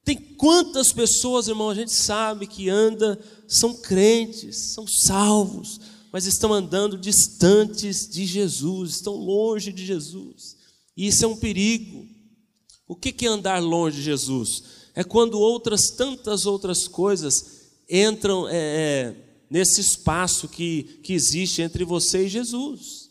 Tem 0.05 0.17
quantas 0.17 0.93
pessoas, 0.93 1.49
irmão, 1.49 1.71
a 1.71 1.75
gente 1.75 1.93
sabe 1.93 2.47
que 2.47 2.69
anda, 2.69 3.19
são 3.47 3.75
crentes, 3.75 4.73
são 4.75 4.87
salvos, 4.87 5.81
mas 6.13 6.27
estão 6.27 6.53
andando 6.53 6.99
distantes 6.99 8.09
de 8.09 8.27
Jesus, 8.27 8.97
estão 8.97 9.15
longe 9.15 9.73
de 9.73 9.87
Jesus. 9.87 10.57
E 10.97 11.07
isso 11.07 11.25
é 11.25 11.29
um 11.29 11.37
perigo. 11.37 12.07
O 12.87 12.97
que 12.97 13.25
é 13.25 13.29
andar 13.29 13.63
longe 13.63 13.97
de 13.97 14.03
Jesus? 14.03 14.63
É 14.95 15.03
quando 15.03 15.39
outras, 15.39 15.91
tantas 15.91 16.45
outras 16.45 16.87
coisas 16.87 17.63
entram 17.89 18.49
é, 18.49 18.55
é, 18.55 19.17
nesse 19.49 19.81
espaço 19.81 20.49
que, 20.49 21.01
que 21.03 21.15
existe 21.15 21.63
entre 21.63 21.85
você 21.85 22.27
e 22.27 22.29
Jesus. 22.29 23.02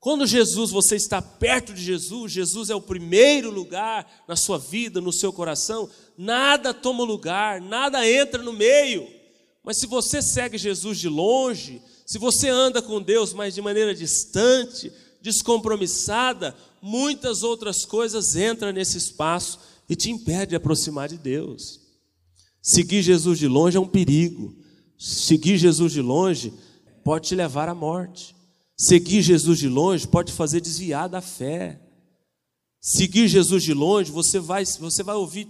Quando 0.00 0.26
Jesus, 0.26 0.70
você 0.70 0.96
está 0.96 1.20
perto 1.20 1.74
de 1.74 1.82
Jesus, 1.82 2.32
Jesus 2.32 2.70
é 2.70 2.74
o 2.74 2.80
primeiro 2.80 3.50
lugar 3.50 4.10
na 4.26 4.34
sua 4.34 4.58
vida, 4.58 4.98
no 4.98 5.12
seu 5.12 5.30
coração, 5.30 5.90
nada 6.16 6.72
toma 6.72 7.04
lugar, 7.04 7.60
nada 7.60 8.08
entra 8.10 8.42
no 8.42 8.52
meio. 8.52 9.06
Mas 9.62 9.76
se 9.76 9.86
você 9.86 10.22
segue 10.22 10.56
Jesus 10.56 10.98
de 10.98 11.06
longe, 11.06 11.82
se 12.06 12.18
você 12.18 12.48
anda 12.48 12.80
com 12.80 13.02
Deus, 13.02 13.34
mas 13.34 13.54
de 13.54 13.60
maneira 13.60 13.94
distante, 13.94 14.90
descompromissada, 15.20 16.56
muitas 16.80 17.42
outras 17.42 17.84
coisas 17.84 18.34
entram 18.34 18.72
nesse 18.72 18.96
espaço 18.96 19.60
e 19.86 19.94
te 19.94 20.10
impede 20.10 20.50
de 20.50 20.56
aproximar 20.56 21.10
de 21.10 21.18
Deus. 21.18 21.78
Seguir 22.62 23.02
Jesus 23.02 23.38
de 23.38 23.46
longe 23.46 23.76
é 23.76 23.80
um 23.80 23.86
perigo. 23.86 24.56
Seguir 24.98 25.58
Jesus 25.58 25.92
de 25.92 26.00
longe 26.00 26.54
pode 27.04 27.28
te 27.28 27.34
levar 27.34 27.68
à 27.68 27.74
morte. 27.74 28.34
Seguir 28.82 29.20
Jesus 29.20 29.58
de 29.58 29.68
longe 29.68 30.08
pode 30.08 30.32
fazer 30.32 30.58
desviar 30.58 31.06
da 31.06 31.20
fé. 31.20 31.78
Seguir 32.80 33.28
Jesus 33.28 33.62
de 33.62 33.74
longe, 33.74 34.10
você 34.10 34.38
vai, 34.38 34.64
você 34.64 35.02
vai 35.02 35.16
ouvir 35.16 35.46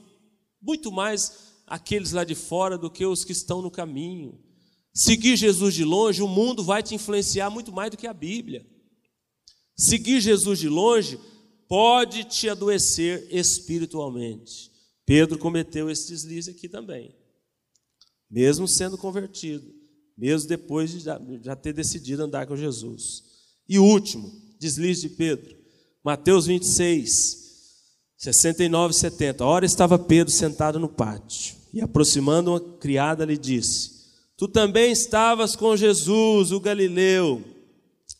muito 0.61 0.91
mais 0.91 1.63
aqueles 1.65 2.11
lá 2.11 2.25
de 2.25 2.35
fora 2.35 2.77
do 2.77 2.91
que 2.91 3.07
os 3.07 3.25
que 3.25 3.31
estão 3.31 3.63
no 3.63 3.71
caminho. 3.71 4.37
Seguir 4.93 5.37
Jesus 5.37 5.75
de 5.77 5.85
longe, 5.85 6.21
o 6.21 6.27
mundo 6.27 6.65
vai 6.65 6.83
te 6.83 6.97
influenciar 6.97 7.51
muito 7.51 7.71
mais 7.71 7.93
do 7.93 7.97
que 7.97 8.09
a 8.09 8.13
Bíblia. 8.13 8.67
Seguir 9.77 10.21
Jesus 10.21 10.59
de 10.59 10.69
longe 10.69 11.17
pode 11.69 12.25
te 12.25 12.49
adoecer 12.49 13.29
espiritualmente. 13.31 14.73
Pedro 15.07 15.39
cometeu 15.39 15.89
esse 15.89 16.09
deslize 16.09 16.51
aqui 16.51 16.69
também. 16.69 17.15
Mesmo 18.29 18.67
sendo 18.67 18.99
convertido, 18.99 19.73
mesmo 20.21 20.47
depois 20.47 20.91
de 20.91 21.01
já 21.43 21.57
ter 21.57 21.73
decidido 21.73 22.23
andar 22.23 22.47
com 22.47 22.55
Jesus. 22.55 23.23
E 23.67 23.79
último, 23.79 24.31
deslize 24.59 25.01
de 25.01 25.09
Pedro, 25.09 25.57
Mateus 26.05 26.45
26, 26.47 27.39
69 28.19 28.93
e 28.93 28.99
70. 28.99 29.43
A 29.43 29.47
hora 29.47 29.65
estava 29.65 29.99
Pedro 29.99 30.31
sentado 30.31 30.79
no 30.79 30.91
pátio, 30.91 31.57
e 31.73 31.81
aproximando 31.81 32.51
uma 32.51 32.61
criada 32.61 33.25
lhe 33.25 33.39
disse: 33.39 34.01
Tu 34.37 34.47
também 34.47 34.93
estavas 34.93 35.57
com 35.57 35.75
Jesus, 35.75 36.53
o 36.53 36.61
Galileu. 36.61 37.43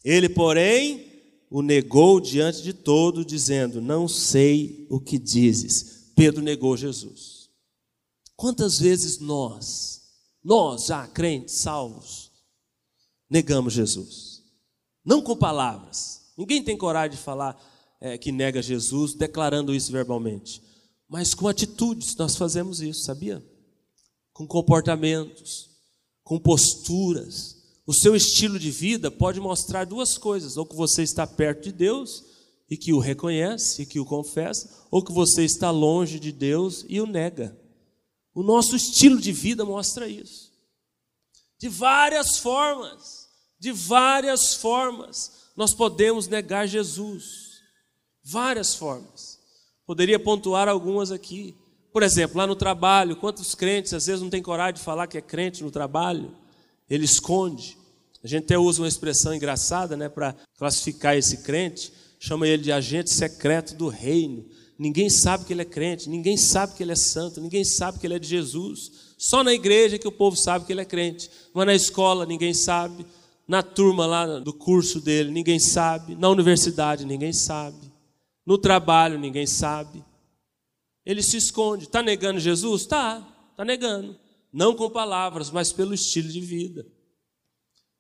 Ele, 0.03 0.31
porém, 0.31 1.05
o 1.51 1.61
negou 1.61 2.19
diante 2.19 2.63
de 2.63 2.73
todos, 2.73 3.27
dizendo: 3.27 3.83
Não 3.83 4.09
sei 4.09 4.87
o 4.89 4.99
que 4.99 5.19
dizes. 5.19 6.13
Pedro 6.17 6.43
negou 6.43 6.79
Jesus. 6.79 7.51
Quantas 8.37 8.79
vezes 8.79 9.19
nós, 9.19 10.00
nós 10.43 10.87
já 10.87 11.07
crentes, 11.07 11.57
salvos, 11.57 12.31
negamos 13.29 13.75
Jesus? 13.75 14.43
Não 15.05 15.23
com 15.23 15.37
palavras. 15.37 16.33
Ninguém 16.37 16.63
tem 16.63 16.77
coragem 16.77 17.17
de 17.17 17.23
falar 17.23 17.61
é, 18.01 18.17
que 18.17 18.33
nega 18.33 18.63
Jesus, 18.63 19.15
declarando 19.15 19.75
isso 19.75 19.93
verbalmente. 19.93 20.63
Mas 21.09 21.35
com 21.35 21.49
atitudes 21.49 22.17
nós 22.17 22.37
fazemos 22.37 22.81
isso, 22.81 23.03
sabia? 23.03 23.45
Com 24.33 24.47
comportamentos, 24.47 25.69
com 26.23 26.39
posturas. 26.39 27.57
O 27.87 27.93
seu 27.93 28.15
estilo 28.15 28.59
de 28.59 28.71
vida 28.71 29.11
pode 29.11 29.41
mostrar 29.41 29.85
duas 29.85 30.17
coisas: 30.17 30.57
ou 30.57 30.65
que 30.65 30.77
você 30.77 31.03
está 31.03 31.27
perto 31.27 31.65
de 31.65 31.73
Deus 31.73 32.25
e 32.71 32.77
que 32.77 32.93
o 32.93 33.01
reconhece 33.01 33.83
e 33.83 33.87
que 33.87 33.99
o 33.99 34.05
confessa, 34.05 34.87
ou 34.91 35.03
que 35.03 35.13
você 35.13 35.45
está 35.45 35.71
longe 35.71 36.21
de 36.21 36.31
Deus 36.31 36.85
e 36.89 37.01
o 37.01 37.07
nega. 37.07 37.60
O 38.35 38.43
nosso 38.43 38.77
estilo 38.77 39.21
de 39.21 39.33
vida 39.33 39.65
mostra 39.65 40.09
isso. 40.09 40.51
De 41.59 41.69
várias 41.69 42.39
formas, 42.39 43.29
de 43.59 43.73
várias 43.73 44.55
formas, 44.55 45.51
nós 45.57 45.75
podemos 45.75 46.27
negar 46.27 46.67
Jesus. 46.67 47.61
Várias 48.23 48.75
formas. 48.75 49.39
Poderia 49.87 50.19
pontuar 50.19 50.69
algumas 50.69 51.11
aqui. 51.11 51.55
Por 51.93 52.03
exemplo, 52.03 52.39
lá 52.39 52.47
no 52.47 52.55
trabalho, 52.55 53.17
quantos 53.17 53.55
crentes 53.55 53.93
às 53.93 54.07
vezes 54.07 54.23
não 54.23 54.31
tem 54.31 54.43
coragem 54.43 54.75
de 54.75 54.81
falar 54.81 55.07
que 55.07 55.19
é 55.19 55.21
crente 55.21 55.63
no 55.63 55.71
trabalho? 55.71 56.35
Ele 56.89 57.05
esconde. 57.05 57.77
A 58.23 58.29
gente 58.29 58.45
até 58.45 58.59
usa 58.59 58.83
uma 58.83 58.89
expressão 58.89 59.35
engraçada, 59.35 59.97
né, 59.97 60.09
para 60.09 60.37
classificar 60.57 61.17
esse 61.17 61.39
crente, 61.39 61.93
chama 62.19 62.47
ele 62.47 62.63
de 62.63 62.71
agente 62.71 63.11
secreto 63.11 63.75
do 63.75 63.89
reino. 63.89 64.47
Ninguém 64.81 65.11
sabe 65.11 65.45
que 65.45 65.53
ele 65.53 65.61
é 65.61 65.67
crente, 65.67 66.09
ninguém 66.09 66.39
sabe 66.39 66.75
que 66.75 66.83
ele 66.83 66.93
é 66.93 66.97
santo, 66.97 67.39
ninguém 67.39 67.63
sabe 67.63 67.99
que 67.99 68.07
ele 68.07 68.15
é 68.15 68.19
de 68.19 68.27
Jesus. 68.27 69.13
Só 69.19 69.45
na 69.45 69.53
igreja 69.53 69.99
que 69.99 70.09
o 70.09 70.13
povo 70.13 70.39
sabe 70.39 70.65
que 70.65 70.73
ele 70.73 70.81
é 70.81 70.87
crente. 70.87 71.31
Mas 71.53 71.67
na 71.67 71.75
escola 71.75 72.25
ninguém 72.25 72.55
sabe, 72.55 73.05
na 73.47 73.63
turma 73.63 74.07
lá 74.07 74.39
do 74.39 74.55
curso 74.55 74.99
dele 74.99 75.31
ninguém 75.31 75.59
sabe, 75.59 76.15
na 76.15 76.31
universidade 76.31 77.05
ninguém 77.05 77.31
sabe, 77.31 77.93
no 78.47 78.57
trabalho 78.57 79.19
ninguém 79.19 79.47
sabe. 79.47 80.03
Ele 81.05 81.23
se 81.23 81.37
esconde. 81.37 81.85
Está 81.85 82.03
negando 82.03 82.41
Jesus? 82.41 82.81
Está, 82.81 83.23
está 83.51 83.67
negando. 83.67 84.19
Não 84.51 84.75
com 84.75 84.89
palavras, 84.89 85.51
mas 85.51 85.71
pelo 85.71 85.93
estilo 85.93 86.31
de 86.31 86.41
vida. 86.41 86.87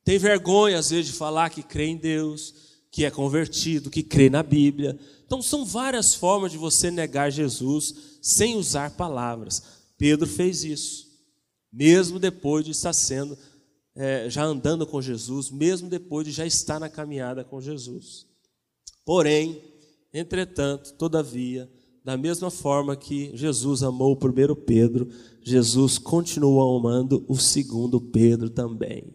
Tem 0.03 0.17
vergonha, 0.17 0.79
às 0.79 0.89
vezes, 0.89 1.13
de 1.13 1.19
falar 1.19 1.51
que 1.51 1.63
crê 1.63 1.89
em 1.89 1.99
Deus, 1.99 2.70
que 2.91 3.05
é 3.05 3.11
convertido, 3.11 3.91
que 3.91 4.03
crê 4.03 4.29
na 4.29 4.43
Bíblia. 4.43 4.99
Então, 5.25 5.41
são 5.41 5.65
várias 5.65 6.15
formas 6.15 6.51
de 6.51 6.59
você 6.59 6.91
negar 6.91 7.31
Jesus 7.31 7.95
sem 8.21 8.57
usar 8.57 8.91
palavras. 8.91 9.63
Pedro 9.97 10.27
fez 10.27 10.65
isso, 10.65 11.07
mesmo 11.73 12.19
depois 12.19 12.65
de 12.65 12.73
estar 12.73 12.93
sendo 12.93 13.39
é, 13.95 14.29
já 14.29 14.45
andando 14.45 14.87
com 14.87 15.01
Jesus, 15.01 15.51
mesmo 15.51 15.89
depois 15.89 16.27
de 16.27 16.33
já 16.33 16.47
estar 16.47 16.81
na 16.81 16.89
caminhada 16.89 17.45
com 17.45 17.61
Jesus. 17.61 18.27
Porém, 19.05 19.63
entretanto, 20.13 20.95
todavia, 20.95 21.71
da 22.05 22.17
mesma 22.17 22.51
forma 22.51 22.97
que 22.97 23.31
Jesus 23.37 23.83
amou 23.83 24.13
o 24.13 24.17
primeiro 24.17 24.57
Pedro, 24.57 25.09
Jesus 25.43 25.99
continua 25.99 26.77
amando 26.79 27.25
o 27.29 27.37
segundo 27.37 28.01
Pedro 28.01 28.51
também. 28.51 29.15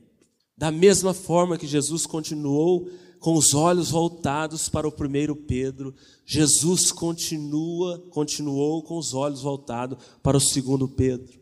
Da 0.58 0.72
mesma 0.72 1.14
forma 1.14 1.58
que 1.58 1.68
Jesus 1.68 2.06
continuou 2.06 2.90
com 3.26 3.34
os 3.34 3.56
olhos 3.56 3.90
voltados 3.90 4.70
para 4.70 4.88
o 4.88 4.92
primeiro 4.92 5.36
Pedro, 5.36 5.96
Jesus 6.28 6.92
continua, 6.92 7.98
continuou 8.12 8.84
com 8.84 9.00
os 9.00 9.16
olhos 9.16 9.42
voltados 9.42 9.98
para 10.22 10.38
o 10.38 10.40
segundo 10.40 10.88
Pedro. 10.88 11.34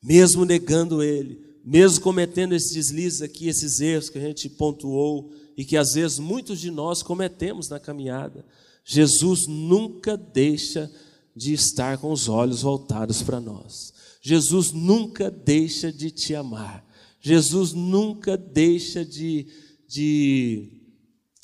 Mesmo 0.00 0.44
negando 0.44 1.02
ele, 1.02 1.40
mesmo 1.64 2.04
cometendo 2.04 2.54
esses 2.54 2.72
deslizes 2.72 3.20
aqui, 3.20 3.48
esses 3.48 3.80
erros 3.80 4.08
que 4.08 4.16
a 4.16 4.20
gente 4.20 4.48
pontuou 4.48 5.32
e 5.56 5.64
que 5.64 5.76
às 5.76 5.94
vezes 5.94 6.20
muitos 6.20 6.60
de 6.60 6.70
nós 6.70 7.02
cometemos 7.02 7.68
na 7.68 7.80
caminhada, 7.80 8.46
Jesus 8.84 9.48
nunca 9.48 10.16
deixa 10.16 10.88
de 11.34 11.52
estar 11.52 11.98
com 11.98 12.12
os 12.12 12.28
olhos 12.28 12.62
voltados 12.62 13.22
para 13.22 13.40
nós. 13.40 13.92
Jesus 14.22 14.70
nunca 14.70 15.32
deixa 15.32 15.92
de 15.92 16.12
te 16.12 16.32
amar. 16.32 16.86
Jesus 17.20 17.72
nunca 17.72 18.36
deixa 18.36 19.04
de, 19.04 19.48
de 19.88 20.75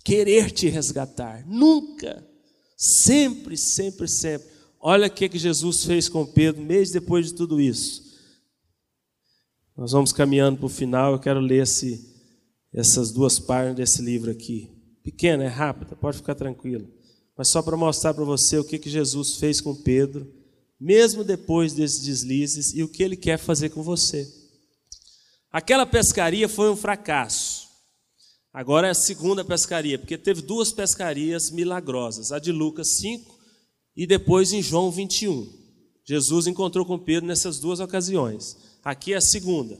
querer 0.05 0.51
te 0.51 0.69
resgatar. 0.69 1.47
Nunca. 1.47 2.27
Sempre, 2.77 3.57
sempre, 3.57 4.09
sempre. 4.09 4.49
Olha 4.81 5.07
o 5.07 5.11
que, 5.11 5.29
que 5.29 5.39
Jesus 5.39 5.85
fez 5.85 6.09
com 6.09 6.27
Pedro, 6.27 6.63
mês 6.63 6.91
depois 6.91 7.27
de 7.27 7.35
tudo 7.35 7.61
isso. 7.61 8.03
Nós 9.77 9.93
vamos 9.93 10.13
caminhando 10.13 10.59
para 10.59 10.67
o 10.67 10.69
final, 10.69 11.13
eu 11.13 11.19
quero 11.19 11.41
ler 11.41 11.63
esse, 11.63 12.13
essas 12.73 13.11
duas 13.13 13.39
páginas 13.39 13.77
desse 13.77 14.03
livro 14.03 14.31
aqui. 14.31 14.71
Pequena, 15.03 15.45
é 15.45 15.49
rápida, 15.49 15.97
pode 15.97 16.19
ficar 16.19 16.35
tranquilo 16.35 16.89
mas 17.37 17.51
só 17.51 17.63
para 17.63 17.77
mostrar 17.77 18.15
para 18.15 18.25
você 18.25 18.59
o 18.59 18.65
que, 18.65 18.79
que 18.79 18.91
Jesus 18.91 19.37
fez 19.37 19.61
com 19.61 19.75
Pedro, 19.75 20.33
mesmo 20.79 21.25
depois 21.25 21.73
desses 21.73 22.01
deslizes, 22.03 22.75
e 22.75 22.83
o 22.83 22.89
que 22.89 23.03
ele 23.03 23.17
quer 23.17 23.39
fazer 23.39 23.71
com 23.71 23.83
você. 23.83 24.29
Aquela 25.51 25.87
pescaria 25.87 26.49
foi 26.49 26.71
um 26.71 26.77
fracasso. 26.77 27.62
Agora 28.53 28.87
é 28.87 28.91
a 28.91 28.95
segunda 28.95 29.45
pescaria, 29.45 29.99
porque 29.99 30.19
teve 30.19 30.43
duas 30.43 30.73
pescarias 30.73 31.51
milagrosas, 31.51 32.33
a 32.33 32.39
de 32.39 32.53
Lucas 32.53 32.97
5 32.99 33.39
e 33.97 34.07
depois 34.07 34.53
em 34.53 34.61
João 34.61 34.91
21. 34.91 35.49
Jesus 36.05 36.47
encontrou 36.47 36.85
com 36.85 36.99
Pedro 36.99 37.27
nessas 37.27 37.59
duas 37.59 37.81
ocasiões. 37.81 38.57
Aqui 38.85 39.15
é 39.15 39.17
a 39.17 39.21
segunda. 39.21 39.79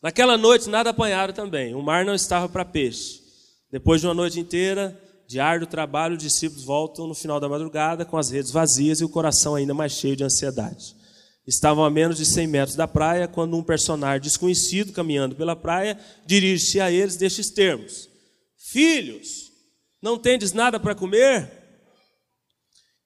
Naquela 0.00 0.36
noite 0.36 0.68
nada 0.68 0.90
apanharam 0.90 1.34
também, 1.34 1.74
o 1.74 1.82
mar 1.82 2.04
não 2.04 2.14
estava 2.14 2.48
para 2.48 2.64
peixe. 2.64 3.22
Depois 3.72 4.00
de 4.00 4.06
uma 4.06 4.14
noite 4.14 4.38
inteira, 4.38 5.00
de 5.26 5.40
árduo 5.40 5.66
trabalho, 5.66 6.16
os 6.16 6.22
discípulos 6.22 6.64
voltam 6.64 7.08
no 7.08 7.14
final 7.14 7.40
da 7.40 7.48
madrugada 7.48 8.04
com 8.04 8.16
as 8.16 8.30
redes 8.30 8.52
vazias 8.52 9.00
e 9.00 9.04
o 9.04 9.08
coração 9.08 9.54
ainda 9.54 9.74
mais 9.74 9.92
cheio 9.92 10.14
de 10.14 10.22
ansiedade. 10.22 10.94
Estavam 11.46 11.84
a 11.84 11.90
menos 11.90 12.16
de 12.16 12.24
100 12.24 12.46
metros 12.46 12.76
da 12.76 12.88
praia 12.88 13.28
quando 13.28 13.56
um 13.56 13.62
personagem 13.62 14.22
desconhecido 14.22 14.92
caminhando 14.92 15.36
pela 15.36 15.54
praia 15.54 15.98
dirige-se 16.24 16.80
a 16.80 16.90
eles 16.90 17.16
destes 17.16 17.50
termos: 17.50 18.08
Filhos, 18.56 19.52
não 20.00 20.18
tendes 20.18 20.52
nada 20.52 20.80
para 20.80 20.94
comer? 20.94 21.50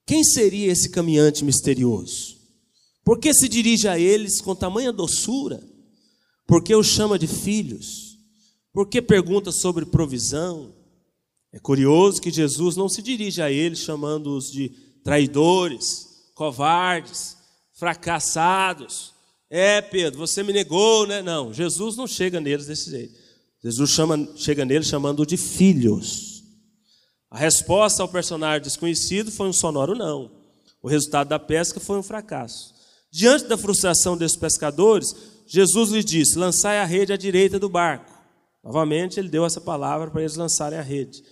Quem 0.07 0.23
seria 0.23 0.71
esse 0.71 0.91
caminhante 0.91 1.45
misterioso? 1.45 2.39
Por 3.05 3.19
que 3.19 3.33
se 3.33 3.49
dirige 3.49 3.89
a 3.89 3.99
eles 3.99 4.41
com 4.41 4.55
tamanha 4.55 4.93
doçura? 4.93 5.61
Por 6.47 6.63
que 6.63 6.75
os 6.75 6.87
chama 6.87 7.19
de 7.19 7.27
filhos? 7.27 8.19
Por 8.73 8.87
que 8.87 9.03
pergunta 9.03 9.51
sobre 9.51 9.85
provisão? 9.85 10.75
É 11.53 11.59
curioso 11.59 12.21
que 12.21 12.31
Jesus 12.31 12.77
não 12.77 12.89
se 12.89 13.03
dirige 13.03 13.41
a 13.41 13.51
eles 13.51 13.81
chamando-os 13.81 14.51
de 14.51 14.69
traidores, 15.03 16.07
covardes, 16.35 17.38
fracassados. 17.79 19.15
É, 19.49 19.81
Pedro, 19.81 20.19
você 20.19 20.43
me 20.43 20.53
negou, 20.53 21.07
né? 21.07 21.23
Não, 21.23 21.55
Jesus 21.55 21.97
não 21.97 22.07
chega 22.07 22.41
neles 22.41 22.67
desse 22.67 22.91
jeito. 22.91 23.19
Jesus 23.63 23.91
chama, 23.91 24.29
chega 24.37 24.65
neles 24.65 24.89
chamando 24.89 25.25
de 25.25 25.37
filhos. 25.37 26.43
A 27.31 27.39
resposta 27.39 28.03
ao 28.03 28.09
personagem 28.09 28.63
desconhecido 28.63 29.31
foi 29.31 29.49
um 29.49 29.53
sonoro 29.53 29.95
não. 29.95 30.31
O 30.83 30.89
resultado 30.89 31.29
da 31.29 31.39
pesca 31.39 31.81
foi 31.81 31.99
um 31.99 32.03
fracasso. 32.03 32.75
Diante 33.11 33.47
da 33.47 33.57
frustração 33.57 34.17
desses 34.17 34.37
pescadores, 34.37 35.15
Jesus 35.47 35.91
lhes 35.91 36.05
disse: 36.05 36.39
Lançai 36.39 36.79
a 36.79 36.85
rede 36.85 37.13
à 37.13 37.17
direita 37.17 37.59
do 37.59 37.69
barco. 37.69 38.13
Novamente, 38.63 39.19
ele 39.19 39.29
deu 39.29 39.45
essa 39.45 39.61
palavra 39.61 40.11
para 40.11 40.21
eles 40.21 40.37
lançarem 40.37 40.79
a 40.79 40.83
rede 40.83 41.23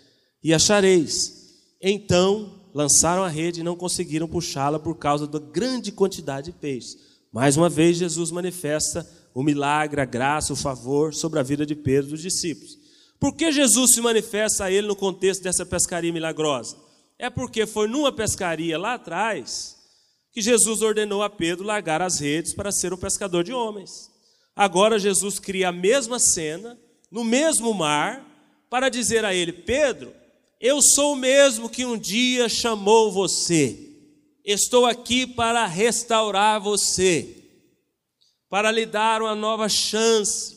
e 0.43 0.55
achareis. 0.55 1.35
Então 1.83 2.56
lançaram 2.77 3.25
a 3.25 3.29
rede 3.29 3.61
e 3.61 3.63
não 3.63 3.75
conseguiram 3.75 4.29
puxá-la 4.29 4.79
por 4.79 4.99
causa 4.99 5.27
da 5.27 5.39
grande 5.39 5.91
quantidade 5.91 6.53
de 6.53 6.59
peixes. 6.59 6.99
Mais 7.33 7.57
uma 7.57 7.71
vez, 7.71 7.97
Jesus 7.97 8.31
manifesta 8.31 9.11
o 9.35 9.43
milagre, 9.43 9.99
a 9.99 10.05
graça, 10.05 10.53
o 10.53 10.57
favor 10.57 11.15
sobre 11.15 11.39
a 11.39 11.43
vida 11.43 11.65
de 11.65 11.75
Pedro 11.75 12.09
e 12.09 12.11
dos 12.11 12.21
discípulos. 12.21 12.77
Por 13.19 13.35
que 13.35 13.51
Jesus 13.51 13.95
se 13.95 14.01
manifesta 14.03 14.65
a 14.65 14.71
ele 14.71 14.87
no 14.87 14.95
contexto 14.95 15.43
dessa 15.43 15.65
pescaria 15.65 16.13
milagrosa? 16.13 16.77
É 17.19 17.31
porque 17.31 17.65
foi 17.67 17.89
numa 17.89 18.13
pescaria 18.13 18.79
lá 18.79 18.93
atrás 18.93 19.79
que 20.31 20.43
Jesus 20.43 20.83
ordenou 20.83 21.23
a 21.23 21.31
Pedro 21.31 21.65
largar 21.65 22.03
as 22.03 22.21
redes 22.21 22.53
para 22.53 22.71
ser 22.71 22.93
um 22.93 22.99
pescador 22.99 23.43
de 23.43 23.55
homens. 23.55 24.11
Agora 24.55 24.99
Jesus 24.99 25.39
cria 25.39 25.71
a 25.71 25.73
mesma 25.73 26.19
cena, 26.19 26.79
no 27.11 27.25
mesmo 27.25 27.73
mar, 27.73 28.23
para 28.69 28.91
dizer 28.91 29.25
a 29.25 29.33
ele: 29.35 29.51
Pedro, 29.55 30.13
eu 30.61 30.81
sou 30.81 31.13
o 31.13 31.17
mesmo 31.17 31.69
que 31.69 31.85
um 31.85 31.99
dia 31.99 32.49
chamou 32.49 33.13
você. 33.13 33.83
Estou 34.45 34.87
aqui 34.87 35.27
para 35.27 35.67
restaurar 35.67 36.61
você, 36.61 37.45
para 38.49 38.71
lhe 38.71 38.87
dar 38.87 39.21
uma 39.21 39.35
nova 39.35 39.69
chance, 39.69 40.57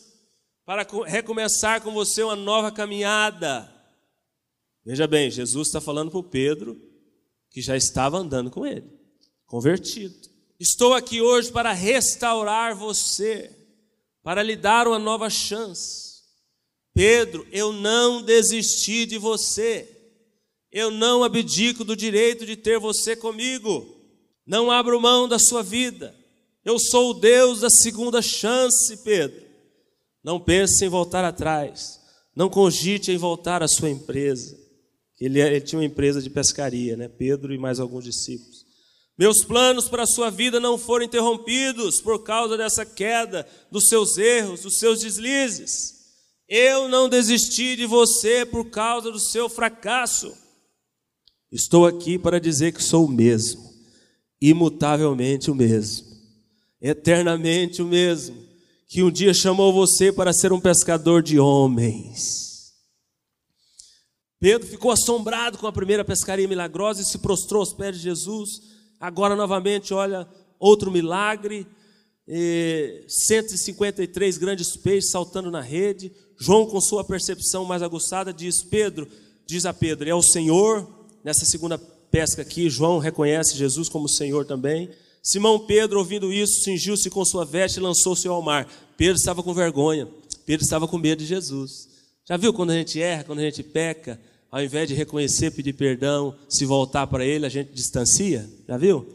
para 0.65 0.85
recomeçar 1.05 1.81
com 1.81 1.91
você 1.91 2.21
uma 2.23 2.35
nova 2.35 2.71
caminhada. 2.71 3.73
Veja 4.85 5.07
bem, 5.07 5.29
Jesus 5.29 5.67
está 5.67 5.81
falando 5.81 6.11
para 6.11 6.19
o 6.19 6.23
Pedro, 6.23 6.79
que 7.49 7.61
já 7.61 7.75
estava 7.75 8.17
andando 8.17 8.51
com 8.51 8.65
ele, 8.65 8.87
convertido. 9.45 10.29
Estou 10.59 10.93
aqui 10.93 11.21
hoje 11.21 11.51
para 11.51 11.73
restaurar 11.73 12.75
você, 12.75 13.55
para 14.21 14.43
lhe 14.43 14.55
dar 14.55 14.87
uma 14.87 14.99
nova 14.99 15.29
chance. 15.29 16.08
Pedro, 16.93 17.47
eu 17.51 17.71
não 17.71 18.21
desisti 18.21 19.05
de 19.05 19.17
você. 19.17 19.87
Eu 20.71 20.91
não 20.91 21.23
abdico 21.23 21.83
do 21.83 21.95
direito 21.95 22.45
de 22.45 22.55
ter 22.55 22.79
você 22.79 23.15
comigo. 23.15 23.85
Não 24.45 24.69
abro 24.69 25.01
mão 25.01 25.27
da 25.27 25.39
sua 25.39 25.63
vida. 25.63 26.15
Eu 26.63 26.77
sou 26.77 27.11
o 27.11 27.13
Deus 27.13 27.61
da 27.61 27.69
segunda 27.69 28.21
chance, 28.21 28.97
Pedro. 29.03 29.41
Não 30.23 30.39
pense 30.39 30.83
em 30.83 30.89
voltar 30.89 31.23
atrás. 31.23 31.99
Não 32.35 32.49
cogite 32.49 33.11
em 33.11 33.17
voltar 33.17 33.63
à 33.63 33.67
sua 33.67 33.89
empresa. 33.89 34.57
Ele, 35.19 35.41
ele 35.41 35.61
tinha 35.61 35.79
uma 35.79 35.85
empresa 35.85 36.21
de 36.21 36.29
pescaria, 36.29 36.95
né? 36.95 37.07
Pedro 37.07 37.53
e 37.53 37.57
mais 37.57 37.79
alguns 37.79 38.03
discípulos. 38.03 38.65
Meus 39.17 39.43
planos 39.43 39.89
para 39.89 40.03
a 40.03 40.07
sua 40.07 40.29
vida 40.29 40.61
não 40.61 40.77
foram 40.77 41.03
interrompidos 41.03 41.99
por 41.99 42.23
causa 42.23 42.55
dessa 42.55 42.85
queda, 42.85 43.45
dos 43.69 43.87
seus 43.89 44.17
erros, 44.17 44.61
dos 44.61 44.77
seus 44.77 45.01
deslizes. 45.01 45.98
Eu 46.49 46.89
não 46.89 47.07
desisti 47.07 47.75
de 47.75 47.85
você 47.85 48.43
por 48.43 48.71
causa 48.71 49.11
do 49.11 49.19
seu 49.19 49.47
fracasso. 49.47 50.35
Estou 51.51 51.85
aqui 51.85 52.17
para 52.17 52.39
dizer 52.39 52.73
que 52.73 52.83
sou 52.83 53.05
o 53.05 53.11
mesmo, 53.11 53.71
imutavelmente 54.41 55.51
o 55.51 55.55
mesmo, 55.55 56.07
eternamente 56.81 57.83
o 57.83 57.85
mesmo, 57.87 58.35
que 58.87 59.03
um 59.03 59.11
dia 59.11 59.31
chamou 59.31 59.71
você 59.71 60.11
para 60.11 60.33
ser 60.33 60.51
um 60.51 60.59
pescador 60.59 61.21
de 61.21 61.39
homens. 61.39 62.73
Pedro 64.39 64.67
ficou 64.67 64.89
assombrado 64.89 65.59
com 65.59 65.67
a 65.67 65.71
primeira 65.71 66.03
pescaria 66.03 66.47
milagrosa 66.47 67.03
e 67.03 67.05
se 67.05 67.19
prostrou 67.19 67.59
aos 67.59 67.73
pés 67.73 67.97
de 67.97 68.01
Jesus. 68.01 68.61
Agora, 68.99 69.35
novamente, 69.35 69.93
olha, 69.93 70.27
outro 70.57 70.89
milagre. 70.89 71.67
153 73.07 74.37
grandes 74.37 74.77
peixes 74.77 75.11
saltando 75.11 75.49
na 75.51 75.61
rede. 75.61 76.11
João, 76.39 76.65
com 76.65 76.79
sua 76.79 77.03
percepção 77.03 77.65
mais 77.65 77.81
aguçada, 77.81 78.33
diz: 78.33 78.63
Pedro, 78.63 79.07
diz 79.45 79.65
a 79.65 79.73
Pedro, 79.73 80.09
é 80.09 80.15
o 80.15 80.21
Senhor 80.21 80.87
nessa 81.23 81.45
segunda 81.45 81.77
pesca 81.77 82.41
aqui, 82.41 82.69
João 82.69 82.97
reconhece 82.97 83.57
Jesus 83.57 83.89
como 83.89 84.07
Senhor 84.07 84.45
também. 84.45 84.89
Simão 85.21 85.59
Pedro, 85.59 85.99
ouvindo 85.99 86.31
isso, 86.31 86.63
cingiu-se 86.63 87.09
com 87.09 87.23
sua 87.25 87.45
veste 87.45 87.77
e 87.77 87.83
lançou-se 87.83 88.27
ao 88.27 88.41
mar. 88.41 88.67
Pedro 88.97 89.15
estava 89.15 89.43
com 89.43 89.53
vergonha, 89.53 90.07
Pedro 90.45 90.63
estava 90.63 90.87
com 90.87 90.97
medo 90.97 91.19
de 91.19 91.25
Jesus. 91.25 91.87
Já 92.27 92.37
viu 92.37 92.53
quando 92.53 92.71
a 92.71 92.75
gente 92.75 93.01
erra, 93.01 93.23
quando 93.23 93.39
a 93.39 93.43
gente 93.43 93.61
peca, 93.61 94.19
ao 94.51 94.63
invés 94.63 94.87
de 94.87 94.93
reconhecer, 94.93 95.51
pedir 95.51 95.73
perdão, 95.73 96.35
se 96.47 96.65
voltar 96.65 97.05
para 97.07 97.25
Ele, 97.25 97.45
a 97.45 97.49
gente 97.49 97.71
distancia? 97.73 98.49
Já 98.67 98.77
viu? 98.77 99.05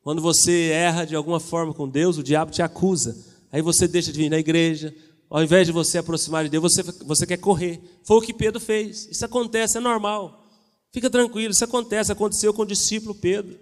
Quando 0.00 0.22
você 0.22 0.70
erra 0.70 1.04
de 1.04 1.16
alguma 1.16 1.40
forma 1.40 1.74
com 1.74 1.88
Deus, 1.88 2.16
o 2.16 2.22
diabo 2.22 2.52
te 2.52 2.62
acusa. 2.62 3.16
Aí 3.50 3.60
você 3.60 3.88
deixa 3.88 4.12
de 4.12 4.18
vir 4.18 4.30
na 4.30 4.38
igreja, 4.38 4.94
ao 5.28 5.42
invés 5.42 5.66
de 5.66 5.72
você 5.72 5.98
aproximar 5.98 6.44
de 6.44 6.50
Deus, 6.50 6.62
você, 6.62 6.82
você 6.82 7.26
quer 7.26 7.38
correr. 7.38 7.80
Foi 8.04 8.16
o 8.16 8.20
que 8.20 8.32
Pedro 8.32 8.60
fez. 8.60 9.08
Isso 9.10 9.24
acontece, 9.24 9.76
é 9.76 9.80
normal. 9.80 10.44
Fica 10.92 11.10
tranquilo, 11.10 11.52
isso 11.52 11.64
acontece, 11.64 12.12
aconteceu 12.12 12.54
com 12.54 12.62
o 12.62 12.66
discípulo 12.66 13.14
Pedro. 13.14 13.58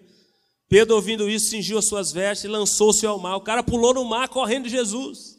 Pedro, 0.68 0.94
ouvindo 0.94 1.28
isso, 1.28 1.50
cingiu 1.50 1.78
as 1.78 1.86
suas 1.86 2.12
vestes 2.12 2.44
e 2.44 2.48
lançou-se 2.48 3.04
ao 3.06 3.18
mar. 3.18 3.36
O 3.36 3.40
cara 3.40 3.62
pulou 3.62 3.94
no 3.94 4.04
mar 4.04 4.28
correndo 4.28 4.64
de 4.64 4.70
Jesus. 4.70 5.38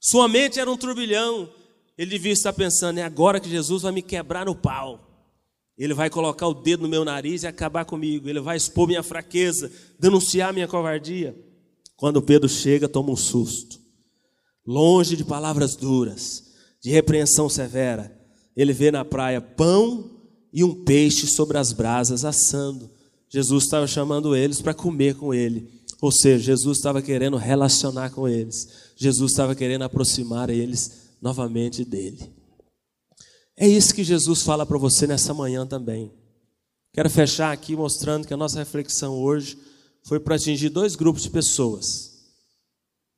Sua 0.00 0.28
mente 0.28 0.60
era 0.60 0.70
um 0.70 0.76
turbilhão. 0.76 1.50
Ele 1.96 2.10
devia 2.10 2.32
estar 2.32 2.52
pensando: 2.52 2.98
é 2.98 3.02
agora 3.02 3.40
que 3.40 3.48
Jesus 3.48 3.82
vai 3.82 3.92
me 3.92 4.02
quebrar 4.02 4.46
no 4.46 4.54
pau. 4.54 5.00
Ele 5.76 5.94
vai 5.94 6.08
colocar 6.08 6.46
o 6.46 6.54
dedo 6.54 6.82
no 6.82 6.88
meu 6.88 7.04
nariz 7.04 7.42
e 7.42 7.46
acabar 7.46 7.84
comigo. 7.84 8.28
Ele 8.28 8.40
vai 8.40 8.56
expor 8.56 8.86
minha 8.86 9.02
fraqueza, 9.02 9.70
denunciar 9.98 10.52
minha 10.52 10.68
covardia. 10.68 11.36
Quando 11.96 12.22
Pedro 12.22 12.48
chega, 12.48 12.88
toma 12.88 13.10
um 13.10 13.16
susto. 13.16 13.83
Longe 14.66 15.16
de 15.16 15.24
palavras 15.24 15.76
duras, 15.76 16.44
de 16.80 16.90
repreensão 16.90 17.48
severa, 17.48 18.16
ele 18.56 18.72
vê 18.72 18.90
na 18.90 19.04
praia 19.04 19.40
pão 19.40 20.10
e 20.52 20.62
um 20.62 20.84
peixe 20.84 21.26
sobre 21.26 21.58
as 21.58 21.72
brasas 21.72 22.24
assando. 22.24 22.90
Jesus 23.28 23.64
estava 23.64 23.86
chamando 23.86 24.36
eles 24.36 24.62
para 24.62 24.72
comer 24.72 25.16
com 25.16 25.34
ele. 25.34 25.68
Ou 26.00 26.12
seja, 26.12 26.44
Jesus 26.44 26.78
estava 26.78 27.02
querendo 27.02 27.36
relacionar 27.36 28.10
com 28.10 28.28
eles. 28.28 28.92
Jesus 28.96 29.32
estava 29.32 29.54
querendo 29.54 29.82
aproximar 29.82 30.50
eles 30.50 31.16
novamente 31.20 31.84
dele. 31.84 32.32
É 33.56 33.66
isso 33.66 33.94
que 33.94 34.04
Jesus 34.04 34.42
fala 34.42 34.64
para 34.64 34.78
você 34.78 35.06
nessa 35.06 35.34
manhã 35.34 35.66
também. 35.66 36.12
Quero 36.92 37.10
fechar 37.10 37.52
aqui 37.52 37.74
mostrando 37.74 38.26
que 38.26 38.34
a 38.34 38.36
nossa 38.36 38.58
reflexão 38.58 39.16
hoje 39.16 39.58
foi 40.04 40.20
para 40.20 40.36
atingir 40.36 40.68
dois 40.68 40.94
grupos 40.94 41.22
de 41.22 41.30
pessoas. 41.30 42.13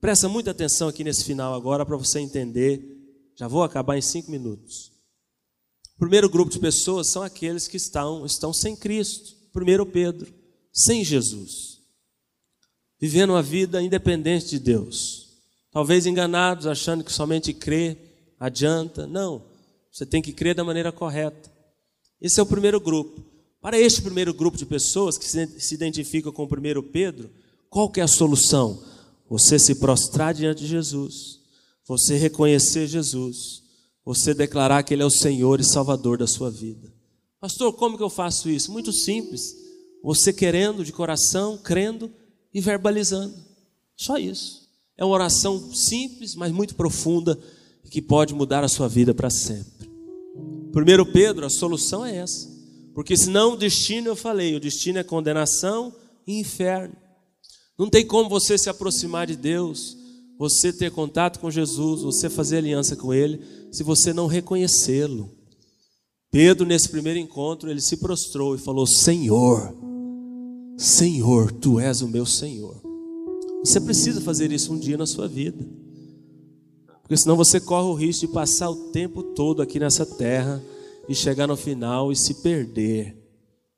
Presta 0.06 0.28
muita 0.28 0.52
atenção 0.52 0.86
aqui 0.86 1.02
nesse 1.02 1.24
final 1.24 1.52
agora 1.52 1.84
para 1.84 1.96
você 1.96 2.20
entender. 2.20 2.80
Já 3.34 3.48
vou 3.48 3.64
acabar 3.64 3.98
em 3.98 4.00
cinco 4.00 4.30
minutos. 4.30 4.92
O 5.96 5.98
primeiro 5.98 6.30
grupo 6.30 6.48
de 6.48 6.60
pessoas 6.60 7.08
são 7.08 7.24
aqueles 7.24 7.66
que 7.66 7.76
estão, 7.76 8.24
estão 8.24 8.52
sem 8.52 8.76
Cristo. 8.76 9.34
Primeiro 9.52 9.84
Pedro, 9.84 10.32
sem 10.72 11.02
Jesus. 11.02 11.80
Vivendo 13.00 13.30
uma 13.30 13.42
vida 13.42 13.82
independente 13.82 14.50
de 14.50 14.60
Deus. 14.60 15.40
Talvez 15.72 16.06
enganados, 16.06 16.68
achando 16.68 17.02
que 17.02 17.12
somente 17.12 17.52
crer 17.52 18.36
adianta. 18.38 19.08
Não. 19.08 19.42
Você 19.90 20.06
tem 20.06 20.22
que 20.22 20.32
crer 20.32 20.54
da 20.54 20.62
maneira 20.62 20.92
correta. 20.92 21.50
Esse 22.20 22.38
é 22.38 22.42
o 22.44 22.46
primeiro 22.46 22.78
grupo. 22.78 23.26
Para 23.60 23.76
este 23.76 24.00
primeiro 24.00 24.32
grupo 24.32 24.56
de 24.56 24.66
pessoas 24.66 25.18
que 25.18 25.26
se 25.26 25.74
identificam 25.74 26.30
com 26.30 26.44
o 26.44 26.48
primeiro 26.48 26.80
Pedro, 26.80 27.28
qual 27.68 27.90
que 27.90 27.98
é 27.98 28.04
a 28.04 28.06
solução? 28.06 28.94
Você 29.28 29.58
se 29.58 29.74
prostrar 29.76 30.32
diante 30.32 30.60
de 30.60 30.68
Jesus, 30.68 31.40
você 31.86 32.16
reconhecer 32.16 32.86
Jesus, 32.86 33.62
você 34.04 34.32
declarar 34.32 34.82
que 34.82 34.94
Ele 34.94 35.02
é 35.02 35.06
o 35.06 35.10
Senhor 35.10 35.60
e 35.60 35.64
Salvador 35.64 36.18
da 36.18 36.26
sua 36.26 36.50
vida. 36.50 36.92
Pastor, 37.40 37.72
como 37.72 37.96
que 37.96 38.02
eu 38.02 38.10
faço 38.10 38.48
isso? 38.48 38.72
Muito 38.72 38.92
simples. 38.92 39.54
Você 40.02 40.32
querendo 40.32 40.84
de 40.84 40.92
coração, 40.92 41.58
crendo 41.58 42.10
e 42.54 42.60
verbalizando. 42.60 43.34
Só 43.96 44.16
isso. 44.16 44.68
É 44.96 45.04
uma 45.04 45.14
oração 45.14 45.72
simples, 45.74 46.34
mas 46.34 46.52
muito 46.52 46.74
profunda 46.74 47.38
que 47.90 48.00
pode 48.00 48.34
mudar 48.34 48.64
a 48.64 48.68
sua 48.68 48.88
vida 48.88 49.12
para 49.12 49.30
sempre. 49.30 49.90
Primeiro 50.72 51.04
Pedro, 51.06 51.46
a 51.46 51.50
solução 51.50 52.04
é 52.04 52.16
essa. 52.16 52.48
Porque 52.94 53.16
senão 53.16 53.52
o 53.52 53.56
destino, 53.56 54.08
eu 54.08 54.16
falei, 54.16 54.54
o 54.54 54.60
destino 54.60 54.98
é 54.98 55.04
condenação 55.04 55.94
e 56.26 56.40
inferno. 56.40 56.94
Não 57.78 57.90
tem 57.90 58.06
como 58.06 58.28
você 58.28 58.56
se 58.56 58.70
aproximar 58.70 59.26
de 59.26 59.36
Deus, 59.36 59.96
você 60.38 60.72
ter 60.72 60.90
contato 60.90 61.38
com 61.38 61.50
Jesus, 61.50 62.02
você 62.02 62.30
fazer 62.30 62.58
aliança 62.58 62.96
com 62.96 63.12
Ele, 63.12 63.40
se 63.70 63.82
você 63.82 64.12
não 64.12 64.26
reconhecê-lo. 64.26 65.30
Pedro, 66.30 66.66
nesse 66.66 66.88
primeiro 66.88 67.18
encontro, 67.18 67.70
ele 67.70 67.80
se 67.80 67.98
prostrou 67.98 68.54
e 68.54 68.58
falou: 68.58 68.86
Senhor, 68.86 69.74
Senhor, 70.76 71.52
tu 71.52 71.78
és 71.78 72.02
o 72.02 72.08
meu 72.08 72.26
Senhor. 72.26 72.76
Você 73.64 73.80
precisa 73.80 74.20
fazer 74.20 74.52
isso 74.52 74.72
um 74.72 74.78
dia 74.78 74.96
na 74.96 75.06
sua 75.06 75.28
vida. 75.28 75.66
Porque 77.02 77.16
senão 77.16 77.36
você 77.36 77.60
corre 77.60 77.88
o 77.88 77.94
risco 77.94 78.26
de 78.26 78.32
passar 78.32 78.68
o 78.68 78.90
tempo 78.90 79.22
todo 79.22 79.62
aqui 79.62 79.78
nessa 79.78 80.04
terra 80.04 80.62
e 81.08 81.14
chegar 81.14 81.46
no 81.46 81.56
final 81.56 82.10
e 82.10 82.16
se 82.16 82.34
perder, 82.42 83.16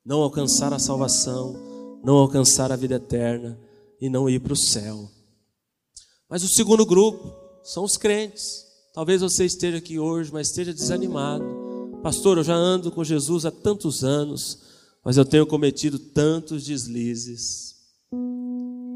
não 0.04 0.22
alcançar 0.22 0.72
a 0.72 0.78
salvação, 0.78 1.54
não 2.02 2.16
alcançar 2.16 2.72
a 2.72 2.76
vida 2.76 2.94
eterna 2.94 3.58
e 4.00 4.08
não 4.08 4.28
ir 4.28 4.40
para 4.40 4.52
o 4.52 4.56
céu. 4.56 5.10
Mas 6.28 6.42
o 6.42 6.48
segundo 6.48 6.84
grupo 6.84 7.34
são 7.62 7.84
os 7.84 7.96
crentes. 7.96 8.66
Talvez 8.94 9.20
você 9.20 9.44
esteja 9.44 9.78
aqui 9.78 9.98
hoje, 9.98 10.32
mas 10.32 10.48
esteja 10.48 10.74
desanimado. 10.74 11.44
Pastor, 12.02 12.38
eu 12.38 12.44
já 12.44 12.54
ando 12.54 12.90
com 12.90 13.02
Jesus 13.02 13.44
há 13.44 13.50
tantos 13.50 14.04
anos, 14.04 14.58
mas 15.04 15.16
eu 15.16 15.24
tenho 15.24 15.46
cometido 15.46 15.98
tantos 15.98 16.64
deslizes. 16.64 17.74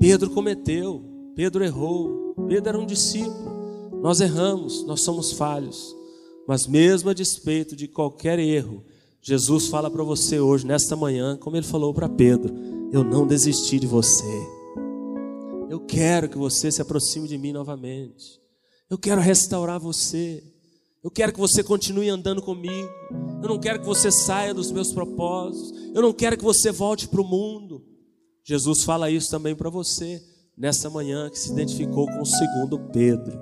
Pedro 0.01 0.31
cometeu, 0.31 1.05
Pedro 1.35 1.65
errou, 1.65 2.35
Pedro 2.49 2.69
era 2.69 2.79
um 2.79 2.87
discípulo. 2.87 4.01
Nós 4.03 4.21
erramos, 4.21 4.85
nós 4.85 5.03
somos 5.03 5.33
falhos, 5.33 5.95
mas 6.47 6.67
mesmo 6.67 7.11
a 7.11 7.15
despeito 7.15 7.77
de 7.77 7.87
qualquer 7.87 8.39
erro, 8.39 8.85
Jesus 9.23 9.69
fala 9.69 9.89
para 9.89 10.03
você 10.03 10.41
hoje, 10.41 10.67
nesta 10.67 10.97
manhã, 10.97 11.37
como 11.37 11.57
ele 11.57 11.65
falou 11.65 11.95
para 11.95 12.09
Pedro: 12.09 12.53
Eu 12.93 13.05
não 13.05 13.27
desisti 13.27 13.79
de 13.79 13.87
você. 13.87 14.62
Eu 15.73 15.81
quero 15.81 16.29
que 16.29 16.37
você 16.37 16.71
se 16.71 16.83
aproxime 16.83 17.27
de 17.27 17.39
mim 17.39 17.51
novamente. 17.51 18.39
Eu 18.91 18.99
quero 18.99 19.23
restaurar 19.23 19.81
você. 19.81 20.45
Eu 21.03 21.11
quero 21.11 21.33
que 21.33 21.41
você 21.41 21.65
continue 21.65 22.11
andando 22.11 22.43
comigo. 22.43 22.91
Eu 23.43 23.49
não 23.49 23.59
quero 23.59 23.81
que 23.81 23.87
você 23.87 24.13
saia 24.13 24.53
dos 24.53 24.71
meus 24.71 24.93
propósitos. 24.93 25.73
Eu 25.95 26.03
não 26.03 26.13
quero 26.13 26.37
que 26.37 26.45
você 26.45 26.71
volte 26.71 27.09
para 27.09 27.23
o 27.23 27.25
mundo. 27.25 27.83
Jesus 28.45 28.83
fala 28.85 29.11
isso 29.11 29.31
também 29.31 29.57
para 29.57 29.71
você, 29.71 30.23
nesta 30.59 30.91
manhã 30.91 31.31
que 31.31 31.39
se 31.39 31.51
identificou 31.51 32.07
com 32.07 32.21
o 32.21 32.27
segundo 32.27 32.79
Pedro. 32.93 33.41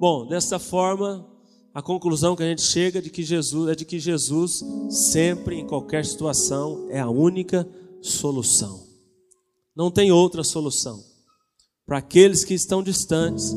Bom, 0.00 0.26
dessa 0.26 0.58
forma, 0.58 1.24
a 1.72 1.80
conclusão 1.80 2.34
que 2.34 2.42
a 2.42 2.48
gente 2.48 2.62
chega 2.62 3.00
de 3.00 3.08
que 3.08 3.22
Jesus 3.22 3.70
é 3.70 3.76
de 3.76 3.84
que 3.84 4.00
Jesus 4.00 4.64
sempre 4.90 5.60
em 5.60 5.64
qualquer 5.64 6.04
situação 6.04 6.88
é 6.90 6.98
a 6.98 7.08
única 7.08 7.64
solução. 8.02 8.85
Não 9.76 9.90
tem 9.90 10.10
outra 10.10 10.42
solução. 10.42 10.98
Para 11.84 11.98
aqueles 11.98 12.44
que 12.44 12.54
estão 12.54 12.82
distantes, 12.82 13.54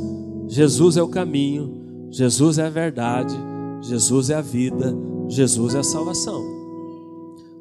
Jesus 0.48 0.98
é 0.98 1.02
o 1.02 1.08
caminho, 1.08 2.10
Jesus 2.12 2.58
é 2.58 2.66
a 2.66 2.70
verdade, 2.70 3.36
Jesus 3.82 4.30
é 4.30 4.36
a 4.36 4.42
vida, 4.42 4.94
Jesus 5.28 5.74
é 5.76 5.80
a 5.80 5.84
salvação. 5.84 6.44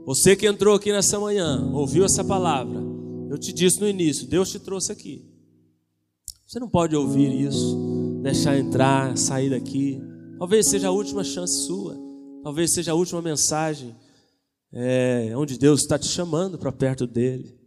Você 0.05 0.35
que 0.35 0.47
entrou 0.47 0.75
aqui 0.75 0.91
nessa 0.91 1.21
manhã, 1.21 1.71
ouviu 1.73 2.05
essa 2.05 2.25
palavra, 2.25 2.83
eu 3.31 3.39
te 3.39 3.53
disse 3.53 3.81
no 3.81 3.89
início, 3.89 4.27
Deus 4.27 4.51
te 4.51 4.59
trouxe 4.59 4.91
aqui. 4.91 5.25
Você 6.47 6.59
não 6.59 6.69
pode 6.69 6.97
ouvir 6.97 7.31
isso 7.31 7.99
deixar 8.23 8.59
entrar, 8.59 9.17
sair 9.17 9.51
daqui. 9.51 10.01
Talvez 10.39 10.69
seja 10.69 10.89
a 10.89 10.93
última 10.93 11.25
chance 11.25 11.67
sua. 11.67 11.97
Talvez 12.43 12.73
seja 12.73 12.93
a 12.93 12.95
última 12.95 13.23
mensagem 13.23 13.95
é, 14.73 15.33
onde 15.37 15.59
Deus 15.59 15.81
está 15.81 15.99
te 15.99 16.07
chamando 16.07 16.59
para 16.59 16.73
perto 16.73 17.07
dele. 17.07 17.58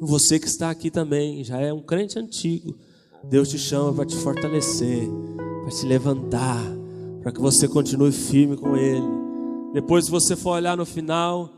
Você 0.00 0.38
que 0.38 0.46
está 0.46 0.70
aqui 0.70 0.90
também, 0.90 1.44
já 1.44 1.60
é 1.60 1.70
um 1.70 1.82
crente 1.82 2.18
antigo. 2.18 2.74
Deus 3.22 3.50
te 3.50 3.58
chama 3.58 3.92
para 3.92 4.06
te 4.06 4.16
fortalecer, 4.16 5.06
para 5.62 5.70
te 5.70 5.84
levantar, 5.84 6.64
para 7.20 7.30
que 7.30 7.40
você 7.40 7.68
continue 7.68 8.10
firme 8.10 8.56
com 8.56 8.74
Ele. 8.78 9.06
Depois, 9.74 10.06
se 10.06 10.10
você 10.10 10.34
for 10.34 10.52
olhar 10.52 10.74
no 10.74 10.86
final, 10.86 11.50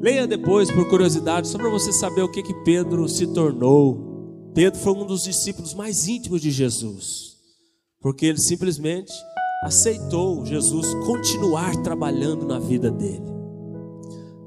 leia 0.00 0.28
depois 0.28 0.70
por 0.70 0.88
curiosidade, 0.88 1.48
só 1.48 1.58
para 1.58 1.68
você 1.68 1.92
saber 1.92 2.22
o 2.22 2.30
que, 2.30 2.40
que 2.40 2.54
Pedro 2.62 3.08
se 3.08 3.26
tornou. 3.26 4.52
Pedro 4.54 4.78
foi 4.78 4.92
um 4.92 5.04
dos 5.04 5.24
discípulos 5.24 5.74
mais 5.74 6.06
íntimos 6.06 6.40
de 6.40 6.52
Jesus, 6.52 7.36
porque 8.00 8.26
ele 8.26 8.38
simplesmente 8.38 9.12
aceitou 9.64 10.46
Jesus 10.46 10.86
continuar 11.04 11.74
trabalhando 11.82 12.46
na 12.46 12.60
vida 12.60 12.92
dele. 12.92 13.24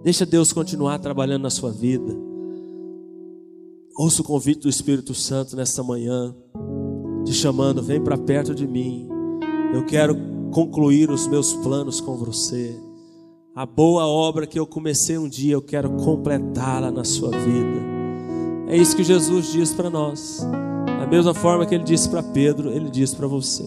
Deixa 0.04 0.26
Deus 0.26 0.54
continuar 0.54 1.00
trabalhando 1.00 1.44
na 1.44 1.50
sua 1.50 1.72
vida. 1.72 2.33
Ouça 3.96 4.24
o 4.24 4.26
convite 4.26 4.62
do 4.62 4.70
Espírito 4.70 5.14
Santo 5.14 5.56
nesta 5.56 5.84
manhã, 5.84 6.36
te 7.24 7.32
chamando, 7.32 7.84
vem 7.84 8.02
para 8.02 8.18
perto 8.18 8.56
de 8.56 8.68
mim. 8.68 9.08
Eu 9.72 9.86
quero 9.86 10.16
concluir 10.52 11.12
os 11.12 11.28
meus 11.28 11.54
planos 11.54 12.02
com 12.02 12.18
você. 12.18 12.76
A 13.56 13.68
boa 13.68 14.08
obra 14.08 14.48
que 14.48 14.60
eu 14.60 14.66
comecei 14.66 15.16
um 15.16 15.30
dia, 15.30 15.54
eu 15.54 15.62
quero 15.62 15.92
completá-la 15.92 16.90
na 16.90 17.04
sua 17.04 17.30
vida. 17.30 17.84
É 18.68 18.76
isso 18.76 18.96
que 18.96 19.04
Jesus 19.04 19.52
diz 19.52 19.72
para 19.72 19.92
nós. 19.92 20.40
Da 21.00 21.06
mesma 21.06 21.36
forma 21.36 21.64
que 21.64 21.76
ele 21.76 21.84
disse 21.84 22.10
para 22.10 22.24
Pedro, 22.24 22.72
ele 22.72 22.90
diz 22.90 23.14
para 23.14 23.28
você. 23.28 23.64